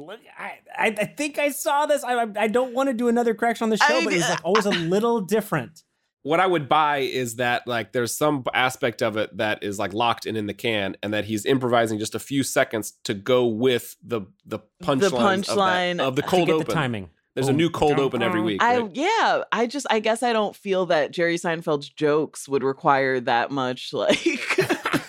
Look, 0.01 0.21
I, 0.39 0.59
I 0.77 0.87
i 0.99 1.05
think 1.05 1.39
i 1.39 1.51
saw 1.51 1.87
this 1.87 2.03
i 2.05 2.15
i 2.15 2.27
I 2.37 2.49
don't 2.49 2.73
want 2.75 2.89
to 2.89 2.95
do 2.95 3.09
another 3.09 3.35
correction 3.35 3.65
on 3.65 3.71
the 3.71 3.77
show 3.77 3.85
I- 3.99 4.05
but 4.05 4.13
it's 4.13 4.29
like 4.29 4.45
always 4.45 4.67
a 4.67 4.71
little 4.71 5.21
different 5.21 5.83
what 6.23 6.39
I 6.39 6.47
would 6.47 6.69
buy 6.69 6.99
is 6.99 7.37
that 7.37 7.67
like 7.67 7.93
there's 7.93 8.15
some 8.15 8.45
aspect 8.53 9.01
of 9.01 9.17
it 9.17 9.35
that 9.39 9.63
is 9.63 9.79
like 9.79 9.95
locked 9.95 10.27
in 10.27 10.37
in 10.37 10.47
the 10.47 10.53
can, 10.53 10.95
and 11.03 11.15
that 11.15 11.25
he's 11.25 11.47
improvising 11.47 11.99
just 11.99 12.15
a 12.15 12.19
few 12.19 12.43
seconds 12.43 12.93
to 13.05 13.15
go 13.15 13.47
with 13.47 13.97
the 14.03 14.21
the 14.45 14.59
punchline 14.83 15.07
of, 15.07 15.13
punchline 15.15 15.97
that- 15.97 16.07
of 16.07 16.17
the 16.17 16.21
to 16.23 16.29
cold 16.29 16.47
get 16.49 16.53
open. 16.57 16.67
the 16.67 16.75
timing. 16.75 17.09
There's 17.35 17.49
a 17.49 17.55
new 17.55 17.71
cold 17.71 17.97
dum, 17.97 18.05
open 18.05 18.23
every 18.23 18.41
dum. 18.41 18.45
week. 18.47 18.63
I 18.63 18.81
right? 18.81 18.91
yeah, 18.95 19.45
I 19.51 19.67
just 19.67 19.87
I 19.89 20.01
guess 20.01 20.23
I 20.23 20.35
don't 20.35 20.55
feel 20.55 20.85
that 20.87 21.11
Jerry 21.11 21.37
Seinfeld's 21.39 21.89
jokes 21.89 22.47
would 22.51 22.63
require 22.65 23.19
that 23.21 23.51
much 23.51 23.95
like 23.95 24.21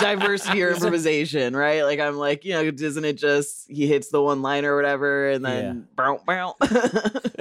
diversity 0.00 0.62
or 0.64 0.70
improvisation, 0.70 1.54
right? 1.54 1.82
Like 1.82 2.00
I'm 2.00 2.16
like, 2.16 2.44
you 2.44 2.52
know, 2.54 2.62
isn't 2.62 3.04
it 3.04 3.16
just 3.16 3.70
he 3.70 3.86
hits 3.86 4.08
the 4.08 4.22
one 4.22 4.42
line 4.42 4.64
or 4.64 4.76
whatever 4.76 5.30
and 5.30 5.44
then 5.44 5.88
bow, 5.96 6.20
bow. 6.26 6.56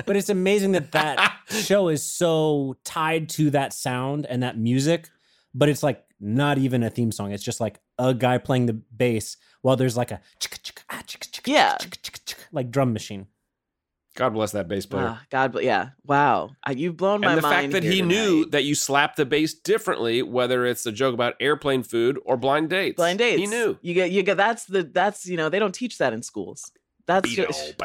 But 0.06 0.16
it's 0.16 0.30
amazing 0.30 0.72
that 0.72 0.92
that 0.94 1.38
show 1.50 1.90
is 1.90 2.04
so 2.04 2.76
tied 2.84 3.30
to 3.30 3.52
that 3.52 3.74
sound 3.74 4.26
and 4.26 4.42
that 4.42 4.58
music, 4.58 5.08
but 5.54 5.70
it's 5.70 5.84
like 5.84 6.04
not 6.20 6.58
even 6.58 6.82
a 6.82 6.90
theme 6.90 7.12
song. 7.12 7.32
It's 7.32 7.44
just 7.44 7.60
like 7.62 7.80
a 8.00 8.14
guy 8.16 8.40
playing 8.40 8.66
the 8.66 8.74
bass 8.74 9.38
while 9.62 9.76
there's 9.76 9.96
like 9.96 10.10
a 10.12 10.20
ah, 10.90 11.04
Yeah. 11.46 11.78
like 12.52 12.72
drum 12.72 12.92
machine. 12.92 13.28
God 14.20 14.34
bless 14.34 14.52
that 14.52 14.68
bass 14.68 14.86
player. 14.86 15.16
Ah, 15.18 15.22
God, 15.30 15.58
yeah, 15.62 15.92
wow, 16.06 16.50
Uh, 16.68 16.74
you've 16.76 16.98
blown 16.98 17.22
my 17.22 17.28
mind. 17.28 17.38
and 17.38 17.44
the 17.44 17.50
mind. 17.50 17.72
fact 17.72 17.72
that 17.72 17.84
he 17.90 18.02
tonight. 18.02 18.08
knew 18.14 18.46
that 18.48 18.66
you 18.66 18.76
slap 18.76 19.16
the 19.16 19.26
bass 19.26 19.54
differently, 19.54 20.22
whether 20.22 20.66
it's 20.66 20.86
a 20.86 20.92
joke 20.92 21.14
about 21.14 21.36
airplane 21.40 21.84
food 21.84 22.20
or 22.26 22.36
blind 22.36 22.70
dates. 22.70 22.98
blind 22.98 23.18
dates. 23.20 23.40
He 23.40 23.48
knew. 23.48 23.78
you 23.82 23.94
get 23.94 24.12
you 24.12 24.22
get 24.22 24.36
that's 24.36 24.66
the 24.66 24.84
that's 24.84 25.26
you 25.26 25.38
know 25.38 25.48
they 25.48 25.58
don't 25.58 25.74
teach 25.74 25.98
that 26.00 26.12
in 26.12 26.22
schools. 26.22 26.72
That's 27.08 27.30
just. 27.32 27.76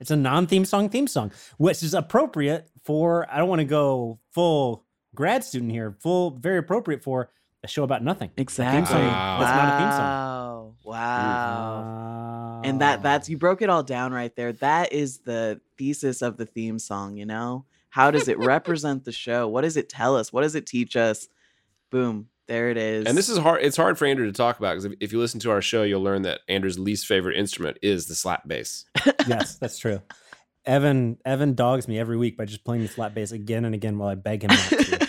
It's 0.00 0.10
a 0.10 0.16
non-theme 0.16 0.64
song 0.64 0.88
theme 0.88 1.06
song, 1.06 1.32
which 1.58 1.82
is 1.82 1.92
appropriate 1.94 2.68
for. 2.84 3.26
I 3.30 3.36
don't 3.38 3.48
want 3.48 3.60
to 3.60 3.64
go 3.66 4.18
full 4.32 4.84
grad 5.14 5.44
student 5.44 5.70
here. 5.70 5.96
Full, 6.00 6.30
very 6.30 6.58
appropriate 6.58 7.02
for 7.04 7.30
a 7.62 7.68
show 7.68 7.82
about 7.84 8.02
nothing. 8.02 8.30
Exactly. 8.36 8.96
Wow. 8.96 9.38
that's 9.40 9.54
not 9.56 9.74
a 9.74 9.78
theme 9.78 9.92
song. 9.92 10.06
Wow. 10.08 10.74
Wow. 10.84 12.17
Wow. 12.58 12.62
And 12.64 12.80
that 12.80 13.02
that's 13.02 13.28
you 13.28 13.38
broke 13.38 13.62
it 13.62 13.70
all 13.70 13.84
down 13.84 14.12
right 14.12 14.34
there. 14.34 14.52
That 14.54 14.92
is 14.92 15.18
the 15.18 15.60
thesis 15.76 16.22
of 16.22 16.36
the 16.36 16.46
theme 16.46 16.78
song, 16.78 17.16
you 17.16 17.24
know? 17.24 17.66
How 17.90 18.10
does 18.10 18.26
it 18.28 18.38
represent 18.38 19.04
the 19.04 19.12
show? 19.12 19.46
What 19.48 19.62
does 19.62 19.76
it 19.76 19.88
tell 19.88 20.16
us? 20.16 20.32
What 20.32 20.42
does 20.42 20.54
it 20.54 20.66
teach 20.66 20.96
us? 20.96 21.28
Boom. 21.90 22.28
There 22.48 22.70
it 22.70 22.76
is. 22.76 23.06
And 23.06 23.16
this 23.16 23.28
is 23.28 23.38
hard. 23.38 23.62
It's 23.62 23.76
hard 23.76 23.96
for 23.96 24.06
Andrew 24.06 24.26
to 24.26 24.32
talk 24.32 24.58
about 24.58 24.72
because 24.72 24.86
if, 24.86 24.94
if 25.00 25.12
you 25.12 25.18
listen 25.18 25.38
to 25.40 25.50
our 25.50 25.62
show, 25.62 25.84
you'll 25.84 26.02
learn 26.02 26.22
that 26.22 26.40
Andrew's 26.48 26.78
least 26.78 27.06
favorite 27.06 27.36
instrument 27.36 27.78
is 27.82 28.06
the 28.06 28.14
slap 28.14 28.48
bass. 28.48 28.86
yes, 29.26 29.56
that's 29.58 29.78
true. 29.78 30.00
Evan 30.64 31.18
Evan 31.24 31.54
dogs 31.54 31.86
me 31.86 31.98
every 31.98 32.16
week 32.16 32.36
by 32.36 32.44
just 32.44 32.64
playing 32.64 32.82
the 32.82 32.88
slap 32.88 33.14
bass 33.14 33.32
again 33.32 33.64
and 33.64 33.74
again 33.74 33.98
while 33.98 34.08
I 34.08 34.16
beg 34.16 34.42
him 34.42 34.48
not 34.48 34.58
to. 34.58 35.02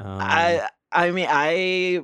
Um, 0.00 0.04
I 0.04 0.68
I 0.92 1.10
mean 1.12 1.28
I 1.30 2.02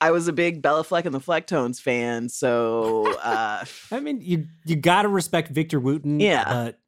I 0.00 0.10
was 0.10 0.28
a 0.28 0.32
big 0.32 0.62
Béla 0.62 0.84
Fleck 0.84 1.06
and 1.06 1.14
the 1.14 1.20
Flecktones 1.20 1.80
fan, 1.80 2.28
so 2.28 3.06
uh 3.22 3.64
I 3.90 4.00
mean, 4.00 4.20
you 4.22 4.46
you 4.64 4.76
gotta 4.76 5.08
respect 5.08 5.50
Victor 5.50 5.80
Wooten. 5.80 6.20
Yeah. 6.20 6.44
but 6.44 6.78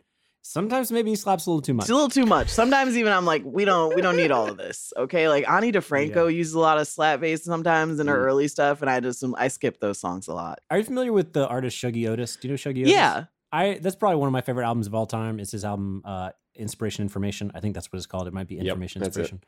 sometimes 0.42 0.90
maybe 0.90 1.10
he 1.10 1.16
slaps 1.16 1.46
a 1.46 1.50
little 1.50 1.60
too 1.62 1.74
much. 1.74 1.84
it's 1.84 1.90
a 1.90 1.94
little 1.94 2.08
too 2.08 2.24
much. 2.26 2.48
Sometimes 2.48 2.96
even 2.96 3.12
I'm 3.12 3.24
like, 3.26 3.42
we 3.44 3.64
don't 3.64 3.94
we 3.94 4.02
don't 4.02 4.16
need 4.16 4.30
all 4.30 4.48
of 4.48 4.56
this. 4.56 4.92
Okay. 4.96 5.28
Like 5.28 5.48
Ani 5.48 5.72
DiFranco 5.72 6.32
uses 6.32 6.54
a 6.54 6.58
lot 6.60 6.78
of 6.78 6.86
slap 6.88 7.20
bass 7.20 7.44
sometimes 7.44 8.00
in 8.00 8.06
her 8.08 8.16
Mm. 8.18 8.24
early 8.26 8.48
stuff, 8.48 8.80
and 8.82 8.90
I 8.90 9.00
just 9.00 9.24
I 9.36 9.48
skip 9.48 9.80
those 9.80 9.98
songs 9.98 10.28
a 10.28 10.34
lot. 10.34 10.60
Are 10.70 10.78
you 10.78 10.84
familiar 10.84 11.12
with 11.12 11.32
the 11.32 11.46
artist 11.48 11.76
Shuggie 11.76 12.08
Otis? 12.08 12.36
Do 12.36 12.48
you 12.48 12.52
know 12.52 12.56
Shuggie 12.58 12.82
Otis? 12.82 12.92
Yeah. 12.92 13.24
I 13.52 13.78
that's 13.80 13.96
probably 13.96 14.16
one 14.16 14.26
of 14.28 14.32
my 14.32 14.42
favorite 14.42 14.64
albums 14.66 14.86
of 14.86 14.94
all 14.94 15.06
time. 15.06 15.40
It's 15.40 15.52
his 15.52 15.64
album 15.64 16.02
uh 16.04 16.30
Inspiration 16.58 17.02
Information. 17.02 17.50
I 17.54 17.60
think 17.60 17.74
that's 17.74 17.92
what 17.92 17.96
it's 17.98 18.06
called. 18.06 18.26
It 18.28 18.32
might 18.32 18.48
be 18.48 18.58
Information 18.58 19.02
it. 19.02 19.06
Inspiration. 19.06 19.40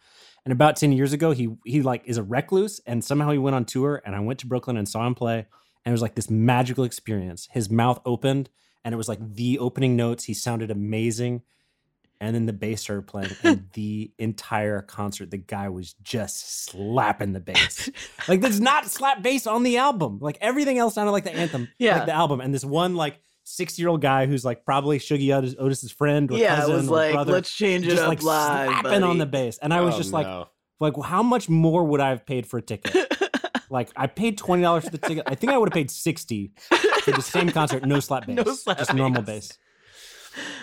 And 0.45 0.53
about 0.53 0.77
10 0.77 0.93
years 0.93 1.13
ago, 1.13 1.33
he 1.33 1.49
he 1.65 1.83
like 1.83 2.03
is 2.07 2.17
a 2.17 2.23
recluse 2.23 2.81
and 2.87 3.05
somehow 3.05 3.31
he 3.31 3.39
went 3.39 3.57
on 3.57 3.65
tour 3.65 4.01
and 4.05 4.15
I 4.17 4.21
went 4.21 4.39
to 4.41 4.47
Brooklyn 4.47 4.77
and 4.77 4.89
saw 4.89 5.07
him 5.07 5.15
play 5.15 5.39
and 5.85 5.91
it 5.91 5.93
was 5.93 6.03
like 6.03 6.15
this 6.15 6.31
magical 6.31 6.85
experience. 6.85 7.49
His 7.51 7.71
mouth 7.71 8.01
opened 8.05 8.49
and 8.85 8.93
it 8.95 8.97
was 8.97 9.09
like 9.09 9.19
the 9.35 9.59
opening 9.59 9.97
notes. 9.97 10.25
He 10.25 10.35
sounded 10.35 10.71
amazing. 10.71 11.43
And 12.23 12.35
then 12.35 12.45
the 12.45 12.53
bass 12.53 12.83
started 12.83 13.07
playing, 13.07 13.31
and 13.43 13.65
the 13.73 14.13
entire 14.19 14.83
concert, 14.83 15.31
the 15.31 15.39
guy 15.39 15.71
was 15.71 15.95
just 16.03 16.67
slapping 16.67 17.33
the 17.33 17.41
bass. 17.41 17.89
like, 18.29 18.43
there's 18.43 18.61
not 18.61 18.91
slap 18.91 19.23
bass 19.23 19.47
on 19.47 19.63
the 19.63 19.79
album. 19.79 20.19
Like, 20.21 20.37
everything 20.43 20.77
else 20.77 20.97
sounded 20.97 21.13
like 21.13 21.25
the 21.25 21.33
anthem, 21.35 21.69
Yeah. 21.79 21.97
like 21.97 22.05
the 22.05 22.13
album. 22.13 22.43
And 22.43 22.53
this 22.53 22.63
one, 22.63 22.95
like, 22.95 23.19
60 23.45 23.81
year 23.83 23.89
old 23.89 24.01
guy 24.01 24.27
who's 24.27 24.45
like 24.45 24.65
probably 24.65 24.99
Shuggie 24.99 25.35
Otis, 25.37 25.55
Otis's 25.59 25.91
friend 25.93 26.31
or 26.31 26.39
Yeah, 26.39 26.65
it 26.65 26.69
was 26.69 26.89
or 26.89 26.95
like, 26.95 27.13
brother, 27.13 27.33
let's 27.33 27.53
change 27.55 27.87
it 27.87 27.91
just 27.91 28.03
up 28.03 28.09
like 28.09 28.23
live, 28.23 28.71
slapping 28.81 29.03
on 29.03 29.19
the 29.19 29.27
bass. 29.27 29.59
And 29.61 29.73
I 29.75 29.81
was 29.81 29.95
Oh, 29.95 29.99
just 29.99 30.13
like, 30.13 30.27
no. 30.27 30.49
like, 30.79 30.97
well, 30.97 31.07
how 31.09 31.23
much 31.23 31.49
more 31.49 31.85
would 31.85 32.01
I 32.01 32.11
have 32.11 32.25
paid 32.27 32.47
for 32.47 32.59
a 32.59 32.63
ticket? 32.63 32.95
like, 33.71 33.91
I 33.97 34.07
paid 34.07 34.39
twenty 34.39 34.63
dollars 34.63 34.85
for 34.85 34.91
the 34.91 34.99
ticket. 34.99 35.25
I 35.27 35.35
think 35.35 35.53
I 35.53 35.59
would 35.59 35.69
have 35.69 35.75
paid 35.75 35.91
sixty 35.91 36.53
for 37.03 37.13
the 37.13 37.23
same 37.23 37.51
concert, 37.51 37.85
no 37.87 37.99
slap 38.01 38.27
bass, 38.27 38.37
No 38.37 38.55
slap 38.55 38.79
just 38.79 38.95
normal 38.95 39.23
bass. 39.23 39.49
bass. 39.49 39.59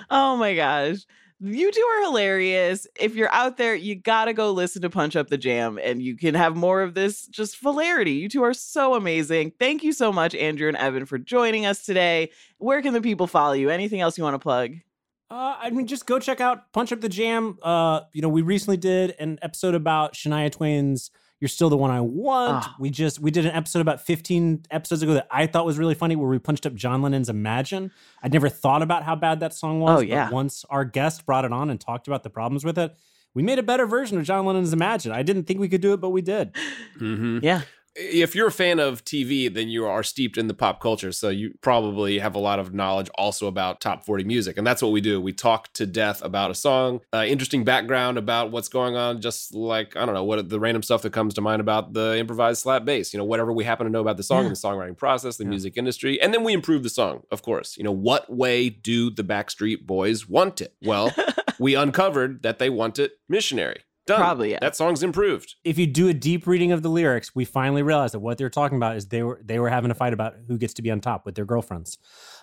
Oh 0.10 0.38
my 0.38 0.56
gosh. 0.56 0.98
You 1.40 1.72
two 1.72 1.82
are 1.82 2.02
hilarious. 2.06 2.88
If 3.00 3.16
you're 3.16 3.32
out 3.32 3.58
there, 3.58 3.76
you 3.76 3.94
gotta 3.94 4.34
go 4.34 4.52
listen 4.52 4.82
to 4.82 4.90
Punch 4.90 5.16
Up 5.16 5.28
the 5.28 5.38
Jam 5.38 5.78
and 5.82 6.02
you 6.02 6.18
can 6.18 6.34
have 6.34 6.56
more 6.56 6.82
of 6.82 6.96
this 6.96 7.28
just 7.28 7.62
hilarity. 7.62 8.14
You 8.14 8.28
two 8.28 8.44
are 8.44 8.56
so 8.56 8.96
amazing. 8.96 9.54
Thank 9.60 9.84
you 9.84 9.94
so 9.94 10.12
much, 10.12 10.34
Andrew 10.34 10.68
and 10.68 10.78
Evan, 10.78 11.06
for 11.06 11.20
joining 11.20 11.68
us 11.68 11.86
today. 11.86 12.32
Where 12.58 12.82
can 12.82 12.94
the 12.94 13.02
people 13.02 13.28
follow 13.28 13.54
you? 13.54 13.70
Anything 13.70 14.02
else 14.02 14.18
you 14.18 14.24
want 14.24 14.34
to 14.34 14.40
plug? 14.40 14.74
Uh, 15.30 15.58
I 15.60 15.70
mean, 15.70 15.86
just 15.86 16.08
go 16.08 16.20
check 16.20 16.42
out 16.42 16.72
Punch 16.72 16.92
Up 16.92 17.02
the 17.02 17.10
Jam. 17.10 17.60
Uh, 17.62 18.02
you 18.14 18.22
know, 18.22 18.30
we 18.30 18.42
recently 18.42 18.78
did 18.78 19.14
an 19.20 19.38
episode 19.42 19.76
about 19.76 20.14
Shania 20.14 20.52
Twain's 20.52 21.12
"You're 21.40 21.50
Still 21.50 21.70
the 21.70 21.78
One 21.78 21.92
I 21.92 22.02
Want." 22.02 22.64
Ah. 22.66 22.76
We 22.80 22.90
just 22.90 23.20
we 23.20 23.32
did 23.32 23.46
an 23.46 23.52
episode 23.52 23.80
about 23.80 24.02
15 24.02 24.64
episodes 24.72 25.02
ago 25.04 25.14
that 25.16 25.28
I 25.32 25.48
thought 25.48 25.66
was 25.66 25.78
really 25.78 25.96
funny, 25.96 26.16
where 26.16 26.30
we 26.30 26.40
punched 26.40 26.66
up 26.66 26.74
John 26.76 27.02
Lennon's 27.02 27.30
"Imagine." 27.30 27.92
I'd 28.24 28.34
never 28.34 28.50
thought 28.50 28.82
about 28.82 29.04
how 29.04 29.16
bad 29.16 29.40
that 29.42 29.54
song 29.54 29.80
was. 29.80 30.00
Oh, 30.00 30.02
yeah. 30.02 30.26
But 30.26 30.34
once 30.34 30.66
our 30.70 30.86
guest 30.86 31.26
brought 31.26 31.46
it 31.46 31.52
on 31.52 31.70
and 31.70 31.80
talked 31.80 32.08
about 32.08 32.24
the 32.24 32.30
problems 32.30 32.64
with 32.66 32.78
it, 32.78 32.96
we 33.34 33.44
made 33.44 33.60
a 33.60 33.64
better 33.64 33.86
version 33.86 34.18
of 34.18 34.24
John 34.24 34.46
Lennon's 34.46 34.74
"Imagine." 34.74 35.12
I 35.12 35.24
didn't 35.24 35.44
think 35.44 35.60
we 35.60 35.70
could 35.70 35.82
do 35.82 35.94
it, 35.94 35.98
but 36.02 36.10
we 36.10 36.22
did. 36.22 36.56
Mhm. 37.00 37.44
Yeah. 37.44 37.62
If 38.00 38.36
you're 38.36 38.48
a 38.48 38.52
fan 38.52 38.80
of 38.80 39.04
TV, 39.04 39.52
then 39.52 39.70
you 39.70 39.88
are 39.88 40.04
steeped 40.04 40.38
in 40.38 40.48
the 40.48 40.54
pop 40.54 40.80
culture. 40.80 41.12
So 41.12 41.30
you 41.30 41.56
probably 41.62 42.20
have 42.20 42.36
a 42.36 42.40
lot 42.40 42.60
of 42.60 42.72
knowledge 42.74 43.10
also 43.16 43.48
about 43.48 43.82
top 43.82 44.06
40 44.06 44.24
music. 44.24 44.56
And 44.58 44.68
that's 44.68 44.84
what 44.84 44.92
we 44.92 45.02
do. 45.02 45.20
We 45.20 45.34
talk 45.34 45.74
to 45.74 45.88
death 45.88 46.22
about 46.24 46.52
a 46.52 46.56
song, 46.56 47.02
uh, 47.12 47.26
interesting 47.28 47.64
background 47.64 48.20
about 48.20 48.52
what's 48.52 48.70
going 48.70 48.96
on, 48.96 49.20
just 49.20 49.56
like, 49.56 49.96
I 49.96 50.06
don't 50.06 50.14
know, 50.14 50.24
what 50.24 50.48
the 50.48 50.60
random 50.60 50.84
stuff 50.84 51.02
that 51.02 51.12
comes 51.14 51.34
to 51.36 51.42
mind 51.42 51.60
about 51.60 51.94
the 51.94 52.18
improvised 52.20 52.62
slap 52.62 52.86
bass, 52.86 53.14
you 53.14 53.18
know, 53.18 53.26
whatever 53.26 53.52
we 53.52 53.64
happen 53.64 53.86
to 53.86 53.92
know 53.92 54.02
about 54.02 54.18
the 54.18 54.24
song 54.24 54.42
Yeah. 54.44 54.48
and 54.50 54.56
the 54.56 54.60
songwriting 54.60 54.96
process, 54.98 55.38
the 55.38 55.46
Yeah. 55.46 55.50
music 55.50 55.74
industry. 55.76 56.22
And 56.22 56.34
then 56.34 56.44
we 56.44 56.54
improve 56.54 56.84
the 56.84 56.90
song, 56.90 57.24
of 57.32 57.42
course. 57.42 57.78
You 57.78 57.84
know, 57.84 57.92
what 57.92 58.32
way 58.32 58.70
do 58.70 59.10
the 59.10 59.24
Backstreet 59.24 59.88
Boys 59.88 60.30
want 60.30 60.62
it? 60.62 60.76
Well, 60.84 61.16
we 61.60 61.74
uncovered 61.74 62.44
that 62.44 62.60
they 62.60 62.70
want 62.70 63.00
it 63.00 63.14
missionary. 63.28 63.80
Done. 64.08 64.20
Probably, 64.20 64.52
yeah. 64.52 64.60
That 64.62 64.76
song's 64.76 65.04
improved. 65.04 65.56
if 65.64 65.78
you 65.78 65.86
do 65.86 66.08
a 66.08 66.14
deep 66.14 66.48
reading 66.48 66.72
of 66.72 66.82
the 66.82 66.90
lyrics, 66.90 67.36
we 67.36 67.46
finally 67.46 67.84
realized 67.84 68.14
that 68.14 68.20
what 68.20 68.38
they 68.38 68.46
were 68.46 68.50
talking 68.50 68.78
about 68.78 68.96
is 68.96 69.08
they 69.08 69.22
were 69.22 69.40
they 69.44 69.60
were 69.60 69.70
having 69.70 69.92
a 69.92 69.94
fight 69.94 70.14
about 70.14 70.36
who 70.48 70.58
gets 70.58 70.74
to 70.76 70.82
be 70.82 70.90
on 70.90 71.02
top 71.02 71.26
with 71.26 71.36
their 71.36 71.46
girlfriends. 71.46 71.98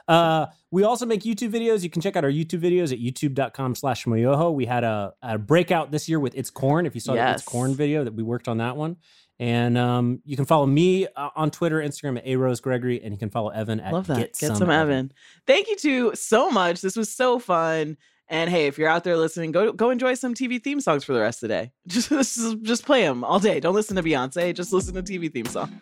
Uh, 0.07 0.47
we 0.71 0.85
also 0.85 1.07
make 1.07 1.23
YouTube 1.23 1.51
videos. 1.51 1.83
You 1.83 1.89
can 1.89 2.03
check 2.03 2.17
out 2.17 2.25
our 2.25 2.31
YouTube 2.31 2.61
videos 2.61 2.93
at 2.93 2.99
youtube.com 2.99 3.75
slash 3.75 4.05
schmoyoho. 4.05 4.53
We 4.53 4.67
had 4.67 4.85
a, 4.85 5.15
a 5.23 5.39
breakout 5.39 5.91
this 5.91 6.09
year 6.09 6.21
with 6.21 6.35
It's 6.37 6.51
Corn. 6.51 6.85
If 6.85 6.95
you 6.95 7.01
saw 7.01 7.15
the 7.15 7.31
It's 7.33 7.43
Corn 7.43 7.75
video 7.75 8.05
that 8.05 8.15
we 8.15 8.23
worked 8.23 8.47
on 8.47 8.59
that 8.59 8.77
one. 8.77 8.97
And 9.41 9.77
um, 9.77 10.21
you 10.25 10.37
can 10.37 10.45
follow 10.45 10.67
me 10.67 11.09
uh, 11.17 11.31
on 11.35 11.51
Twitter, 11.51 11.79
Instagram 11.81 12.19
at 12.19 12.27
A 12.27 12.37
Rose 12.37 12.61
Gregory, 12.61 13.03
and 13.03 13.12
you 13.12 13.19
can 13.19 13.31
follow 13.31 13.49
Evan 13.49 13.81
at 13.81 13.93
Love 13.93 14.07
that. 14.07 14.19
Get, 14.19 14.39
Get, 14.39 14.57
some, 14.57 14.71
Evan. 14.71 15.12
Thank 15.47 15.69
you 15.69 15.77
two 15.77 16.15
so 16.15 16.51
much. 16.51 16.81
This 16.81 16.97
was 16.97 17.11
so 17.12 17.39
fun. 17.41 17.97
And 18.35 18.51
hey, 18.51 18.66
if 18.66 18.78
you're 18.78 18.89
out 18.89 19.05
there 19.05 19.16
listening, 19.16 19.53
go 19.53 19.70
go 19.70 19.91
enjoy 19.91 20.14
some 20.14 20.35
TV 20.35 20.61
theme 20.61 20.80
songs 20.80 21.05
for 21.05 21.12
the 21.12 21.20
rest 21.20 21.45
of 21.45 21.49
the 21.49 21.55
day. 21.55 21.70
Just 21.87 22.09
just, 22.09 22.62
just 22.62 22.85
play 22.85 23.03
them 23.03 23.22
all 23.22 23.39
day. 23.39 23.61
Don't 23.61 23.76
listen 23.76 23.95
to 23.95 24.03
Beyonce. 24.03 24.53
Just 24.53 24.72
listen 24.72 24.93
to 24.95 25.05
TV 25.05 25.32
theme 25.32 25.47
songs. 25.47 25.80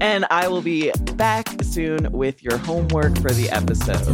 And 0.00 0.26
I 0.30 0.48
will 0.48 0.62
be 0.62 0.90
back 1.14 1.46
soon 1.62 2.10
with 2.10 2.42
your 2.42 2.56
homework 2.56 3.16
for 3.20 3.30
the 3.30 3.48
episode. 3.50 4.04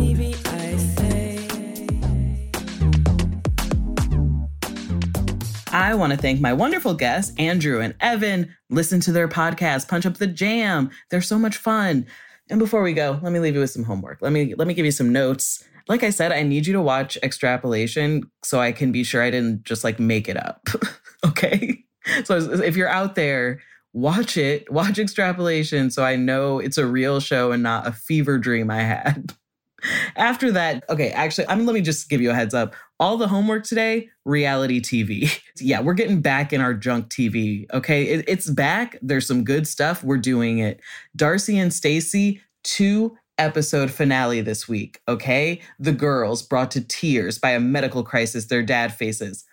I 5.73 5.95
want 5.95 6.13
to 6.13 6.19
thank 6.19 6.43
my 6.43 6.53
wonderful 6.53 6.93
guests, 6.93 7.35
Andrew 7.39 7.81
and 7.81 7.95
Evan. 8.01 8.55
Listen 8.69 9.01
to 9.01 9.13
their 9.13 9.29
podcast, 9.29 9.89
Punch 9.89 10.05
Up 10.05 10.19
the 10.19 10.27
Jam. 10.27 10.91
They're 11.09 11.23
so 11.23 11.39
much 11.39 11.57
fun. 11.57 12.05
And 12.51 12.59
before 12.59 12.83
we 12.83 12.93
go, 12.93 13.19
let 13.23 13.33
me 13.33 13.39
leave 13.39 13.55
you 13.55 13.61
with 13.61 13.71
some 13.71 13.85
homework. 13.85 14.21
Let 14.21 14.33
me 14.33 14.55
let 14.55 14.69
me 14.69 14.75
give 14.75 14.85
you 14.85 14.93
some 14.93 15.11
notes. 15.11 15.65
Like 15.89 16.03
I 16.03 16.11
said, 16.11 16.33
I 16.33 16.43
need 16.43 16.67
you 16.67 16.73
to 16.75 16.83
watch 16.83 17.17
Extrapolation 17.23 18.31
so 18.45 18.61
I 18.61 18.73
can 18.73 18.93
be 18.93 19.05
sure 19.05 19.23
I 19.23 19.31
didn't 19.31 19.65
just 19.65 19.85
like 19.85 19.99
make 19.99 20.29
it 20.29 20.37
up. 20.37 20.67
okay? 21.27 21.79
So 22.25 22.37
if 22.39 22.77
you're 22.77 22.89
out 22.89 23.15
there, 23.15 23.61
watch 23.93 24.37
it. 24.37 24.71
Watch 24.71 24.99
Extrapolation 24.99 25.91
so 25.91 26.05
I 26.05 26.17
know 26.17 26.59
it's 26.59 26.79
a 26.79 26.87
real 26.87 27.21
show 27.21 27.53
and 27.53 27.63
not 27.63 27.87
a 27.87 27.93
fever 27.93 28.39
dream 28.39 28.71
I 28.71 28.83
had. 28.83 29.33
After 30.17 30.51
that, 30.53 30.85
okay, 30.91 31.11
actually, 31.11 31.47
I'm 31.49 31.65
let 31.65 31.73
me 31.73 31.81
just 31.81 32.09
give 32.11 32.21
you 32.21 32.31
a 32.31 32.35
heads 32.35 32.53
up. 32.53 32.75
all 32.99 33.17
the 33.17 33.29
homework 33.29 33.63
today, 33.65 34.09
reality 34.25 34.81
TV. 34.81 35.41
yeah, 35.61 35.81
we're 35.81 35.95
getting 35.95 36.21
back 36.21 36.53
in 36.53 36.61
our 36.61 36.75
junk 36.75 37.09
TV. 37.11 37.65
Okay, 37.73 38.03
It- 38.05 38.25
it's 38.29 38.51
back. 38.51 38.99
There's 39.03 39.27
some 39.27 39.45
good 39.45 39.69
stuff. 39.69 40.03
We're 40.03 40.17
doing 40.19 40.59
it. 40.59 40.81
Darcey 41.17 41.55
and 41.63 41.73
Stacey, 41.73 42.41
two 42.65 43.17
episode 43.39 43.91
finale 43.91 44.41
this 44.41 44.69
week. 44.69 45.01
Okay, 45.09 45.61
the 45.79 45.93
girls 45.93 46.43
brought 46.43 46.71
to 46.73 46.81
tears 46.81 47.39
by 47.39 47.51
a 47.51 47.61
medical 47.61 48.03
crisis 48.03 48.47
their 48.47 48.63
dad 48.63 48.93
faces. 48.93 49.45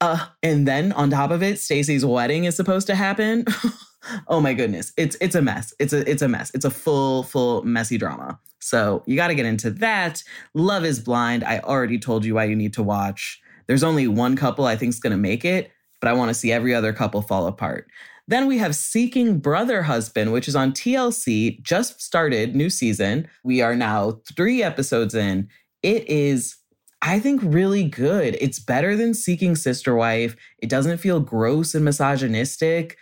Uh, 0.00 0.26
and 0.42 0.68
then 0.68 0.92
on 0.92 1.10
top 1.10 1.30
of 1.30 1.42
it, 1.42 1.58
Stacey's 1.58 2.04
wedding 2.04 2.44
is 2.44 2.54
supposed 2.54 2.86
to 2.86 2.94
happen. 2.94 3.44
oh 4.28 4.40
my 4.40 4.52
goodness, 4.52 4.92
it's 4.96 5.16
it's 5.20 5.34
a 5.34 5.42
mess. 5.42 5.74
It's 5.78 5.92
a 5.92 6.08
it's 6.08 6.22
a 6.22 6.28
mess. 6.28 6.50
It's 6.54 6.64
a 6.64 6.70
full 6.70 7.22
full 7.22 7.62
messy 7.62 7.98
drama. 7.98 8.38
So 8.60 9.02
you 9.06 9.16
got 9.16 9.28
to 9.28 9.34
get 9.34 9.46
into 9.46 9.70
that. 9.70 10.22
Love 10.54 10.84
is 10.84 11.00
Blind. 11.00 11.44
I 11.44 11.60
already 11.60 11.98
told 11.98 12.24
you 12.24 12.34
why 12.34 12.44
you 12.44 12.56
need 12.56 12.74
to 12.74 12.82
watch. 12.82 13.40
There's 13.66 13.84
only 13.84 14.08
one 14.08 14.36
couple 14.36 14.64
I 14.64 14.76
think 14.76 14.90
is 14.90 15.00
going 15.00 15.12
to 15.12 15.16
make 15.16 15.44
it, 15.44 15.70
but 16.00 16.08
I 16.08 16.12
want 16.12 16.30
to 16.30 16.34
see 16.34 16.52
every 16.52 16.74
other 16.74 16.92
couple 16.92 17.22
fall 17.22 17.46
apart. 17.46 17.88
Then 18.28 18.46
we 18.46 18.58
have 18.58 18.74
Seeking 18.74 19.38
Brother 19.38 19.82
Husband, 19.82 20.32
which 20.32 20.48
is 20.48 20.56
on 20.56 20.72
TLC, 20.72 21.62
just 21.62 22.00
started, 22.00 22.56
new 22.56 22.70
season. 22.70 23.28
We 23.44 23.60
are 23.60 23.76
now 23.76 24.20
three 24.34 24.62
episodes 24.62 25.14
in. 25.14 25.48
It 25.82 26.08
is, 26.08 26.56
I 27.02 27.20
think, 27.20 27.40
really 27.44 27.84
good. 27.84 28.36
It's 28.40 28.58
better 28.58 28.96
than 28.96 29.14
Seeking 29.14 29.54
Sister 29.54 29.94
Wife. 29.94 30.34
It 30.58 30.68
doesn't 30.68 30.98
feel 30.98 31.20
gross 31.20 31.74
and 31.74 31.84
misogynistic, 31.84 32.96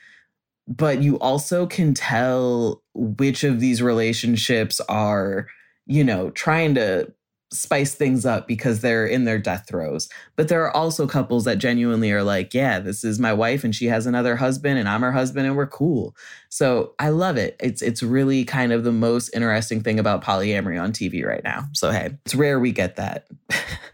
but 0.68 1.02
you 1.02 1.18
also 1.18 1.66
can 1.66 1.94
tell 1.94 2.82
which 2.92 3.44
of 3.44 3.60
these 3.60 3.80
relationships 3.80 4.78
are, 4.90 5.46
you 5.86 6.04
know, 6.04 6.30
trying 6.30 6.74
to 6.74 7.12
spice 7.54 7.94
things 7.94 8.26
up 8.26 8.46
because 8.46 8.80
they're 8.80 9.06
in 9.06 9.24
their 9.24 9.38
death 9.38 9.66
throes. 9.68 10.08
But 10.36 10.48
there 10.48 10.62
are 10.64 10.76
also 10.76 11.06
couples 11.06 11.44
that 11.44 11.58
genuinely 11.58 12.10
are 12.12 12.22
like, 12.22 12.52
yeah, 12.52 12.78
this 12.78 13.04
is 13.04 13.18
my 13.18 13.32
wife 13.32 13.64
and 13.64 13.74
she 13.74 13.86
has 13.86 14.06
another 14.06 14.36
husband 14.36 14.78
and 14.78 14.88
I'm 14.88 15.02
her 15.02 15.12
husband 15.12 15.46
and 15.46 15.56
we're 15.56 15.66
cool. 15.66 16.14
So 16.48 16.94
I 16.98 17.10
love 17.10 17.36
it. 17.36 17.56
It's 17.60 17.82
it's 17.82 18.02
really 18.02 18.44
kind 18.44 18.72
of 18.72 18.84
the 18.84 18.92
most 18.92 19.30
interesting 19.34 19.82
thing 19.82 19.98
about 19.98 20.24
polyamory 20.24 20.80
on 20.80 20.92
TV 20.92 21.24
right 21.24 21.44
now. 21.44 21.66
So 21.72 21.90
hey, 21.90 22.16
it's 22.24 22.34
rare 22.34 22.58
we 22.58 22.72
get 22.72 22.96
that. 22.96 23.28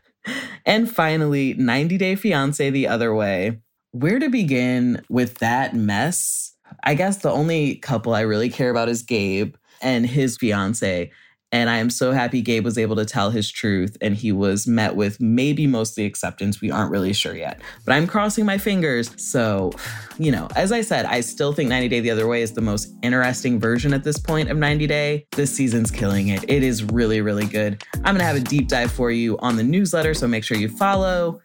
and 0.67 0.91
finally, 0.91 1.55
90 1.55 1.99
Day 1.99 2.17
Fiance 2.17 2.71
the 2.71 2.89
other 2.89 3.15
way. 3.15 3.61
Where 3.93 4.19
to 4.19 4.29
begin 4.29 5.05
with 5.09 5.39
that 5.39 5.75
mess? 5.75 6.55
I 6.85 6.95
guess 6.95 7.19
the 7.19 7.31
only 7.31 7.77
couple 7.77 8.15
I 8.15 8.21
really 8.21 8.49
care 8.49 8.71
about 8.71 8.89
is 8.89 9.03
Gabe 9.03 9.57
and 9.83 10.07
his 10.07 10.37
fiance. 10.37 11.11
And 11.53 11.69
I 11.69 11.79
am 11.79 11.91
so 11.91 12.13
happy 12.13 12.43
Gabe 12.43 12.65
was 12.65 12.79
able 12.79 12.97
to 12.97 13.05
tell 13.05 13.31
his 13.31 13.51
truth 13.51 13.97
and 14.01 14.15
he 14.15 14.31
was 14.31 14.67
met 14.67 14.95
with 14.95 15.21
maybe 15.21 15.67
mostly 15.67 16.05
acceptance. 16.05 16.61
We 16.61 16.71
aren't 16.71 16.91
really 16.91 17.13
sure 17.13 17.35
yet, 17.35 17.61
but 17.85 17.93
I'm 17.93 18.07
crossing 18.07 18.47
my 18.47 18.59
fingers. 18.59 19.11
So, 19.17 19.73
you 20.19 20.31
know, 20.31 20.49
as 20.55 20.71
I 20.71 20.81
said, 20.83 21.07
I 21.07 21.21
still 21.21 21.53
think 21.53 21.69
90 21.69 21.89
Day 21.89 22.01
the 22.01 22.11
Other 22.11 22.29
Way 22.29 22.43
is 22.43 22.53
the 22.53 22.61
most 22.61 22.95
interesting 23.03 23.59
version 23.59 23.93
at 23.93 24.05
this 24.05 24.19
point 24.19 24.49
of 24.49 24.59
90 24.59 24.87
Day. 24.87 25.27
This 25.33 25.53
season's 25.53 25.91
killing 25.91 26.29
it. 26.29 26.45
It 26.49 26.63
is 26.63 26.85
really, 26.85 27.21
really 27.21 27.47
good. 27.47 27.83
I'm 27.95 28.15
going 28.15 28.19
to 28.19 28.25
have 28.25 28.37
a 28.37 28.41
deep 28.41 28.69
dive 28.69 28.93
for 28.93 29.11
you 29.11 29.37
on 29.39 29.57
the 29.57 29.65
newsletter, 29.65 30.15
so 30.15 30.29
make 30.29 30.45
sure 30.45 30.57
you 30.57 30.69
follow. 30.69 31.41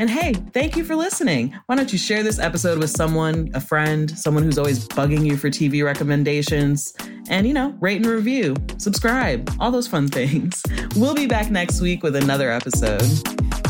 And 0.00 0.08
hey, 0.08 0.32
thank 0.32 0.78
you 0.78 0.84
for 0.84 0.96
listening. 0.96 1.54
Why 1.66 1.76
don't 1.76 1.92
you 1.92 1.98
share 1.98 2.22
this 2.22 2.38
episode 2.38 2.78
with 2.78 2.88
someone, 2.88 3.50
a 3.52 3.60
friend, 3.60 4.10
someone 4.10 4.42
who's 4.42 4.56
always 4.56 4.88
bugging 4.88 5.26
you 5.26 5.36
for 5.36 5.50
TV 5.50 5.84
recommendations? 5.84 6.94
And, 7.28 7.46
you 7.46 7.52
know, 7.52 7.76
rate 7.80 7.98
and 7.98 8.06
review, 8.06 8.56
subscribe, 8.78 9.54
all 9.60 9.70
those 9.70 9.86
fun 9.86 10.08
things. 10.08 10.62
We'll 10.96 11.14
be 11.14 11.26
back 11.26 11.50
next 11.50 11.82
week 11.82 12.02
with 12.02 12.16
another 12.16 12.50
episode. 12.50 13.02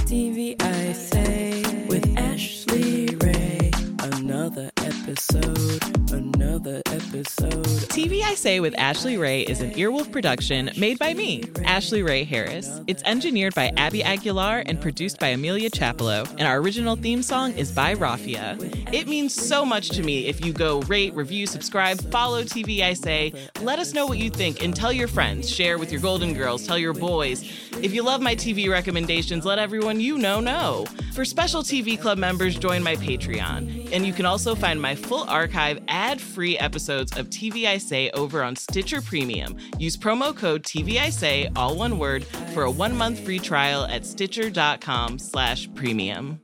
TV 0.06 0.54
I 0.62 0.92
say 0.92 1.62
with 1.88 2.16
Ashley 2.16 3.06
Ray. 3.16 3.72
Another 3.98 4.70
episode, 4.76 6.12
another 6.12 6.80
episode. 7.11 7.64
TV 7.90 8.22
I 8.22 8.34
Say 8.34 8.61
with 8.61 8.78
Ashley 8.78 9.16
Ray 9.16 9.42
is 9.42 9.61
an 9.61 9.72
Earwolf 9.72 10.12
production 10.12 10.70
made 10.78 10.98
by 10.98 11.12
me, 11.12 11.42
Ashley 11.64 12.02
Ray 12.02 12.22
Harris. 12.22 12.80
It's 12.86 13.02
engineered 13.02 13.54
by 13.54 13.72
Abby 13.76 14.04
Aguilar 14.04 14.62
and 14.66 14.80
produced 14.80 15.18
by 15.18 15.28
Amelia 15.28 15.70
Chapelo, 15.70 16.28
and 16.38 16.42
our 16.42 16.58
original 16.58 16.94
theme 16.94 17.22
song 17.22 17.52
is 17.54 17.72
by 17.72 17.94
Rafia. 17.94 18.56
It 18.94 19.08
means 19.08 19.34
so 19.34 19.64
much 19.64 19.88
to 19.90 20.02
me 20.02 20.26
if 20.26 20.44
you 20.44 20.52
go 20.52 20.82
rate, 20.82 21.12
review, 21.14 21.46
subscribe, 21.46 22.00
follow 22.12 22.44
TV 22.44 22.80
I 22.82 22.94
Say. 22.94 23.32
Let 23.61 23.78
us 23.80 23.92
know 23.92 24.06
what 24.06 24.18
you 24.18 24.30
think 24.30 24.62
and 24.62 24.74
tell 24.74 24.92
your 24.92 25.08
friends. 25.08 25.50
Share 25.50 25.78
with 25.78 25.90
your 25.90 26.00
Golden 26.00 26.32
Girls, 26.32 26.66
tell 26.66 26.78
your 26.78 26.94
boys. 26.94 27.42
If 27.82 27.92
you 27.92 28.02
love 28.02 28.20
my 28.20 28.36
TV 28.36 28.70
recommendations, 28.70 29.44
let 29.44 29.58
everyone 29.58 30.00
you 30.00 30.16
know 30.18 30.38
know. 30.38 30.86
For 31.12 31.24
special 31.24 31.62
TV 31.62 32.00
Club 32.00 32.18
members, 32.18 32.56
join 32.56 32.82
my 32.82 32.94
Patreon. 32.96 33.90
And 33.92 34.06
you 34.06 34.12
can 34.12 34.26
also 34.26 34.54
find 34.54 34.80
my 34.80 34.94
full 34.94 35.24
archive 35.28 35.82
ad 35.88 36.20
free 36.20 36.56
episodes 37.01 37.18
of 37.18 37.30
TV 37.30 37.66
I 37.66 37.78
Say 37.78 38.11
over 38.11 38.42
on 38.42 38.57
Stitcher 38.57 39.01
Premium. 39.01 39.57
Use 39.78 39.96
promo 39.96 40.36
code 40.36 40.62
TV 40.62 40.98
I 40.98 41.11
Say, 41.11 41.51
all 41.57 41.76
one 41.76 41.98
word, 41.98 42.24
for 42.53 42.64
a 42.64 42.70
one 42.70 42.96
month 42.96 43.20
free 43.20 43.38
trial 43.38 43.84
at 43.84 44.05
stitcher.com 44.05 45.18
slash 45.18 45.68
premium. 45.74 46.40